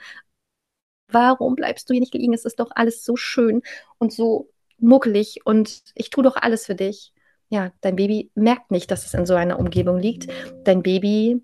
warum 1.08 1.54
bleibst 1.54 1.88
du 1.88 1.94
hier 1.94 2.00
nicht 2.00 2.12
liegen? 2.12 2.34
Es 2.34 2.44
ist 2.44 2.60
doch 2.60 2.72
alles 2.74 3.06
so 3.06 3.16
schön 3.16 3.62
und 3.96 4.12
so 4.12 4.50
muckelig 4.76 5.40
und 5.46 5.82
ich 5.94 6.10
tue 6.10 6.24
doch 6.24 6.36
alles 6.36 6.66
für 6.66 6.74
dich. 6.74 7.14
ja, 7.48 7.72
dein 7.80 7.96
Baby 7.96 8.30
merkt 8.34 8.70
nicht, 8.70 8.90
dass 8.90 9.06
es 9.06 9.14
in 9.14 9.24
so 9.24 9.34
einer 9.34 9.58
Umgebung 9.58 9.98
liegt. 9.98 10.26
Dein 10.64 10.82
Baby 10.82 11.40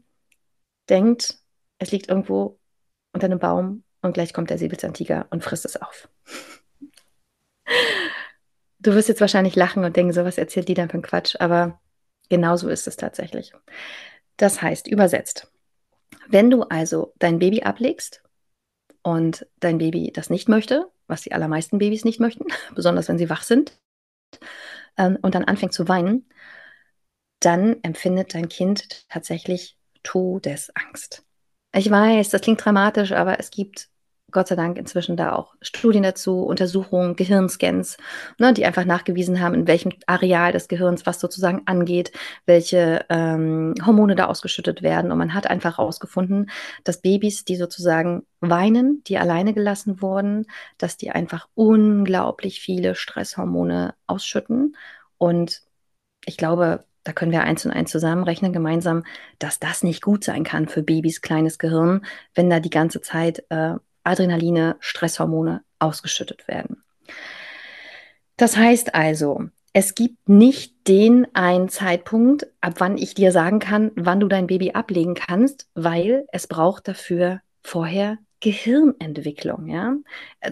denkt, 0.90 1.39
es 1.80 1.90
liegt 1.90 2.08
irgendwo 2.08 2.60
unter 3.12 3.24
einem 3.24 3.40
Baum 3.40 3.82
und 4.02 4.12
gleich 4.12 4.32
kommt 4.32 4.50
der 4.50 4.58
Säbelzahntiger 4.58 5.26
und 5.30 5.42
frisst 5.42 5.64
es 5.64 5.76
auf. 5.76 6.08
Du 8.78 8.94
wirst 8.94 9.08
jetzt 9.08 9.20
wahrscheinlich 9.20 9.56
lachen 9.56 9.84
und 9.84 9.96
denken, 9.96 10.12
so 10.12 10.24
was 10.24 10.38
erzählt 10.38 10.68
die 10.68 10.74
denn 10.74 10.88
für 10.88 10.98
ein 10.98 11.02
Quatsch, 11.02 11.36
aber 11.38 11.80
genau 12.28 12.56
so 12.56 12.68
ist 12.68 12.86
es 12.86 12.96
tatsächlich. 12.96 13.52
Das 14.36 14.62
heißt, 14.62 14.86
übersetzt, 14.86 15.50
wenn 16.28 16.50
du 16.50 16.62
also 16.62 17.12
dein 17.18 17.38
Baby 17.38 17.62
ablegst 17.62 18.22
und 19.02 19.46
dein 19.58 19.78
Baby 19.78 20.12
das 20.14 20.30
nicht 20.30 20.48
möchte, 20.48 20.88
was 21.06 21.22
die 21.22 21.32
allermeisten 21.32 21.78
Babys 21.78 22.04
nicht 22.04 22.20
möchten, 22.20 22.44
besonders 22.74 23.08
wenn 23.08 23.18
sie 23.18 23.30
wach 23.30 23.42
sind, 23.42 23.78
ähm, 24.96 25.18
und 25.22 25.34
dann 25.34 25.44
anfängt 25.44 25.72
zu 25.72 25.88
weinen, 25.88 26.28
dann 27.40 27.82
empfindet 27.82 28.34
dein 28.34 28.48
Kind 28.48 29.08
tatsächlich 29.08 29.78
Todesangst. 30.02 31.24
Ich 31.72 31.90
weiß, 31.90 32.30
das 32.30 32.40
klingt 32.40 32.64
dramatisch, 32.64 33.12
aber 33.12 33.38
es 33.38 33.50
gibt 33.50 33.88
Gott 34.30 34.48
sei 34.48 34.56
Dank 34.56 34.78
inzwischen 34.78 35.16
da 35.16 35.34
auch 35.34 35.54
Studien 35.60 36.02
dazu, 36.02 36.42
Untersuchungen, 36.42 37.16
Gehirnscans, 37.16 37.96
ne, 38.38 38.52
die 38.52 38.64
einfach 38.64 38.84
nachgewiesen 38.84 39.40
haben, 39.40 39.54
in 39.54 39.66
welchem 39.66 39.92
Areal 40.06 40.52
des 40.52 40.68
Gehirns 40.68 41.06
was 41.06 41.20
sozusagen 41.20 41.62
angeht, 41.66 42.12
welche 42.46 43.04
ähm, 43.08 43.74
Hormone 43.84 44.14
da 44.14 44.26
ausgeschüttet 44.26 44.82
werden. 44.82 45.12
Und 45.12 45.18
man 45.18 45.34
hat 45.34 45.48
einfach 45.48 45.78
herausgefunden, 45.78 46.50
dass 46.84 47.00
Babys, 47.00 47.44
die 47.44 47.56
sozusagen 47.56 48.24
weinen, 48.40 49.02
die 49.04 49.18
alleine 49.18 49.52
gelassen 49.52 50.00
wurden, 50.00 50.46
dass 50.78 50.96
die 50.96 51.10
einfach 51.10 51.48
unglaublich 51.54 52.60
viele 52.60 52.94
Stresshormone 52.94 53.94
ausschütten. 54.06 54.76
Und 55.18 55.62
ich 56.24 56.36
glaube, 56.36 56.84
da 57.04 57.12
können 57.12 57.32
wir 57.32 57.42
eins 57.42 57.64
und 57.64 57.72
eins 57.72 57.90
zusammenrechnen 57.90 58.52
gemeinsam, 58.52 59.04
dass 59.38 59.58
das 59.58 59.82
nicht 59.82 60.02
gut 60.02 60.24
sein 60.24 60.44
kann 60.44 60.68
für 60.68 60.82
Babys 60.82 61.20
kleines 61.20 61.58
Gehirn, 61.58 62.04
wenn 62.34 62.50
da 62.50 62.60
die 62.60 62.70
ganze 62.70 63.00
Zeit 63.00 63.44
äh, 63.48 63.74
Adrenaline, 64.04 64.76
Stresshormone 64.80 65.62
ausgeschüttet 65.78 66.46
werden. 66.48 66.82
Das 68.36 68.56
heißt 68.56 68.94
also, 68.94 69.48
es 69.72 69.94
gibt 69.94 70.28
nicht 70.28 70.88
den 70.88 71.26
einen 71.34 71.68
Zeitpunkt, 71.68 72.48
ab 72.60 72.74
wann 72.78 72.98
ich 72.98 73.14
dir 73.14 73.32
sagen 73.32 73.60
kann, 73.60 73.92
wann 73.94 74.18
du 74.20 74.26
dein 74.26 74.46
Baby 74.46 74.72
ablegen 74.72 75.14
kannst, 75.14 75.68
weil 75.74 76.26
es 76.32 76.46
braucht 76.48 76.88
dafür 76.88 77.40
vorher 77.62 78.18
Gehirnentwicklung. 78.40 79.68
Ja? 79.68 79.94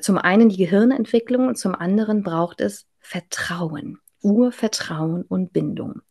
Zum 0.00 0.18
einen 0.18 0.50
die 0.50 0.56
Gehirnentwicklung 0.56 1.48
und 1.48 1.56
zum 1.56 1.74
anderen 1.74 2.22
braucht 2.22 2.60
es 2.60 2.86
Vertrauen, 3.00 3.98
Urvertrauen 4.22 5.22
und 5.22 5.52
Bindung. 5.52 6.02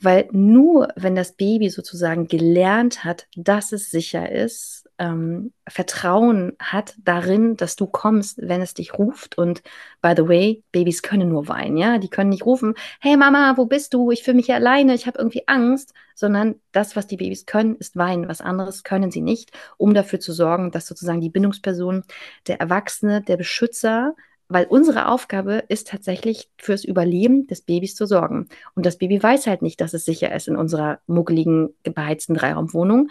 Weil 0.00 0.28
nur 0.32 0.88
wenn 0.96 1.14
das 1.14 1.32
Baby 1.32 1.70
sozusagen 1.70 2.28
gelernt 2.28 3.04
hat, 3.04 3.26
dass 3.34 3.72
es 3.72 3.90
sicher 3.90 4.30
ist, 4.30 4.86
ähm, 4.98 5.52
Vertrauen 5.68 6.52
hat 6.58 6.94
darin, 6.98 7.56
dass 7.56 7.76
du 7.76 7.86
kommst, 7.86 8.38
wenn 8.40 8.62
es 8.62 8.74
dich 8.74 8.98
ruft. 8.98 9.38
Und 9.38 9.62
by 10.02 10.14
the 10.16 10.28
way, 10.28 10.62
Babys 10.72 11.02
können 11.02 11.28
nur 11.28 11.48
weinen, 11.48 11.76
ja. 11.76 11.98
Die 11.98 12.08
können 12.08 12.30
nicht 12.30 12.46
rufen, 12.46 12.74
hey 13.00 13.16
Mama, 13.16 13.54
wo 13.56 13.66
bist 13.66 13.94
du? 13.94 14.10
Ich 14.10 14.22
fühle 14.22 14.36
mich 14.36 14.46
hier 14.46 14.54
alleine, 14.56 14.94
ich 14.94 15.06
habe 15.06 15.18
irgendwie 15.18 15.46
Angst, 15.46 15.92
sondern 16.14 16.56
das, 16.72 16.96
was 16.96 17.06
die 17.06 17.16
Babys 17.16 17.46
können, 17.46 17.76
ist 17.76 17.96
weinen. 17.96 18.28
Was 18.28 18.40
anderes 18.40 18.84
können 18.84 19.10
sie 19.10 19.22
nicht, 19.22 19.50
um 19.76 19.94
dafür 19.94 20.20
zu 20.20 20.32
sorgen, 20.32 20.70
dass 20.70 20.86
sozusagen 20.86 21.20
die 21.20 21.30
Bindungsperson, 21.30 22.04
der 22.46 22.60
Erwachsene, 22.60 23.22
der 23.22 23.36
Beschützer, 23.36 24.14
weil 24.48 24.66
unsere 24.66 25.08
Aufgabe 25.08 25.64
ist 25.68 25.88
tatsächlich 25.88 26.48
fürs 26.56 26.84
Überleben 26.84 27.46
des 27.46 27.62
Babys 27.62 27.94
zu 27.94 28.06
sorgen. 28.06 28.48
Und 28.74 28.86
das 28.86 28.98
Baby 28.98 29.22
weiß 29.22 29.46
halt 29.46 29.62
nicht, 29.62 29.80
dass 29.80 29.94
es 29.94 30.04
sicher 30.04 30.34
ist 30.34 30.48
in 30.48 30.56
unserer 30.56 31.00
muckeligen, 31.06 31.74
beheizten 31.82 32.34
Dreiraumwohnung 32.34 33.08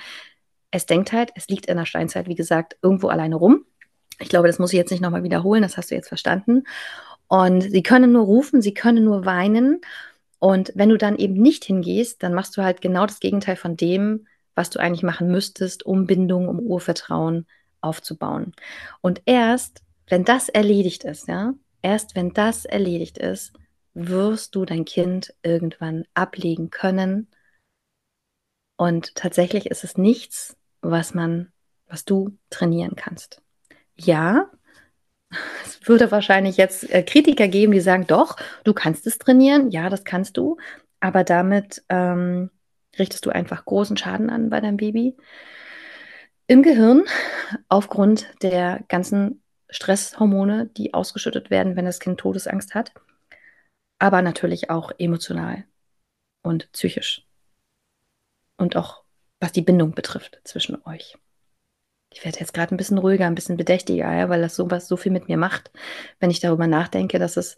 es 0.76 0.86
denkt 0.86 1.14
halt, 1.14 1.32
es 1.36 1.48
liegt 1.48 1.68
in 1.68 1.78
der 1.78 1.86
Steinzeit, 1.86 2.28
wie 2.28 2.36
gesagt, 2.36 2.78
irgendwo 2.82 3.08
alleine 3.08 3.38
rum. 3.38 3.66
Ich 4.20 4.28
glaube, 4.28 4.48
das 4.48 4.60
muss 4.60 4.74
ich 4.74 4.78
jetzt 4.78 4.92
nicht 4.92 5.02
nochmal 5.02 5.24
wiederholen, 5.24 5.62
das 5.62 5.78
hast 5.78 5.90
du 5.90 5.96
jetzt 5.96 6.10
verstanden. 6.10 6.64
Und 7.28 7.62
sie 7.62 7.82
können 7.82 8.12
nur 8.12 8.26
rufen, 8.26 8.62
sie 8.62 8.74
können 8.74 9.06
nur 9.06 9.26
weinen. 9.26 9.80
Und 10.40 10.74
wenn 10.76 10.90
du 10.90 10.98
dann 10.98 11.16
eben 11.16 11.36
nicht 11.36 11.64
hingehst, 11.64 12.22
dann 12.24 12.34
machst 12.34 12.58
du 12.58 12.62
halt 12.62 12.82
genau 12.82 13.06
das 13.06 13.22
Gegenteil 13.22 13.56
von 13.56 13.78
dem, 13.78 14.28
was 14.54 14.70
du 14.70 14.80
eigentlich 14.80 15.04
machen 15.04 15.32
müsstest, 15.32 15.86
um 15.86 16.08
Bindung, 16.08 16.50
um 16.50 16.60
Urvertrauen 16.60 17.48
aufzubauen. 17.80 18.52
Und 19.00 19.22
erst, 19.26 19.82
wenn 20.08 20.24
das 20.24 20.50
erledigt 20.50 21.04
ist, 21.04 21.28
ja, 21.28 21.54
erst 21.82 22.16
wenn 22.16 22.34
das 22.34 22.66
erledigt 22.66 23.18
ist, 23.18 23.54
wirst 23.94 24.56
du 24.56 24.66
dein 24.66 24.86
Kind 24.86 25.34
irgendwann 25.44 26.06
ablegen 26.14 26.70
können 26.70 27.28
und 28.78 29.16
tatsächlich 29.16 29.68
ist 29.68 29.84
es 29.84 29.98
nichts, 29.98 30.58
was 30.82 31.14
man, 31.14 31.52
was 31.88 32.06
du 32.06 32.38
trainieren 32.50 32.96
kannst. 32.96 33.42
Ja, 33.96 34.50
es 35.66 35.88
würde 35.88 36.12
wahrscheinlich 36.12 36.58
jetzt 36.58 36.90
äh, 36.92 37.04
Kritiker 37.04 37.48
geben, 37.48 37.72
die 37.72 37.80
sagen, 37.80 38.06
doch, 38.08 38.38
du 38.64 38.74
kannst 38.74 39.08
es 39.08 39.18
trainieren. 39.18 39.72
Ja, 39.72 39.90
das 39.90 40.04
kannst 40.04 40.38
du. 40.38 40.58
Aber 41.00 41.24
damit 41.24 41.84
ähm, 41.90 42.50
richtest 42.98 43.26
du 43.26 43.30
einfach 43.30 43.66
großen 43.66 43.98
Schaden 43.98 44.30
an 44.30 44.50
bei 44.50 44.60
deinem 44.60 44.78
Baby. 44.78 45.16
Im 46.48 46.62
Gehirn, 46.62 47.04
aufgrund 47.70 48.28
der 48.44 48.84
ganzen 48.88 49.42
Stresshormone, 49.76 50.68
die 50.78 50.94
ausgeschüttet 50.94 51.50
werden, 51.50 51.76
wenn 51.76 51.86
das 51.86 52.00
Kind 52.00 52.20
Todesangst 52.20 52.74
hat. 52.76 52.94
Aber 54.00 54.22
natürlich 54.22 54.70
auch 54.70 54.92
emotional 54.98 55.66
und 56.44 56.72
psychisch 56.72 57.26
und 58.58 58.76
auch 58.76 59.04
was 59.42 59.52
die 59.52 59.62
Bindung 59.62 59.92
betrifft 59.92 60.40
zwischen 60.46 60.82
euch. 60.86 61.18
Ich 62.14 62.24
werde 62.24 62.40
jetzt 62.40 62.54
gerade 62.54 62.74
ein 62.74 62.78
bisschen 62.78 62.98
ruhiger, 62.98 63.28
ein 63.28 63.36
bisschen 63.36 63.58
bedächtiger, 63.58 64.12
ja, 64.14 64.30
weil 64.30 64.42
das 64.42 64.56
sowas 64.56 64.88
so 64.88 64.96
viel 64.96 65.12
mit 65.12 65.28
mir 65.28 65.38
macht, 65.38 65.72
wenn 66.20 66.32
ich 66.32 66.40
darüber 66.40 66.68
nachdenke, 66.68 67.20
dass 67.20 67.36
es 67.36 67.58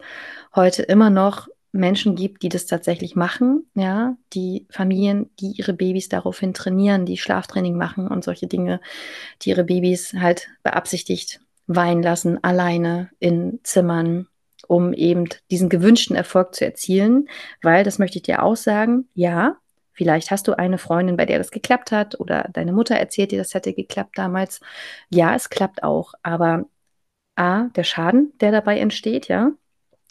heute 0.55 0.81
immer 0.81 1.11
noch 1.11 1.47
Menschen 1.71 2.15
gibt, 2.15 2.41
die 2.41 2.49
das 2.49 2.65
tatsächlich 2.65 3.15
machen, 3.15 3.69
ja, 3.75 4.17
die 4.33 4.65
Familien, 4.71 5.29
die 5.39 5.51
ihre 5.51 5.73
Babys 5.73 6.09
daraufhin 6.09 6.55
trainieren, 6.55 7.05
die 7.05 7.17
Schlaftraining 7.17 7.77
machen 7.77 8.07
und 8.07 8.23
solche 8.23 8.47
Dinge, 8.47 8.81
die 9.43 9.49
ihre 9.51 9.65
Babys 9.65 10.13
halt 10.13 10.47
beabsichtigt 10.63 11.41
weinen 11.67 12.03
lassen, 12.03 12.43
alleine 12.43 13.09
in 13.19 13.59
Zimmern, 13.63 14.27
um 14.67 14.93
eben 14.93 15.25
diesen 15.51 15.69
gewünschten 15.69 16.15
Erfolg 16.15 16.55
zu 16.55 16.65
erzielen, 16.65 17.29
weil, 17.61 17.83
das 17.83 17.99
möchte 17.99 18.17
ich 18.17 18.23
dir 18.23 18.43
auch 18.43 18.55
sagen, 18.55 19.07
ja, 19.13 19.57
Vielleicht 19.97 20.29
hast 20.29 20.47
du 20.47 20.55
eine 20.55 20.77
Freundin, 20.77 21.17
bei 21.17 21.25
der 21.25 21.39
das 21.39 21.49
geklappt 21.49 21.91
hat 21.91 22.19
oder 22.19 22.49
deine 22.53 22.71
Mutter 22.71 22.95
erzählt 22.95 23.31
dir, 23.31 23.39
das 23.39 23.55
hätte 23.55 23.73
geklappt 23.73 24.15
damals. 24.15 24.59
Ja, 25.09 25.33
es 25.33 25.49
klappt 25.49 25.81
auch, 25.81 26.13
aber 26.21 26.65
A, 27.35 27.69
der 27.75 27.83
Schaden, 27.83 28.31
der 28.39 28.51
dabei 28.51 28.79
entsteht, 28.79 29.27
ja, 29.27 29.53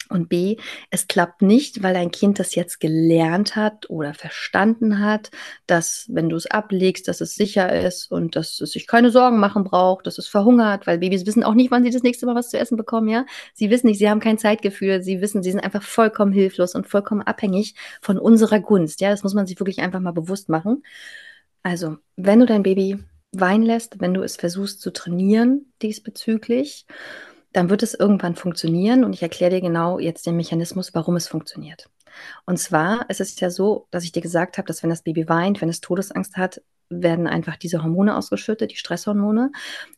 und 0.09 0.29
B, 0.29 0.57
es 0.89 1.07
klappt 1.07 1.41
nicht, 1.41 1.83
weil 1.83 1.95
ein 1.95 2.11
Kind 2.11 2.39
das 2.39 2.55
jetzt 2.55 2.79
gelernt 2.79 3.55
hat 3.55 3.89
oder 3.89 4.13
verstanden 4.13 4.99
hat, 4.99 5.31
dass 5.65 6.05
wenn 6.09 6.29
du 6.29 6.35
es 6.35 6.47
ablegst, 6.47 7.07
dass 7.07 7.21
es 7.21 7.35
sicher 7.35 7.71
ist 7.81 8.11
und 8.11 8.35
dass 8.35 8.59
es 8.61 8.71
sich 8.71 8.87
keine 8.87 9.11
Sorgen 9.11 9.39
machen 9.39 9.63
braucht, 9.63 10.07
dass 10.07 10.17
es 10.17 10.27
verhungert, 10.27 10.87
weil 10.87 10.97
Babys 10.99 11.25
wissen 11.25 11.43
auch 11.43 11.53
nicht, 11.53 11.71
wann 11.71 11.83
sie 11.83 11.91
das 11.91 12.03
nächste 12.03 12.25
Mal 12.25 12.35
was 12.35 12.49
zu 12.49 12.57
essen 12.57 12.77
bekommen, 12.77 13.07
ja. 13.09 13.25
Sie 13.53 13.69
wissen 13.69 13.87
nicht, 13.87 13.99
sie 13.99 14.09
haben 14.09 14.19
kein 14.19 14.37
Zeitgefühl, 14.37 15.01
sie 15.01 15.21
wissen, 15.21 15.43
sie 15.43 15.51
sind 15.51 15.61
einfach 15.63 15.83
vollkommen 15.83 16.31
hilflos 16.31 16.75
und 16.75 16.87
vollkommen 16.87 17.21
abhängig 17.21 17.75
von 18.01 18.17
unserer 18.17 18.59
Gunst, 18.59 19.01
ja. 19.01 19.09
Das 19.09 19.23
muss 19.23 19.33
man 19.33 19.47
sich 19.47 19.59
wirklich 19.59 19.79
einfach 19.79 19.99
mal 19.99 20.11
bewusst 20.11 20.49
machen. 20.49 20.83
Also, 21.63 21.97
wenn 22.15 22.39
du 22.39 22.45
dein 22.45 22.63
Baby 22.63 22.99
weinen 23.31 23.63
lässt, 23.63 23.99
wenn 23.99 24.13
du 24.13 24.21
es 24.21 24.37
versuchst 24.37 24.81
zu 24.81 24.91
trainieren 24.91 25.73
diesbezüglich, 25.81 26.85
dann 27.53 27.69
wird 27.69 27.83
es 27.83 27.93
irgendwann 27.93 28.35
funktionieren 28.35 29.03
und 29.03 29.13
ich 29.13 29.21
erkläre 29.21 29.51
dir 29.51 29.61
genau 29.61 29.99
jetzt 29.99 30.25
den 30.25 30.35
Mechanismus, 30.35 30.93
warum 30.93 31.15
es 31.15 31.27
funktioniert. 31.27 31.89
Und 32.45 32.57
zwar 32.57 33.09
ist 33.09 33.21
es 33.21 33.39
ja 33.39 33.49
so, 33.49 33.87
dass 33.91 34.03
ich 34.03 34.11
dir 34.11 34.21
gesagt 34.21 34.57
habe, 34.57 34.67
dass 34.67 34.83
wenn 34.83 34.89
das 34.89 35.03
Baby 35.03 35.27
weint, 35.29 35.61
wenn 35.61 35.69
es 35.69 35.81
Todesangst 35.81 36.37
hat, 36.37 36.61
werden 36.89 37.27
einfach 37.27 37.57
diese 37.57 37.83
Hormone 37.83 38.15
ausgeschüttet, 38.15 38.71
die 38.71 38.77
Stresshormone. 38.77 39.51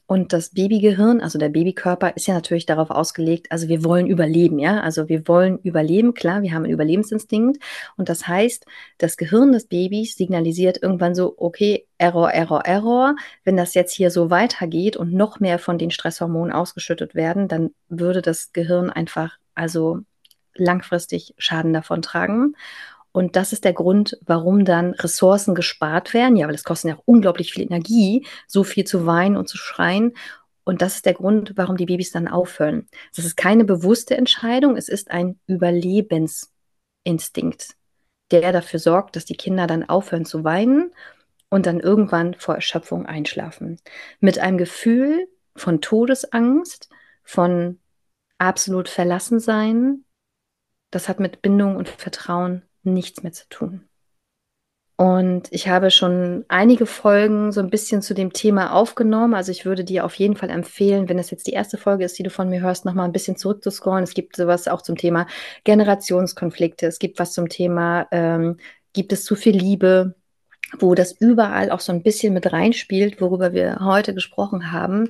Und 0.08 0.34
das 0.34 0.50
Babygehirn, 0.50 1.22
also 1.22 1.38
der 1.38 1.50
Babykörper, 1.50 2.16
ist 2.16 2.28
ja 2.28 2.34
natürlich 2.34 2.66
darauf 2.66 2.90
ausgelegt, 2.90 3.52
also 3.52 3.68
wir 3.68 3.84
wollen 3.84 4.08
überleben, 4.08 4.58
ja. 4.58 4.82
Also 4.82 5.08
wir 5.08 5.28
wollen 5.28 5.60
überleben, 5.60 6.14
klar, 6.14 6.42
wir 6.42 6.54
haben 6.54 6.64
einen 6.64 6.74
Überlebensinstinkt. 6.74 7.62
Und 7.96 8.10
das 8.10 8.28
heißt, 8.28 8.66
das 8.98 9.18
Gehirn 9.18 9.52
des 9.52 9.68
Babys 9.68 10.16
signalisiert 10.16 10.82
irgendwann 10.82 11.14
so, 11.14 11.36
okay, 11.38 11.86
Error, 11.98 12.32
Error, 12.32 12.66
Error. 12.66 13.16
Wenn 13.44 13.58
das 13.58 13.76
jetzt 13.76 13.94
hier 13.94 14.10
so 14.10 14.30
weitergeht 14.32 14.98
und 14.98 15.14
noch 15.14 15.40
mehr 15.40 15.60
von 15.60 15.78
den 15.78 15.92
Stresshormonen 15.92 16.54
ausgeschüttet 16.54 17.14
werden, 17.14 17.48
dann 17.48 17.72
würde 17.88 18.22
das 18.22 18.52
Gehirn 18.52 18.90
einfach, 18.90 19.38
also 19.54 20.00
langfristig 20.60 21.34
Schaden 21.38 21.74
davon 21.74 22.02
tragen. 22.02 22.56
Und 23.12 23.36
das 23.36 23.54
ist 23.54 23.66
der 23.66 23.74
Grund, 23.74 24.18
warum 24.26 24.66
dann 24.66 24.94
Ressourcen 24.94 25.56
gespart 25.56 26.14
werden. 26.14 26.36
Ja, 26.36 26.48
weil 26.48 26.56
es 26.56 26.64
kostet 26.64 26.90
ja 26.92 26.98
auch 26.98 27.04
unglaublich 27.06 27.54
viel 27.54 27.64
Energie, 27.64 28.26
so 28.48 28.64
viel 28.64 28.86
zu 28.86 29.06
weinen 29.06 29.36
und 29.36 29.50
zu 29.50 29.58
schreien. 29.58 30.14
Und 30.64 30.84
das 30.84 30.96
ist 30.96 31.06
der 31.06 31.16
Grund, 31.16 31.54
warum 31.56 31.78
die 31.78 31.88
Babys 31.88 32.12
dann 32.12 32.28
aufhören. 32.28 32.88
Das 33.16 33.26
ist 33.26 33.36
keine 33.36 33.66
bewusste 33.66 34.16
Entscheidung, 34.16 34.78
es 34.78 34.88
ist 34.88 35.10
ein 35.10 35.40
Überlebensgrund. 35.48 36.54
Instinkt, 37.04 37.76
der 38.32 38.52
dafür 38.52 38.80
sorgt, 38.80 39.16
dass 39.16 39.26
die 39.26 39.38
Kinder 39.38 39.68
dann 39.68 39.88
aufhören 39.88 40.26
zu 40.26 40.44
weinen 40.44 40.92
und 41.50 41.66
dann 41.66 41.80
irgendwann 41.80 42.36
vor 42.36 42.56
Erschöpfung 42.56 43.06
einschlafen. 43.06 43.80
Mit 44.20 44.38
einem 44.40 44.58
Gefühl 44.58 45.28
von 45.56 45.82
Todesangst, 45.82 46.90
von 47.24 47.80
absolut 48.38 48.90
verlassen 48.90 49.40
sein. 49.40 50.06
Das 50.92 51.10
hat 51.10 51.20
mit 51.20 51.42
Bindung 51.42 51.76
und 51.76 51.90
Vertrauen 51.90 52.64
nichts 52.84 53.24
mehr 53.24 53.32
zu 53.32 53.48
tun. 53.50 53.90
Und 55.00 55.48
ich 55.52 55.70
habe 55.70 55.92
schon 55.92 56.44
einige 56.50 56.86
Folgen 56.86 57.54
so 57.54 57.62
ein 57.62 57.70
bisschen 57.70 58.02
zu 58.02 58.14
dem 58.14 58.34
Thema 58.34 58.74
aufgenommen. 58.74 59.34
Also 59.34 59.50
ich 59.50 59.64
würde 59.66 59.86
dir 59.86 60.04
auf 60.04 60.16
jeden 60.16 60.36
Fall 60.36 60.50
empfehlen, 60.50 61.08
wenn 61.08 61.16
das 61.16 61.32
jetzt 61.32 61.48
die 61.48 61.54
erste 61.54 61.78
Folge 61.78 62.04
ist, 62.04 62.20
die 62.20 62.24
du 62.24 62.30
von 62.30 62.50
mir 62.50 62.60
hörst, 62.60 62.84
nochmal 62.84 63.06
ein 63.06 63.14
bisschen 63.14 63.38
zurückzuscrollen. 63.38 64.04
Es 64.04 64.14
gibt 64.14 64.36
sowas 64.36 64.68
auch 64.68 64.82
zum 64.82 64.98
Thema 64.98 65.26
Generationskonflikte. 65.64 66.86
Es 66.86 67.00
gibt 67.00 67.18
was 67.18 67.32
zum 67.32 67.48
Thema, 67.48 68.08
ähm, 68.12 68.58
gibt 68.92 69.14
es 69.14 69.24
zu 69.24 69.36
viel 69.36 69.56
Liebe? 69.56 70.16
wo 70.78 70.94
das 70.94 71.14
überall 71.14 71.72
auch 71.72 71.80
so 71.80 71.92
ein 71.92 72.04
bisschen 72.04 72.34
mit 72.34 72.52
reinspielt, 72.52 73.22
worüber 73.22 73.54
wir 73.54 73.80
heute 73.82 74.14
gesprochen 74.14 74.72
haben, 74.72 75.10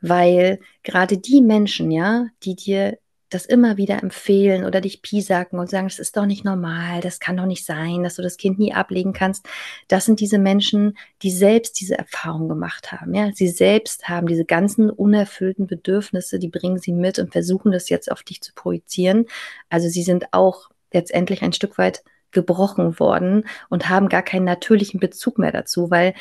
weil 0.00 0.60
gerade 0.82 1.18
die 1.18 1.42
Menschen, 1.42 1.90
ja, 1.90 2.28
die 2.42 2.54
dir 2.54 2.98
das 3.34 3.46
immer 3.46 3.76
wieder 3.76 4.02
empfehlen 4.02 4.64
oder 4.64 4.80
dich 4.80 5.02
piesacken 5.02 5.58
und 5.58 5.68
sagen, 5.68 5.88
das 5.88 5.98
ist 5.98 6.16
doch 6.16 6.26
nicht 6.26 6.44
normal, 6.44 7.00
das 7.00 7.20
kann 7.20 7.36
doch 7.36 7.46
nicht 7.46 7.64
sein, 7.66 8.02
dass 8.02 8.14
du 8.14 8.22
das 8.22 8.36
Kind 8.36 8.58
nie 8.58 8.72
ablegen 8.72 9.12
kannst. 9.12 9.46
Das 9.88 10.04
sind 10.04 10.20
diese 10.20 10.38
Menschen, 10.38 10.96
die 11.22 11.30
selbst 11.30 11.80
diese 11.80 11.98
Erfahrung 11.98 12.48
gemacht 12.48 12.92
haben. 12.92 13.14
Ja, 13.14 13.32
sie 13.32 13.48
selbst 13.48 14.08
haben 14.08 14.26
diese 14.26 14.44
ganzen 14.44 14.90
unerfüllten 14.90 15.66
Bedürfnisse, 15.66 16.38
die 16.38 16.48
bringen 16.48 16.78
sie 16.78 16.92
mit 16.92 17.18
und 17.18 17.32
versuchen 17.32 17.72
das 17.72 17.88
jetzt 17.88 18.10
auf 18.10 18.22
dich 18.22 18.40
zu 18.40 18.52
projizieren. 18.54 19.26
Also 19.68 19.88
sie 19.88 20.02
sind 20.02 20.32
auch 20.32 20.70
letztendlich 20.92 21.42
ein 21.42 21.52
Stück 21.52 21.76
weit 21.76 22.04
gebrochen 22.30 22.98
worden 22.98 23.46
und 23.68 23.88
haben 23.88 24.08
gar 24.08 24.22
keinen 24.22 24.44
natürlichen 24.44 25.00
Bezug 25.00 25.38
mehr 25.38 25.52
dazu, 25.52 25.90
weil 25.90 26.14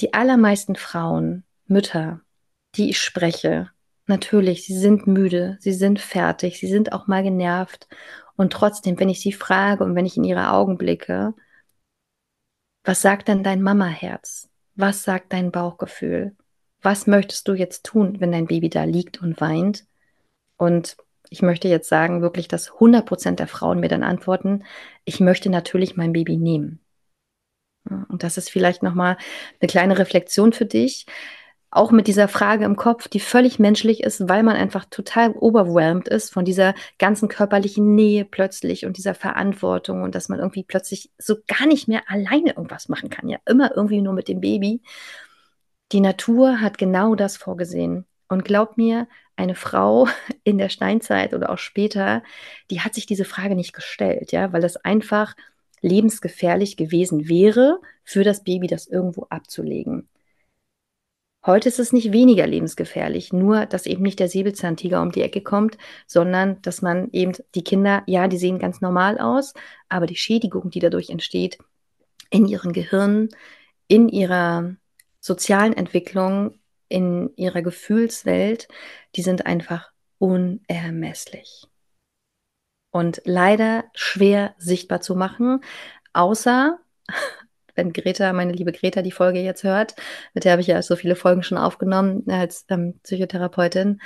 die 0.00 0.12
allermeisten 0.12 0.76
Frauen, 0.76 1.44
Mütter, 1.66 2.20
die 2.76 2.90
ich 2.90 2.98
spreche, 3.00 3.70
natürlich, 4.06 4.64
sie 4.64 4.78
sind 4.78 5.06
müde, 5.06 5.56
sie 5.60 5.72
sind 5.72 6.00
fertig, 6.00 6.58
sie 6.58 6.68
sind 6.68 6.92
auch 6.92 7.06
mal 7.06 7.22
genervt. 7.22 7.88
Und 8.36 8.52
trotzdem, 8.52 8.98
wenn 8.98 9.08
ich 9.08 9.20
sie 9.20 9.32
frage 9.32 9.84
und 9.84 9.94
wenn 9.94 10.06
ich 10.06 10.16
in 10.16 10.24
ihre 10.24 10.50
Augen 10.50 10.76
blicke, 10.76 11.34
was 12.84 13.00
sagt 13.00 13.28
denn 13.28 13.42
dein 13.42 13.62
Mamaherz? 13.62 14.50
Was 14.74 15.04
sagt 15.04 15.32
dein 15.32 15.50
Bauchgefühl? 15.50 16.36
Was 16.82 17.06
möchtest 17.06 17.48
du 17.48 17.54
jetzt 17.54 17.84
tun, 17.86 18.20
wenn 18.20 18.32
dein 18.32 18.46
Baby 18.46 18.68
da 18.68 18.84
liegt 18.84 19.22
und 19.22 19.40
weint? 19.40 19.86
Und 20.56 20.96
ich 21.30 21.40
möchte 21.40 21.68
jetzt 21.68 21.88
sagen, 21.88 22.20
wirklich, 22.20 22.48
dass 22.48 22.74
100 22.74 23.06
Prozent 23.06 23.40
der 23.40 23.46
Frauen 23.46 23.80
mir 23.80 23.88
dann 23.88 24.02
antworten, 24.02 24.64
ich 25.04 25.20
möchte 25.20 25.48
natürlich 25.48 25.96
mein 25.96 26.12
Baby 26.12 26.36
nehmen. 26.36 26.80
Und 28.08 28.22
das 28.22 28.36
ist 28.36 28.50
vielleicht 28.50 28.82
nochmal 28.82 29.16
eine 29.60 29.68
kleine 29.68 29.98
Reflexion 29.98 30.52
für 30.52 30.66
dich. 30.66 31.06
Auch 31.74 31.90
mit 31.90 32.06
dieser 32.06 32.28
Frage 32.28 32.64
im 32.64 32.76
Kopf, 32.76 33.08
die 33.08 33.18
völlig 33.18 33.58
menschlich 33.58 34.04
ist, 34.04 34.28
weil 34.28 34.44
man 34.44 34.54
einfach 34.54 34.84
total 34.84 35.32
overwhelmed 35.32 36.06
ist 36.06 36.32
von 36.32 36.44
dieser 36.44 36.72
ganzen 37.00 37.28
körperlichen 37.28 37.96
Nähe 37.96 38.24
plötzlich 38.24 38.86
und 38.86 38.96
dieser 38.96 39.16
Verantwortung 39.16 40.04
und 40.04 40.14
dass 40.14 40.28
man 40.28 40.38
irgendwie 40.38 40.62
plötzlich 40.62 41.10
so 41.18 41.34
gar 41.48 41.66
nicht 41.66 41.88
mehr 41.88 42.02
alleine 42.06 42.50
irgendwas 42.50 42.88
machen 42.88 43.10
kann. 43.10 43.28
Ja, 43.28 43.38
immer 43.44 43.74
irgendwie 43.74 44.02
nur 44.02 44.12
mit 44.12 44.28
dem 44.28 44.40
Baby. 44.40 44.82
Die 45.90 46.00
Natur 46.00 46.60
hat 46.60 46.78
genau 46.78 47.16
das 47.16 47.36
vorgesehen. 47.36 48.04
Und 48.28 48.44
glaub 48.44 48.76
mir, 48.76 49.08
eine 49.34 49.56
Frau 49.56 50.06
in 50.44 50.58
der 50.58 50.68
Steinzeit 50.68 51.34
oder 51.34 51.50
auch 51.50 51.58
später, 51.58 52.22
die 52.70 52.82
hat 52.82 52.94
sich 52.94 53.06
diese 53.06 53.24
Frage 53.24 53.56
nicht 53.56 53.72
gestellt, 53.72 54.30
ja, 54.30 54.52
weil 54.52 54.62
das 54.62 54.76
einfach 54.76 55.34
lebensgefährlich 55.80 56.76
gewesen 56.76 57.28
wäre, 57.28 57.80
für 58.04 58.22
das 58.22 58.44
Baby 58.44 58.68
das 58.68 58.86
irgendwo 58.86 59.26
abzulegen. 59.28 60.08
Heute 61.46 61.68
ist 61.68 61.78
es 61.78 61.92
nicht 61.92 62.10
weniger 62.10 62.46
lebensgefährlich, 62.46 63.32
nur 63.32 63.66
dass 63.66 63.84
eben 63.84 64.02
nicht 64.02 64.18
der 64.18 64.28
Säbelzahntiger 64.28 65.02
um 65.02 65.12
die 65.12 65.20
Ecke 65.20 65.42
kommt, 65.42 65.76
sondern 66.06 66.62
dass 66.62 66.80
man 66.80 67.10
eben 67.12 67.32
die 67.54 67.64
Kinder, 67.64 68.02
ja, 68.06 68.28
die 68.28 68.38
sehen 68.38 68.58
ganz 68.58 68.80
normal 68.80 69.18
aus, 69.18 69.52
aber 69.90 70.06
die 70.06 70.16
Schädigung, 70.16 70.70
die 70.70 70.80
dadurch 70.80 71.10
entsteht, 71.10 71.58
in 72.30 72.46
ihren 72.46 72.72
Gehirnen, 72.72 73.28
in 73.88 74.08
ihrer 74.08 74.74
sozialen 75.20 75.74
Entwicklung, 75.74 76.58
in 76.88 77.30
ihrer 77.36 77.60
Gefühlswelt, 77.60 78.68
die 79.14 79.22
sind 79.22 79.44
einfach 79.44 79.90
unermesslich. 80.18 81.66
Und 82.90 83.20
leider 83.24 83.84
schwer 83.92 84.54
sichtbar 84.56 85.02
zu 85.02 85.14
machen, 85.14 85.60
außer 86.14 86.78
wenn 87.74 87.92
Greta, 87.92 88.32
meine 88.32 88.52
liebe 88.52 88.72
Greta, 88.72 89.02
die 89.02 89.12
Folge 89.12 89.40
jetzt 89.40 89.64
hört, 89.64 89.94
mit 90.34 90.44
der 90.44 90.52
habe 90.52 90.62
ich 90.62 90.68
ja 90.68 90.80
so 90.82 90.96
viele 90.96 91.16
Folgen 91.16 91.42
schon 91.42 91.58
aufgenommen 91.58 92.24
als 92.28 92.66
ähm, 92.68 93.00
Psychotherapeutin, 93.02 94.00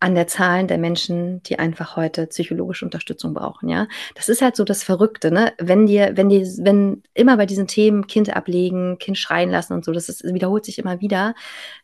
an 0.00 0.14
der 0.14 0.28
Zahlen 0.28 0.68
der 0.68 0.78
Menschen, 0.78 1.42
die 1.42 1.58
einfach 1.58 1.96
heute 1.96 2.28
psychologische 2.28 2.84
Unterstützung 2.84 3.34
brauchen, 3.34 3.68
ja. 3.68 3.88
Das 4.14 4.28
ist 4.28 4.42
halt 4.42 4.54
so 4.54 4.62
das 4.64 4.84
Verrückte, 4.84 5.32
ne? 5.32 5.52
Wenn 5.58 5.86
dir, 5.86 6.12
wenn 6.16 6.28
dir, 6.28 6.46
wenn 6.58 7.02
immer 7.14 7.36
bei 7.36 7.46
diesen 7.46 7.66
Themen 7.66 8.06
Kind 8.06 8.34
ablegen, 8.34 8.98
Kind 8.98 9.18
schreien 9.18 9.50
lassen 9.50 9.72
und 9.72 9.84
so, 9.84 9.92
das 9.92 10.08
ist, 10.08 10.22
wiederholt 10.22 10.64
sich 10.64 10.78
immer 10.78 11.00
wieder. 11.00 11.34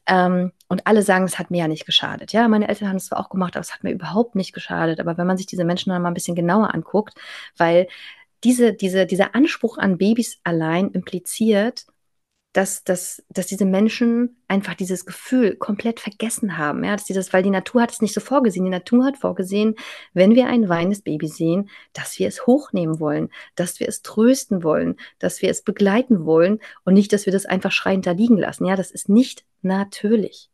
Ähm, 0.07 0.53
und 0.69 0.87
alle 0.87 1.03
sagen, 1.03 1.25
es 1.25 1.39
hat 1.41 1.51
mir 1.51 1.59
ja 1.59 1.69
nicht 1.69 1.87
geschadet. 1.87 2.33
Ja, 2.33 2.47
meine 2.47 2.69
Eltern 2.69 2.89
haben 2.89 2.97
es 2.97 3.07
zwar 3.07 3.19
auch 3.19 3.31
gemacht, 3.31 3.57
aber 3.57 3.63
es 3.63 3.75
hat 3.75 3.83
mir 3.83 3.91
überhaupt 3.91 4.37
nicht 4.37 4.53
geschadet. 4.53 5.01
Aber 5.01 5.19
wenn 5.19 5.27
man 5.27 5.37
sich 5.37 5.47
diese 5.47 5.65
Menschen 5.65 5.91
dann 5.91 6.03
mal 6.03 6.09
ein 6.09 6.15
bisschen 6.15 6.37
genauer 6.37 6.73
anguckt, 6.73 7.15
weil 7.57 7.89
diese, 8.45 8.73
diese, 8.73 9.07
dieser 9.07 9.35
Anspruch 9.35 9.79
an 9.79 9.99
Babys 9.99 10.39
allein 10.45 10.91
impliziert, 10.91 11.87
dass, 12.55 12.85
dass, 12.85 13.21
dass 13.31 13.49
diese 13.49 13.65
Menschen 13.65 14.37
einfach 14.47 14.75
dieses 14.75 15.07
Gefühl 15.07 15.57
komplett 15.57 15.99
vergessen 15.99 16.57
haben. 16.57 16.85
Ja, 16.85 16.93
dass 16.93 17.05
dieses, 17.05 17.33
weil 17.33 17.43
die 17.43 17.51
Natur 17.51 17.83
hat 17.83 17.91
es 17.91 18.01
nicht 18.01 18.15
so 18.15 18.21
vorgesehen. 18.21 18.65
Die 18.65 18.71
Natur 18.71 19.05
hat 19.05 19.17
vorgesehen, 19.17 19.75
wenn 20.13 20.37
wir 20.37 20.47
ein 20.47 20.69
weinendes 20.69 21.03
Baby 21.03 21.27
sehen, 21.27 21.69
dass 21.93 22.17
wir 22.21 22.29
es 22.29 22.47
hochnehmen 22.47 23.01
wollen, 23.01 23.29
dass 23.57 23.81
wir 23.81 23.89
es 23.89 24.03
trösten 24.03 24.63
wollen, 24.63 24.97
dass 25.19 25.43
wir 25.43 25.51
es 25.51 25.63
begleiten 25.63 26.27
wollen 26.27 26.61
und 26.85 26.95
nicht, 26.95 27.13
dass 27.13 27.27
wir 27.27 27.33
das 27.33 27.45
einfach 27.45 27.73
schreiend 27.73 28.07
da 28.07 28.13
liegen 28.13 28.39
lassen. 28.39 28.67
Ja, 28.67 28.77
das 28.77 28.93
ist 28.93 29.09
nicht 29.09 29.45
natürlich. 29.63 30.49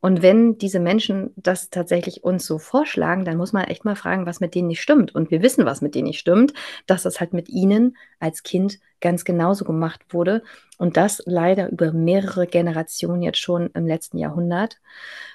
Und 0.00 0.22
wenn 0.22 0.58
diese 0.58 0.80
Menschen 0.80 1.32
das 1.36 1.70
tatsächlich 1.70 2.22
uns 2.22 2.46
so 2.46 2.58
vorschlagen, 2.58 3.24
dann 3.24 3.36
muss 3.36 3.52
man 3.52 3.64
echt 3.64 3.84
mal 3.84 3.96
fragen, 3.96 4.26
was 4.26 4.40
mit 4.40 4.54
denen 4.54 4.68
nicht 4.68 4.80
stimmt. 4.82 5.14
Und 5.14 5.30
wir 5.30 5.42
wissen, 5.42 5.66
was 5.66 5.82
mit 5.82 5.94
denen 5.94 6.06
nicht 6.06 6.20
stimmt, 6.20 6.52
dass 6.86 7.02
das 7.02 7.20
halt 7.20 7.32
mit 7.32 7.48
ihnen 7.48 7.96
als 8.20 8.42
Kind 8.42 8.78
ganz 9.00 9.24
genauso 9.24 9.64
gemacht 9.64 10.00
wurde. 10.10 10.42
Und 10.78 10.96
das 10.96 11.22
leider 11.26 11.70
über 11.70 11.92
mehrere 11.92 12.46
Generationen 12.46 13.22
jetzt 13.22 13.38
schon 13.38 13.70
im 13.74 13.86
letzten 13.86 14.18
Jahrhundert 14.18 14.78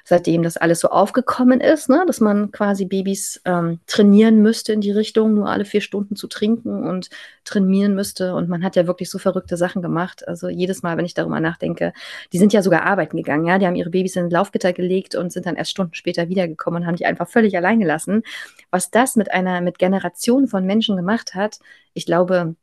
seitdem 0.04 0.44
das 0.44 0.58
alles 0.58 0.82
so 0.82 0.90
aufgekommen 0.90 1.62
ist, 1.62 1.90
ne, 1.90 2.04
dass 2.06 2.20
man 2.20 2.52
quasi 2.52 2.86
Babys 2.86 3.42
ähm, 3.46 3.80
trainieren 3.88 4.42
müsste 4.42 4.74
in 4.74 4.82
die 4.82 4.92
Richtung, 4.92 5.34
nur 5.34 5.50
alle 5.50 5.66
vier 5.66 5.82
Stunden 5.82 6.16
zu 6.16 6.28
trinken 6.28 6.84
und 6.84 7.10
trainieren 7.46 7.96
müsste. 7.96 8.36
Und 8.36 8.50
man 8.50 8.64
hat 8.64 8.76
ja 8.76 8.86
wirklich 8.86 9.10
so 9.10 9.18
verrückte 9.18 9.56
Sachen 9.56 9.82
gemacht. 9.82 10.28
Also 10.28 10.50
jedes 10.50 10.84
Mal, 10.84 10.98
wenn 10.98 11.06
ich 11.06 11.14
darüber 11.14 11.40
nachdenke, 11.40 11.94
die 12.34 12.38
sind 12.38 12.52
ja 12.52 12.62
sogar 12.62 12.84
arbeiten 12.84 13.18
gegangen, 13.18 13.46
ja, 13.46 13.58
die 13.58 13.66
haben 13.66 13.76
ihre 13.76 13.90
Babys 13.90 14.16
in 14.16 14.26
ein 14.26 14.30
Laufgitter 14.30 14.74
gelegt 14.74 15.16
und 15.16 15.32
sind 15.32 15.46
dann 15.46 15.56
erst 15.56 15.72
Stunden 15.72 15.94
später 15.94 16.28
wiedergekommen 16.28 16.84
und 16.84 16.88
haben 16.88 16.98
die 16.98 17.06
einfach 17.06 17.30
völlig 17.30 17.56
allein 17.56 17.80
gelassen. 17.80 18.24
Was 18.72 18.92
das 18.92 19.16
mit 19.16 19.32
einer, 19.32 19.62
mit 19.62 19.80
Generationen 19.80 20.48
von 20.48 20.66
Menschen 20.66 20.98
gemacht 20.98 21.34
hat, 21.34 21.60
ich 21.94 22.06
glaube, 22.06 22.56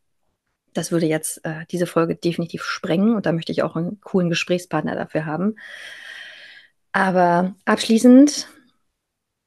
das 0.75 0.93
würde 0.93 1.07
jetzt 1.07 1.45
äh, 1.45 1.67
diese 1.71 1.87
Folge 1.87 2.17
definitiv 2.17 2.63
sprengen 2.63 3.15
und 3.15 3.27
da 3.27 3.33
möchte 3.33 3.53
ich 3.53 3.63
auch 3.63 3.77
einen 3.77 4.01
coolen 4.01 4.29
Gesprächspartner 4.29 4.95
dafür 4.95 5.27
haben. 5.27 5.57
Aber 6.93 7.55
abschließend 7.65 8.49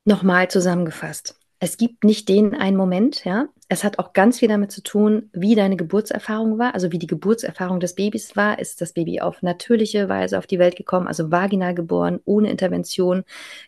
nochmal 0.06 0.50
zusammengefasst. 0.50 1.36
Es 1.60 1.78
gibt 1.78 2.04
nicht 2.04 2.28
den 2.28 2.56
einen 2.56 2.76
Moment, 2.76 3.24
ja. 3.24 3.48
Es 3.70 3.86
hat 3.86 3.98
auch 3.98 4.12
ganz 4.12 4.40
viel 4.40 4.50
damit 4.50 4.72
zu 4.72 4.84
tun, 4.84 5.30
wie 5.32 5.56
deine 5.56 5.78
Geburtserfahrung 5.78 6.60
war, 6.60 6.76
also 6.76 6.92
wie 6.92 7.00
die 7.00 7.08
Geburtserfahrung 7.08 7.80
des 7.80 7.96
Babys 7.96 8.36
war. 8.36 8.60
Ist 8.60 8.82
das 8.82 8.92
Baby 8.92 9.22
auf 9.22 9.42
natürliche 9.42 10.10
Weise 10.10 10.38
auf 10.38 10.46
die 10.46 10.60
Welt 10.60 10.76
gekommen, 10.76 11.08
also 11.08 11.32
vaginal 11.32 11.74
geboren, 11.74 12.20
ohne 12.26 12.52
Intervention? 12.52 13.24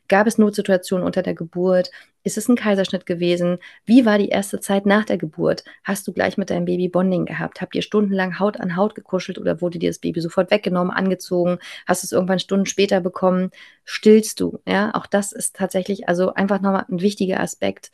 Gab 0.10 0.28
es 0.28 0.38
Notsituationen 0.38 1.06
unter 1.06 1.24
der 1.24 1.36
Geburt? 1.36 1.90
Ist 2.26 2.40
es 2.40 2.50
ein 2.50 2.56
Kaiserschnitt 2.56 3.06
gewesen? 3.06 3.60
Wie 3.86 4.04
war 4.04 4.18
die 4.18 4.30
erste 4.30 4.60
Zeit 4.60 4.88
nach 4.88 5.06
der 5.06 5.20
Geburt? 5.20 5.64
Hast 5.84 6.08
du 6.08 6.12
gleich 6.12 6.38
mit 6.38 6.50
deinem 6.50 6.66
Baby 6.66 6.90
Bonding 6.90 7.26
gehabt? 7.26 7.62
Habt 7.62 7.76
ihr 7.76 7.84
stundenlang 7.84 8.40
Haut 8.40 8.60
an 8.60 8.76
Haut 8.76 8.96
gekuschelt 8.96 9.38
oder 9.38 9.62
wurde 9.62 9.78
dir 9.78 9.92
das 9.92 10.00
Baby 10.00 10.22
sofort 10.22 10.50
weggenommen, 10.50 10.92
angezogen? 10.92 11.60
Hast 11.86 12.02
du 12.02 12.08
es 12.08 12.12
irgendwann 12.12 12.40
Stunden 12.40 12.66
später 12.66 13.00
bekommen? 13.00 13.52
Stillst 13.84 14.40
du? 14.40 14.60
Ja, 14.68 14.90
auch 14.96 15.06
das 15.06 15.34
ist 15.34 15.56
tatsächlich 15.56 16.10
also 16.10 16.34
einfach 16.34 16.62
nochmal 16.62 16.86
ein 16.90 17.00
wichtiger 17.00 17.40
Aspekt. 17.42 17.92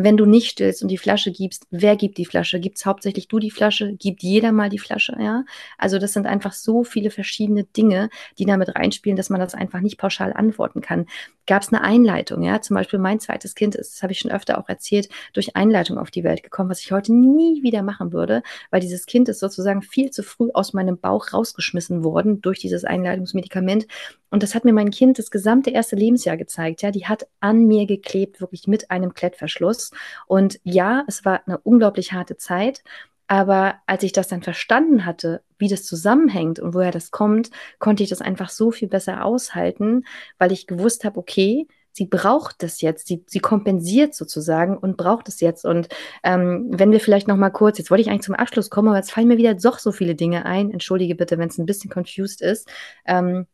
Wenn 0.00 0.16
du 0.16 0.26
nicht 0.26 0.50
stillst 0.50 0.80
und 0.80 0.88
die 0.88 0.96
Flasche 0.96 1.32
gibst, 1.32 1.66
wer 1.72 1.96
gibt 1.96 2.18
die 2.18 2.24
Flasche? 2.24 2.60
Gibt 2.60 2.78
es 2.78 2.86
hauptsächlich 2.86 3.26
du 3.26 3.40
die 3.40 3.50
Flasche? 3.50 3.94
Gibt 3.94 4.22
jeder 4.22 4.52
mal 4.52 4.68
die 4.68 4.78
Flasche? 4.78 5.16
Ja, 5.18 5.44
also 5.76 5.98
das 5.98 6.12
sind 6.12 6.24
einfach 6.24 6.52
so 6.52 6.84
viele 6.84 7.10
verschiedene 7.10 7.64
Dinge, 7.64 8.08
die 8.38 8.44
damit 8.44 8.76
reinspielen, 8.76 9.16
dass 9.16 9.28
man 9.28 9.40
das 9.40 9.54
einfach 9.54 9.80
nicht 9.80 9.98
pauschal 9.98 10.32
antworten 10.32 10.82
kann. 10.82 11.06
Gab 11.48 11.62
es 11.62 11.72
eine 11.72 11.82
Einleitung? 11.82 12.44
Ja, 12.44 12.60
zum 12.60 12.76
Beispiel 12.76 13.00
mein 13.00 13.18
zweites 13.18 13.56
Kind 13.56 13.74
ist, 13.74 13.94
das 13.94 14.02
habe 14.04 14.12
ich 14.12 14.20
schon 14.20 14.30
öfter 14.30 14.58
auch 14.58 14.68
erzählt, 14.68 15.08
durch 15.32 15.56
Einleitung 15.56 15.98
auf 15.98 16.12
die 16.12 16.22
Welt 16.22 16.44
gekommen, 16.44 16.70
was 16.70 16.80
ich 16.80 16.92
heute 16.92 17.12
nie 17.12 17.64
wieder 17.64 17.82
machen 17.82 18.12
würde, 18.12 18.44
weil 18.70 18.80
dieses 18.80 19.04
Kind 19.04 19.28
ist 19.28 19.40
sozusagen 19.40 19.82
viel 19.82 20.10
zu 20.10 20.22
früh 20.22 20.50
aus 20.54 20.74
meinem 20.74 20.98
Bauch 20.98 21.32
rausgeschmissen 21.32 22.04
worden 22.04 22.40
durch 22.40 22.60
dieses 22.60 22.84
Einleitungsmedikament. 22.84 23.88
Und 24.30 24.42
das 24.42 24.54
hat 24.54 24.64
mir 24.64 24.72
mein 24.72 24.90
Kind 24.90 25.18
das 25.18 25.30
gesamte 25.30 25.70
erste 25.70 25.96
Lebensjahr 25.96 26.36
gezeigt. 26.36 26.82
Ja, 26.82 26.90
die 26.90 27.06
hat 27.06 27.26
an 27.40 27.66
mir 27.66 27.86
geklebt, 27.86 28.40
wirklich 28.40 28.66
mit 28.66 28.90
einem 28.90 29.14
Klettverschluss. 29.14 29.90
Und 30.26 30.60
ja, 30.64 31.04
es 31.06 31.24
war 31.24 31.42
eine 31.46 31.58
unglaublich 31.58 32.12
harte 32.12 32.36
Zeit. 32.36 32.82
Aber 33.26 33.74
als 33.86 34.02
ich 34.02 34.12
das 34.12 34.28
dann 34.28 34.42
verstanden 34.42 35.04
hatte, 35.04 35.42
wie 35.58 35.68
das 35.68 35.84
zusammenhängt 35.84 36.60
und 36.60 36.74
woher 36.74 36.90
das 36.90 37.10
kommt, 37.10 37.50
konnte 37.78 38.02
ich 38.02 38.08
das 38.08 38.22
einfach 38.22 38.48
so 38.48 38.70
viel 38.70 38.88
besser 38.88 39.24
aushalten, 39.24 40.04
weil 40.38 40.50
ich 40.50 40.66
gewusst 40.66 41.04
habe, 41.04 41.18
okay, 41.18 41.66
sie 41.92 42.06
braucht 42.06 42.62
das 42.62 42.80
jetzt, 42.80 43.06
sie, 43.06 43.24
sie 43.26 43.40
kompensiert 43.40 44.14
sozusagen 44.14 44.78
und 44.78 44.96
braucht 44.96 45.28
es 45.28 45.40
jetzt. 45.40 45.64
Und 45.66 45.88
ähm, 46.22 46.68
wenn 46.70 46.90
wir 46.90 47.00
vielleicht 47.00 47.28
noch 47.28 47.36
mal 47.36 47.50
kurz, 47.50 47.76
jetzt 47.76 47.90
wollte 47.90 48.02
ich 48.02 48.08
eigentlich 48.08 48.22
zum 48.22 48.34
Abschluss 48.34 48.70
kommen, 48.70 48.88
aber 48.88 48.96
jetzt 48.96 49.10
fallen 49.10 49.28
mir 49.28 49.36
wieder 49.36 49.54
doch 49.54 49.78
so 49.78 49.92
viele 49.92 50.14
Dinge 50.14 50.46
ein. 50.46 50.70
Entschuldige 50.70 51.14
bitte, 51.14 51.38
wenn 51.38 51.48
es 51.48 51.58
ein 51.58 51.66
bisschen 51.66 51.90
confused 51.90 52.40
ist. 52.40 52.68
Ähm, 53.04 53.46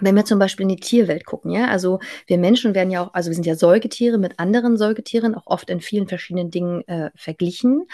wenn 0.00 0.16
wir 0.16 0.24
zum 0.24 0.38
Beispiel 0.38 0.64
in 0.64 0.70
die 0.70 0.76
Tierwelt 0.76 1.24
gucken, 1.24 1.50
ja, 1.50 1.68
also 1.68 2.00
wir 2.26 2.38
Menschen 2.38 2.74
werden 2.74 2.90
ja 2.90 3.04
auch, 3.04 3.14
also 3.14 3.30
wir 3.30 3.34
sind 3.34 3.46
ja 3.46 3.54
Säugetiere 3.54 4.18
mit 4.18 4.38
anderen 4.38 4.76
Säugetieren, 4.76 5.34
auch 5.34 5.46
oft 5.46 5.70
in 5.70 5.80
vielen 5.80 6.08
verschiedenen 6.08 6.50
Dingen 6.50 6.86
äh, 6.88 7.10
verglichen. 7.14 7.86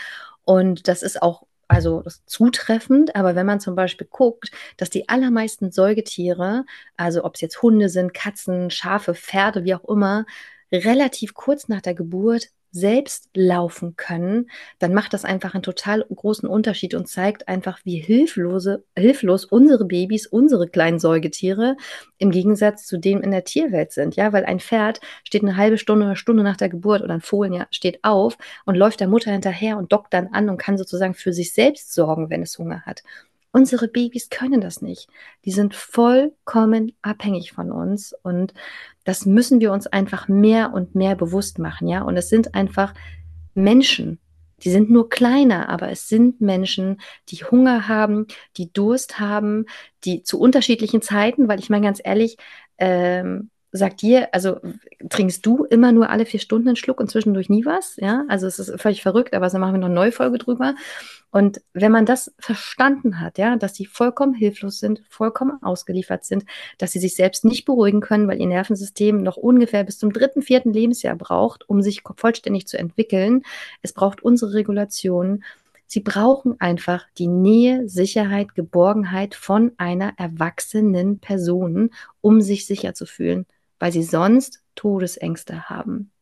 Und 0.45 0.89
das 0.89 1.03
ist 1.03 1.23
auch 1.23 1.45
also 1.69 2.03
das 2.03 2.25
zutreffend, 2.27 3.15
aber 3.15 3.37
wenn 3.37 3.47
man 3.47 3.61
zum 3.61 3.77
Beispiel 3.77 4.09
guckt, 4.11 4.51
dass 4.77 4.91
die 4.91 5.09
allermeisten 5.09 5.71
Säugetiere, 5.71 6.65
also 6.97 7.25
ob 7.25 7.37
es 7.37 7.41
jetzt 7.43 7.63
Hunde 7.63 7.89
sind, 7.89 8.13
Katzen, 8.13 8.71
Schafe, 8.71 9.15
Pferde, 9.15 9.63
wie 9.65 9.75
auch 9.75 9.85
immer, 9.85 10.27
relativ 10.73 11.35
kurz 11.35 11.69
nach 11.69 11.81
der 11.81 11.95
Geburt 11.95 12.49
selbst 12.73 13.29
laufen 13.35 13.97
können, 13.97 14.51
dann 14.79 14.95
macht 14.95 15.13
das 15.13 15.25
einfach 15.25 15.55
einen 15.55 15.63
total 15.63 16.05
großen 16.15 16.49
Unterschied 16.49 16.95
und 16.95 17.09
zeigt 17.09 17.49
einfach, 17.49 17.81
wie 17.85 17.99
hilflose, 17.99 18.85
hilflos 18.97 19.45
unsere 19.45 19.85
Babys, 19.85 20.27
unsere 20.27 20.69
kleinen 20.69 20.99
Säugetiere 20.99 21.77
im 22.19 22.31
Gegensatz 22.31 22.87
zu 22.87 22.99
denen 22.99 23.23
in 23.23 23.31
der 23.31 23.45
Tierwelt 23.45 23.93
sind. 23.93 24.17
Ja, 24.17 24.33
weil 24.33 24.45
ein 24.45 24.61
Pferd 24.61 25.01
steht 25.25 25.43
eine 25.43 25.57
halbe 25.57 25.79
Stunde 25.79 26.07
oder 26.07 26.17
Stunde 26.17 26.43
nach 26.43 26.57
der 26.57 26.69
Geburt 26.69 27.03
oder 27.03 27.15
ein 27.15 27.21
Fohlen 27.21 27.53
ja 27.53 27.67
steht 27.71 28.01
auf 28.03 28.37
und 28.65 28.77
läuft 28.77 29.01
der 29.01 29.09
Mutter 29.09 29.33
hinterher 29.33 29.77
und 29.77 29.93
dockt 29.93 30.15
dann 30.15 30.29
an 30.29 30.49
und 30.49 30.59
kann 30.59 30.79
sozusagen 30.79 31.15
für 31.15 31.33
sich 31.33 31.53
selbst 31.53 31.93
sorgen, 31.93 32.31
wenn 32.31 32.43
es 32.43 32.59
Hunger 32.59 32.83
hat. 32.83 33.03
Unsere 33.53 33.89
Babys 33.89 34.31
können 34.31 34.61
das 34.61 34.81
nicht. 34.81 35.09
Die 35.45 35.51
sind 35.51 35.75
vollkommen 35.75 36.93
abhängig 37.03 37.53
von 37.53 37.73
uns 37.73 38.15
und 38.23 38.55
das 39.05 39.27
müssen 39.27 39.61
wir 39.61 39.73
uns 39.73 39.87
einfach 39.89 40.29
mehr 40.29 40.73
und 40.73 40.95
mehr 40.95 41.17
bewusst 41.17 41.59
machen, 41.59 41.89
ja? 41.89 42.03
Und 42.03 42.17
es 42.17 42.29
sind 42.29 42.55
einfach 42.55 42.95
Menschen. 43.55 44.21
Die 44.63 44.71
sind 44.71 44.91
nur 44.91 45.09
kleiner, 45.09 45.69
aber 45.69 45.91
es 45.91 46.09
sind 46.09 46.41
Menschen, 46.41 47.01
die 47.29 47.39
Hunger 47.39 47.89
haben, 47.89 48.27
die 48.57 48.73
Durst 48.73 49.19
haben, 49.19 49.67
die 50.05 50.23
zu 50.23 50.39
unterschiedlichen 50.39 51.03
Zeiten, 51.03 51.49
weil 51.49 51.59
ich 51.59 51.71
meine 51.71 51.87
ganz 51.87 52.01
ehrlich, 52.05 52.37
ähm, 52.79 53.51
sagt 53.73 54.03
dir, 54.03 54.29
also 54.33 54.61
trinkst 55.09 55.47
du 55.47 55.65
immer 55.65 55.93
nur 55.93 56.11
alle 56.11 56.27
vier 56.27 56.41
Stunden 56.41 56.69
einen 56.69 56.77
Schluck 56.77 56.99
und 57.01 57.11
zwischendurch 57.11 57.49
nie 57.49 57.65
was? 57.65 57.97
Ja, 57.97 58.25
also 58.29 58.47
es 58.47 58.59
ist 58.59 58.81
völlig 58.81 59.03
verrückt, 59.03 59.35
aber 59.35 59.49
so 59.49 59.59
machen 59.59 59.75
wir 59.75 59.79
noch 59.79 59.87
eine 59.87 59.95
neue 59.95 60.13
Folge 60.13 60.39
drüber. 60.39 60.75
Und 61.31 61.61
wenn 61.73 61.93
man 61.93 62.07
das 62.07 62.35
verstanden 62.41 63.21
hat, 63.21 63.39
ja, 63.39 63.57
dass 63.57 63.77
sie 63.77 63.87
vollkommen 63.87 64.35
hilflos 64.35 64.81
sind, 64.81 65.03
vollkommen 65.09 65.63
ausgeliefert 65.63 66.25
sind, 66.25 66.45
dass 66.79 66.91
sie 66.91 66.99
sich 66.99 67.15
selbst 67.15 67.45
nicht 67.45 67.65
beruhigen 67.65 68.01
können, 68.01 68.27
weil 68.27 68.41
ihr 68.41 68.49
Nervensystem 68.49 69.23
noch 69.23 69.37
ungefähr 69.37 69.85
bis 69.85 69.99
zum 69.99 70.13
dritten, 70.13 70.43
vierten 70.43 70.73
Lebensjahr 70.73 71.15
braucht, 71.15 71.69
um 71.69 71.83
sich 71.83 72.03
vollständig 72.17 72.67
zu 72.67 72.79
entwickeln. 72.79 73.43
Es 73.83 73.93
braucht 73.93 74.23
unsere 74.23 74.55
Regulation. 74.55 75.45
Sie 75.87 76.01
brauchen 76.01 76.61
einfach 76.61 77.05
die 77.19 77.29
Nähe, 77.29 77.89
Sicherheit, 77.89 78.57
Geborgenheit 78.57 79.37
von 79.37 79.73
einer 79.77 80.15
erwachsenen 80.17 81.21
Person, 81.21 81.91
um 82.21 82.41
sich 82.41 82.67
sicher 82.67 82.95
zu 82.95 83.07
fühlen 83.07 83.47
weil 83.81 83.91
sie 83.91 84.05
sonst 84.05 84.63
Todesängste 84.77 85.69
haben. 85.69 86.13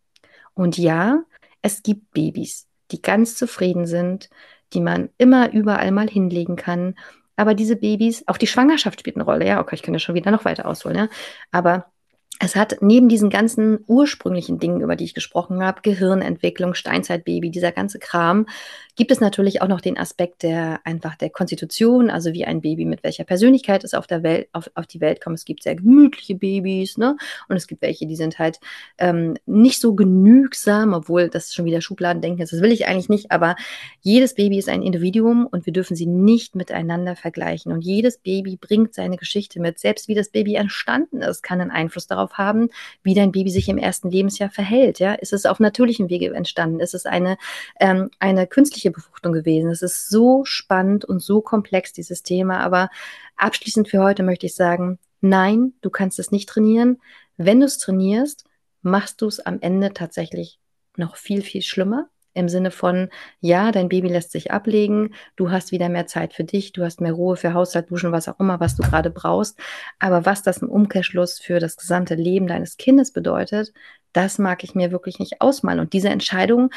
Und 0.54 0.78
ja, 0.78 1.22
es 1.60 1.82
gibt 1.82 2.12
Babys, 2.12 2.66
die 2.90 3.02
ganz 3.02 3.36
zufrieden 3.36 3.86
sind, 3.86 4.30
die 4.72 4.80
man 4.80 5.10
immer 5.18 5.52
überall 5.52 5.90
mal 5.92 6.08
hinlegen 6.08 6.56
kann. 6.56 6.94
Aber 7.36 7.54
diese 7.54 7.76
Babys, 7.76 8.24
auch 8.26 8.38
die 8.38 8.46
Schwangerschaft 8.46 9.00
spielt 9.00 9.16
eine 9.16 9.24
Rolle. 9.24 9.46
Ja, 9.46 9.60
okay, 9.60 9.74
ich 9.74 9.82
kann 9.82 9.94
ja 9.94 10.00
schon 10.00 10.14
wieder 10.14 10.30
noch 10.30 10.44
weiter 10.44 10.66
ausholen. 10.66 10.96
Ja? 10.96 11.08
Aber 11.50 11.92
es 12.40 12.54
hat 12.54 12.76
neben 12.80 13.08
diesen 13.08 13.30
ganzen 13.30 13.80
ursprünglichen 13.86 14.58
Dingen, 14.58 14.80
über 14.80 14.94
die 14.94 15.04
ich 15.04 15.14
gesprochen 15.14 15.62
habe, 15.62 15.82
Gehirnentwicklung, 15.82 16.74
Steinzeitbaby, 16.74 17.50
dieser 17.50 17.72
ganze 17.72 17.98
Kram, 17.98 18.46
gibt 18.94 19.10
es 19.10 19.20
natürlich 19.20 19.62
auch 19.62 19.68
noch 19.68 19.80
den 19.80 19.98
Aspekt 19.98 20.42
der 20.42 20.80
einfach 20.84 21.16
der 21.16 21.30
Konstitution, 21.30 22.10
also 22.10 22.32
wie 22.32 22.44
ein 22.44 22.60
Baby 22.60 22.84
mit 22.84 23.02
welcher 23.02 23.24
Persönlichkeit 23.24 23.84
es 23.84 23.94
auf 23.94 24.06
der 24.06 24.22
Welt, 24.22 24.48
auf, 24.52 24.70
auf 24.74 24.86
die 24.86 25.00
Welt 25.00 25.20
kommt. 25.20 25.38
Es 25.38 25.44
gibt 25.44 25.62
sehr 25.62 25.76
gemütliche 25.76 26.34
Babys, 26.34 26.98
ne? 26.98 27.16
Und 27.48 27.56
es 27.56 27.66
gibt 27.66 27.82
welche, 27.82 28.06
die 28.06 28.16
sind 28.16 28.38
halt 28.38 28.58
ähm, 28.98 29.36
nicht 29.46 29.80
so 29.80 29.94
genügsam, 29.94 30.92
obwohl 30.94 31.28
das 31.28 31.54
schon 31.54 31.64
wieder 31.64 31.80
Schubladendenken 31.80 32.42
ist. 32.42 32.52
Das 32.52 32.60
will 32.60 32.72
ich 32.72 32.86
eigentlich 32.86 33.08
nicht, 33.08 33.30
aber 33.30 33.56
jedes 34.00 34.34
Baby 34.34 34.58
ist 34.58 34.68
ein 34.68 34.82
Individuum 34.82 35.46
und 35.46 35.66
wir 35.66 35.72
dürfen 35.72 35.96
sie 35.96 36.06
nicht 36.06 36.56
miteinander 36.56 37.14
vergleichen. 37.14 37.72
Und 37.72 37.82
jedes 37.82 38.18
Baby 38.18 38.56
bringt 38.56 38.94
seine 38.94 39.16
Geschichte 39.16 39.60
mit. 39.60 39.78
Selbst 39.78 40.08
wie 40.08 40.14
das 40.14 40.30
Baby 40.30 40.54
entstanden 40.54 41.22
ist, 41.22 41.42
kann 41.42 41.60
einen 41.60 41.70
Einfluss 41.70 42.06
darauf 42.08 42.27
haben, 42.34 42.68
wie 43.02 43.14
dein 43.14 43.32
Baby 43.32 43.50
sich 43.50 43.68
im 43.68 43.78
ersten 43.78 44.10
Lebensjahr 44.10 44.50
verhält. 44.50 44.98
Ja? 44.98 45.14
Ist 45.14 45.32
es 45.32 45.46
auf 45.46 45.60
natürlichem 45.60 46.10
Wege 46.10 46.34
entstanden? 46.34 46.80
Ist 46.80 46.94
es 46.94 47.06
eine, 47.06 47.38
ähm, 47.80 48.10
eine 48.18 48.46
künstliche 48.46 48.90
Befruchtung 48.90 49.32
gewesen. 49.32 49.70
Es 49.70 49.82
ist 49.82 50.10
so 50.10 50.44
spannend 50.44 51.04
und 51.04 51.20
so 51.22 51.40
komplex, 51.40 51.92
dieses 51.92 52.22
Thema. 52.22 52.58
Aber 52.60 52.90
abschließend 53.36 53.88
für 53.88 54.02
heute 54.02 54.22
möchte 54.22 54.46
ich 54.46 54.54
sagen, 54.54 54.98
nein, 55.20 55.72
du 55.80 55.90
kannst 55.90 56.18
es 56.18 56.30
nicht 56.30 56.48
trainieren. 56.48 57.00
Wenn 57.36 57.60
du 57.60 57.66
es 57.66 57.78
trainierst, 57.78 58.44
machst 58.82 59.22
du 59.22 59.26
es 59.26 59.40
am 59.40 59.60
Ende 59.60 59.92
tatsächlich 59.92 60.58
noch 60.96 61.16
viel, 61.16 61.42
viel 61.42 61.62
schlimmer. 61.62 62.08
Im 62.38 62.48
Sinne 62.48 62.70
von, 62.70 63.08
ja, 63.40 63.72
dein 63.72 63.88
Baby 63.88 64.06
lässt 64.06 64.30
sich 64.30 64.52
ablegen, 64.52 65.12
du 65.34 65.50
hast 65.50 65.72
wieder 65.72 65.88
mehr 65.88 66.06
Zeit 66.06 66.34
für 66.34 66.44
dich, 66.44 66.72
du 66.72 66.84
hast 66.84 67.00
mehr 67.00 67.12
Ruhe 67.12 67.36
für 67.36 67.52
Haushalt, 67.52 67.90
Duschen, 67.90 68.12
was 68.12 68.28
auch 68.28 68.38
immer, 68.38 68.60
was 68.60 68.76
du 68.76 68.84
gerade 68.84 69.10
brauchst. 69.10 69.58
Aber 69.98 70.24
was 70.24 70.44
das 70.44 70.58
im 70.58 70.68
Umkehrschluss 70.68 71.40
für 71.40 71.58
das 71.58 71.76
gesamte 71.76 72.14
Leben 72.14 72.46
deines 72.46 72.76
Kindes 72.76 73.12
bedeutet, 73.12 73.72
das 74.12 74.38
mag 74.38 74.62
ich 74.62 74.76
mir 74.76 74.92
wirklich 74.92 75.18
nicht 75.18 75.40
ausmalen. 75.40 75.80
Und 75.80 75.92
diese 75.92 76.10
Entscheidung, 76.10 76.70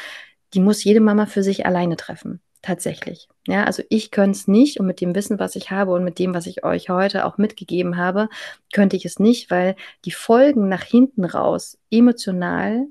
die 0.52 0.58
muss 0.58 0.82
jede 0.82 1.00
Mama 1.00 1.26
für 1.26 1.44
sich 1.44 1.64
alleine 1.64 1.96
treffen. 1.96 2.40
Tatsächlich. 2.60 3.28
Ja, 3.46 3.62
also 3.62 3.84
ich 3.88 4.10
könnte 4.10 4.36
es 4.36 4.48
nicht 4.48 4.80
und 4.80 4.86
mit 4.86 5.00
dem 5.00 5.14
Wissen, 5.14 5.38
was 5.38 5.54
ich 5.54 5.70
habe 5.70 5.92
und 5.92 6.02
mit 6.02 6.18
dem, 6.18 6.34
was 6.34 6.46
ich 6.46 6.64
euch 6.64 6.90
heute 6.90 7.24
auch 7.24 7.38
mitgegeben 7.38 7.96
habe, 7.96 8.28
könnte 8.72 8.96
ich 8.96 9.04
es 9.04 9.20
nicht, 9.20 9.48
weil 9.52 9.76
die 10.04 10.10
Folgen 10.10 10.68
nach 10.68 10.82
hinten 10.82 11.24
raus 11.24 11.78
emotional, 11.90 12.86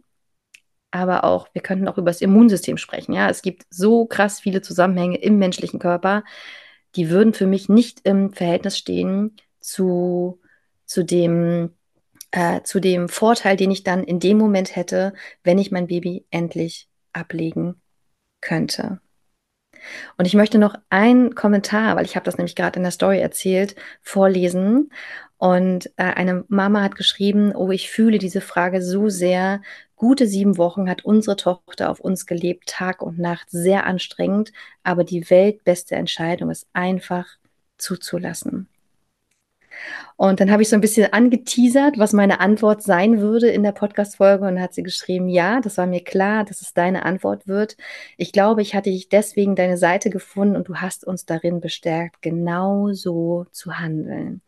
aber 0.91 1.23
auch, 1.23 1.47
wir 1.53 1.61
könnten 1.61 1.87
auch 1.87 1.97
über 1.97 2.11
das 2.11 2.21
Immunsystem 2.21 2.77
sprechen. 2.77 3.13
Ja, 3.13 3.29
es 3.29 3.41
gibt 3.41 3.65
so 3.69 4.05
krass 4.05 4.39
viele 4.39 4.61
Zusammenhänge 4.61 5.17
im 5.17 5.39
menschlichen 5.39 5.79
Körper, 5.79 6.23
die 6.95 7.09
würden 7.09 7.33
für 7.33 7.47
mich 7.47 7.69
nicht 7.69 8.01
im 8.03 8.33
Verhältnis 8.33 8.77
stehen 8.77 9.37
zu, 9.61 10.41
zu 10.85 11.03
dem, 11.03 11.71
äh, 12.31 12.61
zu 12.63 12.79
dem 12.79 13.09
Vorteil, 13.09 13.55
den 13.55 13.71
ich 13.71 13.83
dann 13.83 14.03
in 14.03 14.19
dem 14.19 14.37
Moment 14.37 14.75
hätte, 14.75 15.13
wenn 15.43 15.57
ich 15.57 15.71
mein 15.71 15.87
Baby 15.87 16.25
endlich 16.31 16.89
ablegen 17.13 17.81
könnte. 18.41 18.99
Und 20.17 20.25
ich 20.25 20.33
möchte 20.33 20.57
noch 20.57 20.75
einen 20.89 21.33
Kommentar, 21.35 21.95
weil 21.95 22.05
ich 22.05 22.15
habe 22.15 22.25
das 22.25 22.37
nämlich 22.37 22.55
gerade 22.55 22.77
in 22.77 22.83
der 22.83 22.91
Story 22.91 23.19
erzählt, 23.19 23.75
vorlesen. 24.01 24.91
Und 25.37 25.87
äh, 25.97 26.03
eine 26.03 26.45
Mama 26.49 26.83
hat 26.83 26.95
geschrieben, 26.95 27.55
oh, 27.55 27.71
ich 27.71 27.89
fühle 27.89 28.19
diese 28.19 28.41
Frage 28.41 28.81
so 28.81 29.09
sehr. 29.09 29.61
Gute 30.01 30.25
sieben 30.25 30.57
Wochen 30.57 30.89
hat 30.89 31.05
unsere 31.05 31.35
Tochter 31.35 31.91
auf 31.91 31.99
uns 31.99 32.25
gelebt, 32.25 32.65
Tag 32.65 33.03
und 33.03 33.19
Nacht, 33.19 33.51
sehr 33.51 33.85
anstrengend, 33.85 34.51
aber 34.81 35.03
die 35.03 35.29
weltbeste 35.29 35.93
Entscheidung 35.93 36.49
ist 36.49 36.65
einfach 36.73 37.27
zuzulassen. 37.77 38.67
Und 40.17 40.39
dann 40.39 40.49
habe 40.49 40.63
ich 40.63 40.69
so 40.69 40.75
ein 40.75 40.81
bisschen 40.81 41.13
angeteasert, 41.13 41.99
was 41.99 42.13
meine 42.13 42.39
Antwort 42.39 42.81
sein 42.81 43.21
würde 43.21 43.49
in 43.49 43.61
der 43.61 43.73
Podcast-Folge. 43.73 44.47
Und 44.47 44.59
hat 44.59 44.73
sie 44.73 44.81
geschrieben, 44.81 45.29
ja, 45.29 45.61
das 45.61 45.77
war 45.77 45.85
mir 45.85 46.03
klar, 46.03 46.45
dass 46.45 46.63
es 46.63 46.73
deine 46.73 47.05
Antwort 47.05 47.47
wird. 47.47 47.77
Ich 48.17 48.31
glaube, 48.31 48.63
ich 48.63 48.73
hatte 48.73 48.89
dich 48.89 49.07
deswegen 49.07 49.55
deine 49.55 49.77
Seite 49.77 50.09
gefunden 50.09 50.55
und 50.55 50.67
du 50.67 50.77
hast 50.77 51.05
uns 51.05 51.27
darin 51.27 51.61
bestärkt, 51.61 52.23
genau 52.23 52.91
so 52.91 53.45
zu 53.51 53.77
handeln. 53.77 54.41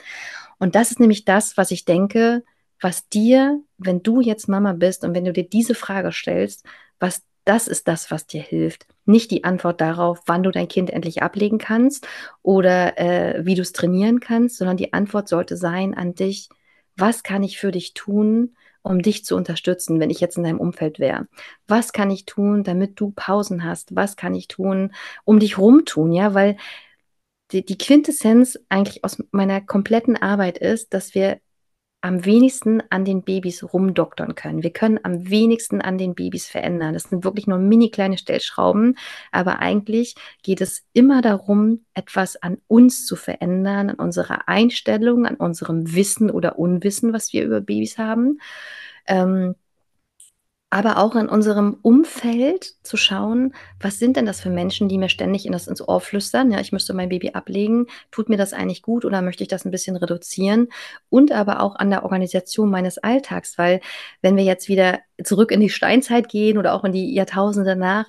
Und 0.57 0.73
das 0.73 0.89
ist 0.89 0.99
nämlich 0.99 1.25
das, 1.25 1.57
was 1.57 1.69
ich 1.69 1.85
denke, 1.85 2.43
was 2.83 3.07
dir, 3.07 3.61
wenn 3.85 4.03
du 4.03 4.21
jetzt 4.21 4.47
Mama 4.47 4.73
bist 4.73 5.03
und 5.03 5.13
wenn 5.15 5.25
du 5.25 5.33
dir 5.33 5.47
diese 5.47 5.75
Frage 5.75 6.11
stellst, 6.11 6.65
was 6.99 7.21
Das 7.45 7.67
ist 7.67 7.89
das, 7.89 8.09
was 8.09 8.25
dir 8.25 8.41
hilft. 8.41 8.87
Nicht 9.05 9.29
die 9.29 9.43
Antwort 9.43 9.81
darauf, 9.81 10.21
wann 10.27 10.43
du 10.43 10.51
dein 10.51 10.69
Kind 10.69 10.89
endlich 10.89 11.21
ablegen 11.21 11.57
kannst 11.57 12.07
oder 12.41 12.97
äh, 12.97 13.45
wie 13.45 13.55
du 13.55 13.61
es 13.61 13.73
trainieren 13.73 14.21
kannst, 14.21 14.57
sondern 14.57 14.77
die 14.77 14.93
Antwort 14.93 15.27
sollte 15.27 15.57
sein 15.57 15.93
an 15.93 16.15
dich, 16.15 16.47
was 16.95 17.21
kann 17.23 17.43
ich 17.43 17.59
für 17.59 17.71
dich 17.71 17.93
tun, 17.93 18.55
um 18.81 19.01
dich 19.01 19.25
zu 19.25 19.35
unterstützen, 19.35 19.99
wenn 19.99 20.09
ich 20.09 20.21
jetzt 20.21 20.37
in 20.37 20.43
deinem 20.43 20.59
Umfeld 20.61 20.99
wäre? 20.99 21.27
Was 21.67 21.91
kann 21.91 22.11
ich 22.11 22.25
tun, 22.25 22.63
damit 22.63 22.97
du 22.99 23.11
Pausen 23.13 23.63
hast? 23.65 23.93
Was 23.95 24.15
kann 24.15 24.35
ich 24.35 24.47
tun, 24.47 24.93
um 25.25 25.39
dich 25.39 25.57
rumtun? 25.57 26.13
Ja, 26.13 26.33
weil 26.33 26.55
die, 27.51 27.65
die 27.65 27.77
Quintessenz 27.77 28.59
eigentlich 28.69 29.03
aus 29.03 29.21
meiner 29.31 29.61
kompletten 29.61 30.17
Arbeit 30.17 30.57
ist, 30.57 30.93
dass 30.93 31.13
wir 31.13 31.39
am 32.03 32.25
wenigsten 32.25 32.83
an 32.89 33.05
den 33.05 33.23
Babys 33.23 33.63
rumdoktern 33.73 34.35
können. 34.35 34.61
Wir 34.61 34.73
können 34.73 34.99
am 35.03 35.29
wenigsten 35.29 35.79
an 35.79 35.97
den 35.97 36.15
Babys 36.15 36.47
verändern. 36.47 36.93
Das 36.93 37.03
sind 37.03 37.23
wirklich 37.23 37.47
nur 37.47 37.59
mini 37.59 37.91
kleine 37.91 38.17
Stellschrauben, 38.17 38.97
aber 39.31 39.59
eigentlich 39.59 40.15
geht 40.41 40.59
es 40.59 40.83
immer 40.91 41.21
darum, 41.21 41.85
etwas 41.93 42.35
an 42.35 42.57
uns 42.67 43.05
zu 43.05 43.15
verändern, 43.15 43.89
an 43.89 43.95
unserer 43.95 44.49
Einstellung, 44.49 45.25
an 45.25 45.35
unserem 45.35 45.95
Wissen 45.95 46.29
oder 46.29 46.59
Unwissen, 46.59 47.13
was 47.13 47.31
wir 47.31 47.45
über 47.45 47.61
Babys 47.61 47.97
haben. 47.97 48.39
Ähm, 49.07 49.55
aber 50.73 50.97
auch 50.97 51.15
in 51.15 51.29
unserem 51.29 51.77
Umfeld 51.83 52.73
zu 52.81 52.97
schauen, 52.97 53.53
was 53.79 53.99
sind 53.99 54.17
denn 54.17 54.25
das 54.25 54.41
für 54.41 54.49
Menschen, 54.49 54.89
die 54.89 54.97
mir 54.97 55.07
ständig 55.07 55.45
in 55.45 55.51
das 55.51 55.67
ins 55.67 55.87
Ohr 55.87 56.01
flüstern, 56.01 56.51
ja, 56.51 56.59
ich 56.59 56.71
müsste 56.71 56.95
mein 56.95 57.09
Baby 57.09 57.29
ablegen, 57.33 57.85
tut 58.09 58.27
mir 58.27 58.37
das 58.37 58.53
eigentlich 58.53 58.81
gut 58.81 59.05
oder 59.05 59.21
möchte 59.21 59.43
ich 59.43 59.49
das 59.49 59.65
ein 59.65 59.71
bisschen 59.71 59.95
reduzieren? 59.95 60.69
Und 61.09 61.31
aber 61.31 61.61
auch 61.61 61.75
an 61.75 61.91
der 61.91 62.03
Organisation 62.03 62.71
meines 62.71 62.97
Alltags, 62.97 63.59
weil 63.59 63.81
wenn 64.23 64.35
wir 64.35 64.43
jetzt 64.43 64.67
wieder 64.67 64.99
zurück 65.23 65.51
in 65.51 65.59
die 65.59 65.69
Steinzeit 65.69 66.27
gehen 66.27 66.57
oder 66.57 66.73
auch 66.73 66.83
in 66.83 66.91
die 66.91 67.13
Jahrtausende 67.13 67.69
danach, 67.69 68.07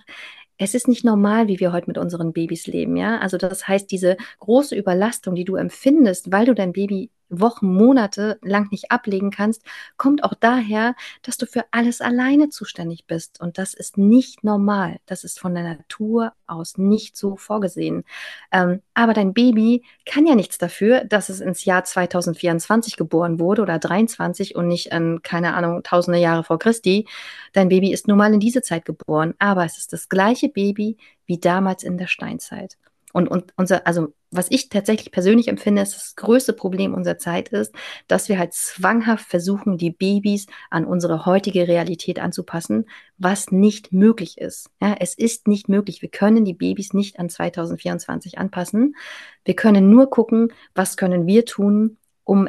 es 0.56 0.74
ist 0.74 0.88
nicht 0.88 1.04
normal, 1.04 1.48
wie 1.48 1.60
wir 1.60 1.70
heute 1.70 1.88
mit 1.88 1.98
unseren 1.98 2.32
Babys 2.32 2.66
leben, 2.66 2.96
ja. 2.96 3.18
Also 3.18 3.36
das 3.36 3.68
heißt, 3.68 3.90
diese 3.90 4.16
große 4.38 4.74
Überlastung, 4.74 5.34
die 5.34 5.44
du 5.44 5.56
empfindest, 5.56 6.32
weil 6.32 6.46
du 6.46 6.54
dein 6.54 6.72
Baby 6.72 7.10
Wochen, 7.28 7.72
Monate 7.72 8.38
lang 8.42 8.70
nicht 8.70 8.90
ablegen 8.90 9.30
kannst, 9.30 9.62
kommt 9.96 10.24
auch 10.24 10.34
daher, 10.34 10.94
dass 11.22 11.36
du 11.36 11.46
für 11.46 11.64
alles 11.70 12.00
alleine 12.00 12.48
zuständig 12.48 13.06
bist. 13.06 13.40
Und 13.40 13.58
das 13.58 13.74
ist 13.74 13.98
nicht 13.98 14.44
normal. 14.44 14.98
Das 15.06 15.24
ist 15.24 15.40
von 15.40 15.54
der 15.54 15.64
Natur 15.64 16.32
aus 16.46 16.78
nicht 16.78 17.16
so 17.16 17.36
vorgesehen. 17.36 18.04
Ähm, 18.52 18.82
aber 18.94 19.14
dein 19.14 19.34
Baby 19.34 19.84
kann 20.06 20.26
ja 20.26 20.34
nichts 20.34 20.58
dafür, 20.58 21.04
dass 21.04 21.28
es 21.28 21.40
ins 21.40 21.64
Jahr 21.64 21.84
2024 21.84 22.96
geboren 22.96 23.38
wurde 23.40 23.62
oder 23.62 23.78
23 23.78 24.54
und 24.56 24.68
nicht 24.68 24.92
in, 24.92 25.22
keine 25.22 25.54
Ahnung, 25.54 25.82
tausende 25.82 26.18
Jahre 26.18 26.44
vor 26.44 26.58
Christi. 26.58 27.06
Dein 27.52 27.68
Baby 27.68 27.92
ist 27.92 28.08
nun 28.08 28.18
mal 28.18 28.32
in 28.32 28.40
diese 28.40 28.62
Zeit 28.62 28.84
geboren. 28.84 29.34
Aber 29.38 29.64
es 29.64 29.78
ist 29.78 29.92
das 29.92 30.08
gleiche 30.08 30.48
Baby 30.48 30.96
wie 31.26 31.38
damals 31.38 31.82
in 31.82 31.98
der 31.98 32.06
Steinzeit. 32.06 32.76
Und, 33.12 33.28
und 33.28 33.52
unser, 33.56 33.86
also 33.86 34.12
was 34.36 34.50
ich 34.50 34.68
tatsächlich 34.68 35.10
persönlich 35.12 35.48
empfinde, 35.48 35.82
ist 35.82 35.94
das 35.94 36.16
größte 36.16 36.52
Problem 36.52 36.94
unserer 36.94 37.18
Zeit 37.18 37.48
ist, 37.50 37.74
dass 38.08 38.28
wir 38.28 38.38
halt 38.38 38.52
zwanghaft 38.52 39.26
versuchen, 39.26 39.78
die 39.78 39.90
Babys 39.90 40.46
an 40.70 40.84
unsere 40.84 41.26
heutige 41.26 41.68
Realität 41.68 42.18
anzupassen, 42.18 42.86
was 43.18 43.50
nicht 43.50 43.92
möglich 43.92 44.38
ist. 44.38 44.70
Ja, 44.80 44.96
es 44.98 45.14
ist 45.14 45.48
nicht 45.48 45.68
möglich. 45.68 46.02
Wir 46.02 46.10
können 46.10 46.44
die 46.44 46.54
Babys 46.54 46.92
nicht 46.92 47.18
an 47.18 47.28
2024 47.28 48.38
anpassen. 48.38 48.96
Wir 49.44 49.54
können 49.54 49.90
nur 49.90 50.10
gucken, 50.10 50.52
was 50.74 50.96
können 50.96 51.26
wir 51.26 51.44
tun, 51.44 51.98
um 52.24 52.48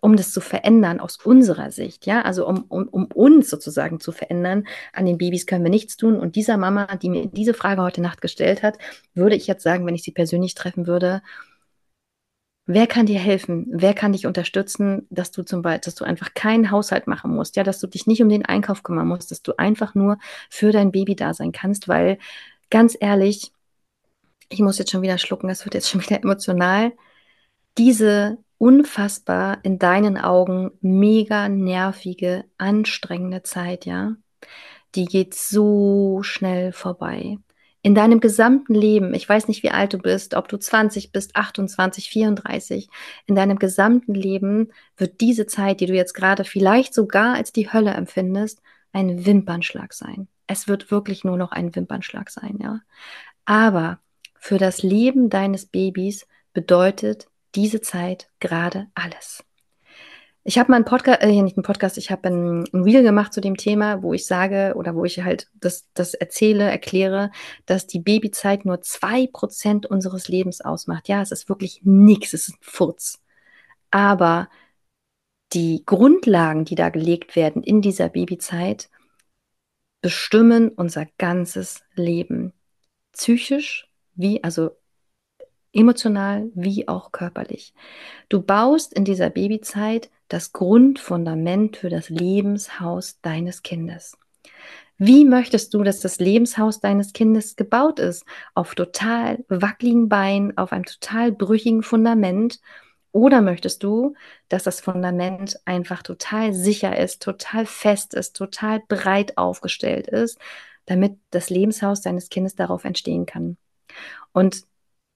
um 0.00 0.16
das 0.16 0.32
zu 0.32 0.40
verändern 0.40 1.00
aus 1.00 1.18
unserer 1.18 1.70
Sicht, 1.70 2.06
ja, 2.06 2.22
also 2.22 2.46
um, 2.46 2.64
um, 2.68 2.88
um 2.88 3.06
uns 3.06 3.50
sozusagen 3.50 4.00
zu 4.00 4.12
verändern. 4.12 4.66
An 4.92 5.06
den 5.06 5.18
Babys 5.18 5.46
können 5.46 5.64
wir 5.64 5.70
nichts 5.70 5.96
tun. 5.96 6.18
Und 6.18 6.36
dieser 6.36 6.56
Mama, 6.56 6.96
die 6.96 7.10
mir 7.10 7.26
diese 7.26 7.54
Frage 7.54 7.82
heute 7.82 8.00
Nacht 8.00 8.20
gestellt 8.20 8.62
hat, 8.62 8.78
würde 9.14 9.36
ich 9.36 9.46
jetzt 9.46 9.62
sagen, 9.62 9.86
wenn 9.86 9.94
ich 9.94 10.02
sie 10.02 10.12
persönlich 10.12 10.54
treffen 10.54 10.86
würde, 10.86 11.22
Wer 12.72 12.86
kann 12.86 13.06
dir 13.06 13.18
helfen? 13.18 13.66
Wer 13.68 13.94
kann 13.94 14.12
dich 14.12 14.26
unterstützen, 14.26 15.04
dass 15.10 15.32
du 15.32 15.42
zum 15.42 15.60
Beispiel, 15.60 15.80
dass 15.80 15.96
du 15.96 16.04
einfach 16.04 16.34
keinen 16.34 16.70
Haushalt 16.70 17.08
machen 17.08 17.34
musst, 17.34 17.56
ja, 17.56 17.64
dass 17.64 17.80
du 17.80 17.88
dich 17.88 18.06
nicht 18.06 18.22
um 18.22 18.28
den 18.28 18.44
Einkauf 18.44 18.84
kümmern 18.84 19.08
musst, 19.08 19.32
dass 19.32 19.42
du 19.42 19.58
einfach 19.58 19.96
nur 19.96 20.18
für 20.48 20.70
dein 20.70 20.92
Baby 20.92 21.16
da 21.16 21.34
sein 21.34 21.50
kannst, 21.50 21.88
weil 21.88 22.18
ganz 22.70 22.96
ehrlich, 23.00 23.52
ich 24.48 24.60
muss 24.60 24.78
jetzt 24.78 24.92
schon 24.92 25.02
wieder 25.02 25.18
schlucken, 25.18 25.48
das 25.48 25.64
wird 25.64 25.74
jetzt 25.74 25.88
schon 25.90 26.00
wieder 26.04 26.22
emotional. 26.22 26.92
Diese 27.78 28.38
unfassbar 28.60 29.58
in 29.62 29.78
deinen 29.78 30.18
Augen 30.18 30.70
mega 30.82 31.48
nervige, 31.48 32.44
anstrengende 32.58 33.42
Zeit, 33.42 33.86
ja, 33.86 34.16
die 34.94 35.06
geht 35.06 35.34
so 35.34 36.20
schnell 36.22 36.72
vorbei. 36.72 37.38
In 37.80 37.94
deinem 37.94 38.20
gesamten 38.20 38.74
Leben, 38.74 39.14
ich 39.14 39.26
weiß 39.26 39.48
nicht, 39.48 39.62
wie 39.62 39.70
alt 39.70 39.94
du 39.94 39.98
bist, 39.98 40.34
ob 40.34 40.48
du 40.48 40.58
20 40.58 41.10
bist, 41.10 41.36
28, 41.36 42.10
34, 42.10 42.90
in 43.24 43.34
deinem 43.34 43.58
gesamten 43.58 44.12
Leben 44.12 44.72
wird 44.98 45.22
diese 45.22 45.46
Zeit, 45.46 45.80
die 45.80 45.86
du 45.86 45.94
jetzt 45.94 46.12
gerade 46.12 46.44
vielleicht 46.44 46.92
sogar 46.92 47.36
als 47.36 47.52
die 47.52 47.72
Hölle 47.72 47.92
empfindest, 47.92 48.60
ein 48.92 49.24
Wimpernschlag 49.24 49.94
sein. 49.94 50.28
Es 50.46 50.68
wird 50.68 50.90
wirklich 50.90 51.24
nur 51.24 51.38
noch 51.38 51.52
ein 51.52 51.74
Wimpernschlag 51.74 52.28
sein, 52.28 52.58
ja. 52.62 52.80
Aber 53.46 54.00
für 54.38 54.58
das 54.58 54.82
Leben 54.82 55.30
deines 55.30 55.64
Babys 55.64 56.26
bedeutet 56.52 57.29
diese 57.54 57.80
Zeit 57.80 58.30
gerade 58.40 58.88
alles. 58.94 59.44
Ich 60.42 60.58
habe 60.58 60.70
mal 60.70 60.76
einen 60.76 60.86
Podcast, 60.86 61.20
äh, 61.22 61.42
nicht 61.42 61.56
einen 61.56 61.64
Podcast, 61.64 61.98
ich 61.98 62.10
habe 62.10 62.28
ein, 62.28 62.64
ein 62.72 62.82
Reel 62.82 63.02
gemacht 63.02 63.32
zu 63.34 63.42
dem 63.42 63.56
Thema, 63.56 64.02
wo 64.02 64.14
ich 64.14 64.26
sage 64.26 64.72
oder 64.74 64.94
wo 64.94 65.04
ich 65.04 65.22
halt 65.22 65.50
das, 65.54 65.86
das 65.92 66.14
erzähle, 66.14 66.64
erkläre, 66.64 67.30
dass 67.66 67.86
die 67.86 68.00
Babyzeit 68.00 68.64
nur 68.64 68.80
zwei 68.80 69.26
Prozent 69.26 69.84
unseres 69.86 70.28
Lebens 70.28 70.62
ausmacht. 70.62 71.08
Ja, 71.08 71.20
es 71.20 71.30
ist 71.30 71.48
wirklich 71.50 71.82
nichts, 71.84 72.32
es 72.32 72.48
ist 72.48 72.54
ein 72.54 72.58
Furz. 72.62 73.20
Aber 73.90 74.48
die 75.52 75.82
Grundlagen, 75.84 76.64
die 76.64 76.74
da 76.74 76.88
gelegt 76.88 77.36
werden 77.36 77.62
in 77.62 77.82
dieser 77.82 78.08
Babyzeit, 78.08 78.88
bestimmen 80.00 80.70
unser 80.70 81.06
ganzes 81.18 81.82
Leben. 81.94 82.54
Psychisch 83.12 83.88
wie, 84.14 84.42
also 84.42 84.70
emotional 85.72 86.50
wie 86.54 86.88
auch 86.88 87.12
körperlich. 87.12 87.74
Du 88.28 88.42
baust 88.42 88.92
in 88.92 89.04
dieser 89.04 89.30
Babyzeit 89.30 90.10
das 90.28 90.52
Grundfundament 90.52 91.76
für 91.76 91.90
das 91.90 92.08
Lebenshaus 92.08 93.20
deines 93.20 93.62
Kindes. 93.62 94.16
Wie 94.98 95.24
möchtest 95.24 95.72
du, 95.72 95.82
dass 95.82 96.00
das 96.00 96.18
Lebenshaus 96.18 96.80
deines 96.80 97.14
Kindes 97.14 97.56
gebaut 97.56 97.98
ist? 97.98 98.24
Auf 98.54 98.74
total 98.74 99.42
wackeligen 99.48 100.08
Beinen, 100.10 100.58
auf 100.58 100.72
einem 100.72 100.84
total 100.84 101.32
brüchigen 101.32 101.82
Fundament? 101.82 102.60
Oder 103.12 103.40
möchtest 103.40 103.82
du, 103.82 104.14
dass 104.48 104.62
das 104.62 104.80
Fundament 104.80 105.58
einfach 105.64 106.02
total 106.02 106.52
sicher 106.52 106.98
ist, 106.98 107.22
total 107.22 107.66
fest 107.66 108.14
ist, 108.14 108.36
total 108.36 108.82
breit 108.88 109.38
aufgestellt 109.38 110.06
ist, 110.06 110.38
damit 110.84 111.18
das 111.30 111.50
Lebenshaus 111.50 112.02
deines 112.02 112.28
Kindes 112.28 112.54
darauf 112.54 112.84
entstehen 112.84 113.24
kann? 113.24 113.56
Und 114.32 114.64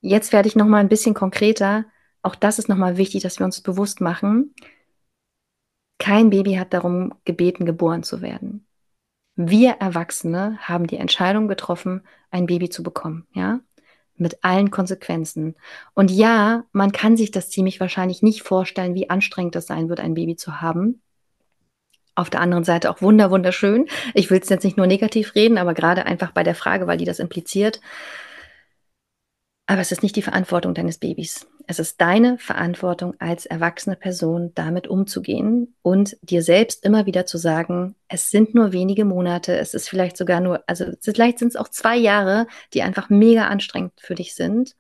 Jetzt 0.07 0.35
werde 0.35 0.49
ich 0.49 0.55
noch 0.55 0.67
mal 0.67 0.81
ein 0.81 0.90
bisschen 0.90 1.14
konkreter. 1.14 1.87
Auch 2.21 2.35
das 2.35 2.59
ist 2.59 2.69
noch 2.69 2.77
mal 2.77 2.99
wichtig, 2.99 3.23
dass 3.23 3.38
wir 3.38 3.47
uns 3.47 3.62
bewusst 3.62 4.03
machen. 4.03 4.55
Kein 5.99 6.29
Baby 6.29 6.57
hat 6.57 6.75
darum 6.75 7.14
gebeten, 7.25 7.64
geboren 7.64 8.03
zu 8.03 8.21
werden. 8.21 8.67
Wir 9.35 9.77
Erwachsene 9.81 10.59
haben 10.61 10.87
die 10.87 10.99
Entscheidung 10.99 11.49
getroffen, 11.49 12.03
ein 12.31 12.45
Baby 12.45 12.69
zu 12.69 12.83
bekommen, 12.83 13.27
ja? 13.33 13.61
Mit 14.17 14.45
allen 14.45 14.71
Konsequenzen. 14.71 15.55
Und 15.95 16.11
ja, 16.11 16.64
man 16.73 16.93
kann 16.93 17.17
sich 17.17 17.31
das 17.31 17.49
ziemlich 17.49 17.81
wahrscheinlich 17.81 18.23
nicht 18.23 18.43
vorstellen, 18.43 18.95
wie 18.95 19.09
anstrengend 19.09 19.55
das 19.55 19.67
sein 19.67 19.88
wird, 19.88 20.01
ein 20.01 20.12
Baby 20.12 20.37
zu 20.37 20.61
haben. 20.61 21.01
Auf 22.14 22.29
der 22.29 22.43
anderen 22.43 22.64
Seite 22.64 22.90
auch 22.90 23.01
wunder, 23.01 23.31
wunderschön. 23.31 23.88
Ich 24.12 24.31
will 24.31 24.38
es 24.38 24.51
jetzt 24.51 24.64
nicht 24.64 24.77
nur 24.77 24.87
negativ 24.87 25.35
reden, 25.35 25.57
aber 25.57 25.73
gerade 25.73 26.05
einfach 26.05 26.33
bei 26.33 26.43
der 26.43 26.55
Frage, 26.55 26.87
weil 26.87 26.99
die 26.99 27.07
das 27.07 27.21
impliziert. 27.21 27.81
Aber 29.66 29.81
es 29.81 29.92
ist 29.92 30.03
nicht 30.03 30.16
die 30.16 30.22
Verantwortung 30.22 30.74
deines 30.74 30.98
Babys. 30.98 31.46
Es 31.66 31.79
ist 31.79 31.98
deine 32.00 32.37
Verantwortung 32.37 33.14
als 33.18 33.46
erwachsene 33.46 33.96
Person, 33.96 34.53
damit 34.55 34.87
umzugehen 34.87 35.74
und 35.81 36.18
dir 36.20 36.42
selbst 36.42 36.85
immer 36.85 37.07
wieder 37.07 37.24
zu 37.24 37.38
sagen, 37.38 37.94
es 38.09 38.31
sind 38.31 38.55
nur 38.55 38.72
wenige 38.72 39.07
Monate, 39.07 39.57
es 39.57 39.72
ist 39.72 39.88
vielleicht 39.88 40.18
sogar 40.18 40.40
nur, 40.40 40.62
also 40.66 40.87
vielleicht 41.00 41.38
sind 41.38 41.48
es 41.48 41.57
auch 41.57 41.68
zwei 41.68 41.96
Jahre, 41.96 42.46
die 42.74 42.83
einfach 42.83 43.09
mega 43.09 43.46
anstrengend 43.46 43.92
für 43.96 44.14
dich 44.14 44.35
sind. 44.35 44.77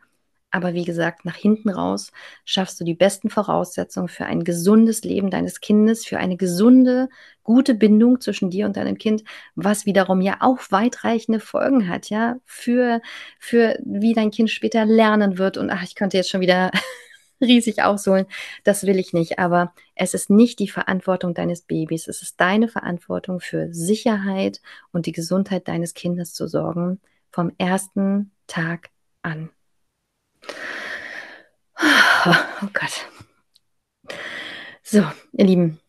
Aber 0.54 0.72
wie 0.72 0.84
gesagt, 0.84 1.24
nach 1.24 1.34
hinten 1.34 1.68
raus 1.68 2.12
schaffst 2.44 2.80
du 2.80 2.84
die 2.84 2.94
besten 2.94 3.28
Voraussetzungen 3.28 4.06
für 4.06 4.26
ein 4.26 4.44
gesundes 4.44 5.02
Leben 5.02 5.28
deines 5.28 5.60
Kindes, 5.60 6.06
für 6.06 6.18
eine 6.18 6.36
gesunde, 6.36 7.08
gute 7.42 7.74
Bindung 7.74 8.20
zwischen 8.20 8.50
dir 8.50 8.64
und 8.66 8.76
deinem 8.76 8.96
Kind, 8.96 9.24
was 9.56 9.84
wiederum 9.84 10.20
ja 10.20 10.36
auch 10.38 10.60
weitreichende 10.70 11.40
Folgen 11.40 11.88
hat, 11.88 12.08
ja, 12.08 12.36
für, 12.44 13.00
für 13.40 13.76
wie 13.84 14.12
dein 14.12 14.30
Kind 14.30 14.48
später 14.48 14.84
lernen 14.84 15.38
wird. 15.38 15.56
Und 15.56 15.70
ach, 15.70 15.82
ich 15.82 15.96
könnte 15.96 16.18
jetzt 16.18 16.30
schon 16.30 16.40
wieder 16.40 16.70
riesig 17.40 17.82
ausholen. 17.82 18.26
Das 18.62 18.86
will 18.86 19.00
ich 19.00 19.12
nicht. 19.12 19.40
Aber 19.40 19.72
es 19.96 20.14
ist 20.14 20.30
nicht 20.30 20.60
die 20.60 20.68
Verantwortung 20.68 21.34
deines 21.34 21.62
Babys. 21.62 22.06
Es 22.06 22.22
ist 22.22 22.40
deine 22.40 22.68
Verantwortung 22.68 23.40
für 23.40 23.74
Sicherheit 23.74 24.60
und 24.92 25.06
die 25.06 25.12
Gesundheit 25.12 25.66
deines 25.66 25.94
Kindes 25.94 26.32
zu 26.32 26.46
sorgen. 26.46 27.00
Vom 27.32 27.50
ersten 27.58 28.30
Tag 28.46 28.90
an. 29.22 29.50
Oh 32.26 32.68
Gott. 32.72 33.06
So, 34.82 35.04
ihr 35.32 35.44
Lieben, 35.44 35.80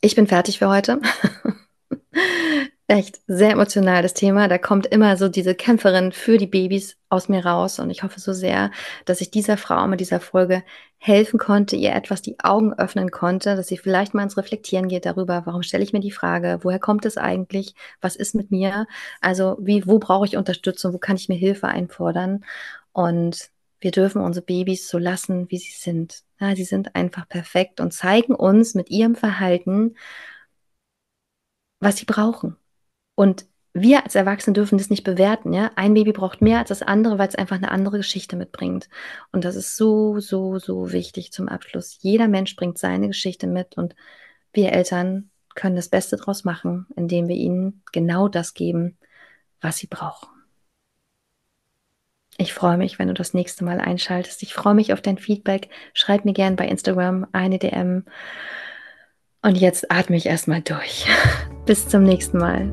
ich 0.00 0.14
bin 0.14 0.26
fertig 0.26 0.58
für 0.58 0.68
heute. 0.68 1.00
Echt 2.86 3.20
sehr 3.26 3.50
emotional 3.50 4.02
das 4.02 4.14
Thema. 4.14 4.48
Da 4.48 4.56
kommt 4.56 4.86
immer 4.86 5.18
so 5.18 5.28
diese 5.28 5.54
Kämpferin 5.54 6.12
für 6.12 6.38
die 6.38 6.46
Babys 6.46 6.96
aus 7.10 7.28
mir 7.28 7.44
raus. 7.44 7.78
Und 7.78 7.90
ich 7.90 8.02
hoffe 8.02 8.18
so 8.18 8.32
sehr, 8.32 8.70
dass 9.04 9.20
ich 9.20 9.30
dieser 9.30 9.58
Frau 9.58 9.86
mit 9.86 10.00
dieser 10.00 10.20
Folge 10.20 10.62
helfen 10.96 11.38
konnte, 11.38 11.76
ihr 11.76 11.94
etwas 11.94 12.22
die 12.22 12.40
Augen 12.40 12.72
öffnen 12.74 13.10
konnte, 13.10 13.56
dass 13.56 13.68
sie 13.68 13.76
vielleicht 13.76 14.14
mal 14.14 14.24
ins 14.24 14.36
Reflektieren 14.36 14.88
geht 14.88 15.06
darüber, 15.06 15.42
warum 15.44 15.62
stelle 15.62 15.84
ich 15.84 15.92
mir 15.92 16.00
die 16.00 16.10
Frage, 16.10 16.58
woher 16.62 16.80
kommt 16.80 17.06
es 17.06 17.16
eigentlich, 17.16 17.74
was 18.00 18.16
ist 18.16 18.34
mit 18.34 18.50
mir, 18.50 18.86
also 19.20 19.56
wie, 19.60 19.86
wo 19.86 19.98
brauche 19.98 20.26
ich 20.26 20.36
Unterstützung, 20.36 20.92
wo 20.92 20.98
kann 20.98 21.16
ich 21.16 21.28
mir 21.28 21.36
Hilfe 21.36 21.68
einfordern. 21.68 22.44
Und 22.98 23.52
wir 23.78 23.92
dürfen 23.92 24.20
unsere 24.20 24.44
Babys 24.44 24.88
so 24.88 24.98
lassen, 24.98 25.48
wie 25.52 25.58
sie 25.58 25.70
sind. 25.70 26.24
Ja, 26.40 26.56
sie 26.56 26.64
sind 26.64 26.96
einfach 26.96 27.28
perfekt 27.28 27.78
und 27.78 27.92
zeigen 27.92 28.34
uns 28.34 28.74
mit 28.74 28.90
ihrem 28.90 29.14
Verhalten, 29.14 29.94
was 31.78 31.98
sie 31.98 32.06
brauchen. 32.06 32.56
Und 33.14 33.46
wir 33.72 34.02
als 34.02 34.16
Erwachsene 34.16 34.54
dürfen 34.54 34.78
das 34.78 34.90
nicht 34.90 35.04
bewerten. 35.04 35.52
Ja? 35.52 35.70
Ein 35.76 35.94
Baby 35.94 36.10
braucht 36.10 36.42
mehr 36.42 36.58
als 36.58 36.70
das 36.70 36.82
andere, 36.82 37.18
weil 37.20 37.28
es 37.28 37.36
einfach 37.36 37.54
eine 37.54 37.70
andere 37.70 37.98
Geschichte 37.98 38.34
mitbringt. 38.34 38.88
Und 39.30 39.44
das 39.44 39.54
ist 39.54 39.76
so, 39.76 40.18
so, 40.18 40.58
so 40.58 40.90
wichtig 40.90 41.30
zum 41.30 41.48
Abschluss. 41.48 41.98
Jeder 42.00 42.26
Mensch 42.26 42.56
bringt 42.56 42.78
seine 42.78 43.06
Geschichte 43.06 43.46
mit 43.46 43.76
und 43.76 43.94
wir 44.52 44.72
Eltern 44.72 45.30
können 45.54 45.76
das 45.76 45.88
Beste 45.88 46.16
daraus 46.16 46.42
machen, 46.42 46.88
indem 46.96 47.28
wir 47.28 47.36
ihnen 47.36 47.84
genau 47.92 48.26
das 48.26 48.54
geben, 48.54 48.98
was 49.60 49.76
sie 49.76 49.86
brauchen. 49.86 50.37
Ich 52.40 52.54
freue 52.54 52.76
mich, 52.76 53.00
wenn 53.00 53.08
du 53.08 53.14
das 53.14 53.34
nächste 53.34 53.64
Mal 53.64 53.80
einschaltest. 53.80 54.44
Ich 54.44 54.54
freue 54.54 54.74
mich 54.74 54.92
auf 54.92 55.02
dein 55.02 55.18
Feedback. 55.18 55.68
Schreib 55.92 56.24
mir 56.24 56.32
gerne 56.32 56.54
bei 56.54 56.68
Instagram 56.68 57.26
eine 57.32 57.58
DM. 57.58 58.04
Und 59.42 59.56
jetzt 59.56 59.90
atme 59.90 60.16
ich 60.16 60.26
erstmal 60.26 60.62
durch. 60.62 61.06
Bis 61.66 61.88
zum 61.88 62.04
nächsten 62.04 62.38
Mal. 62.38 62.72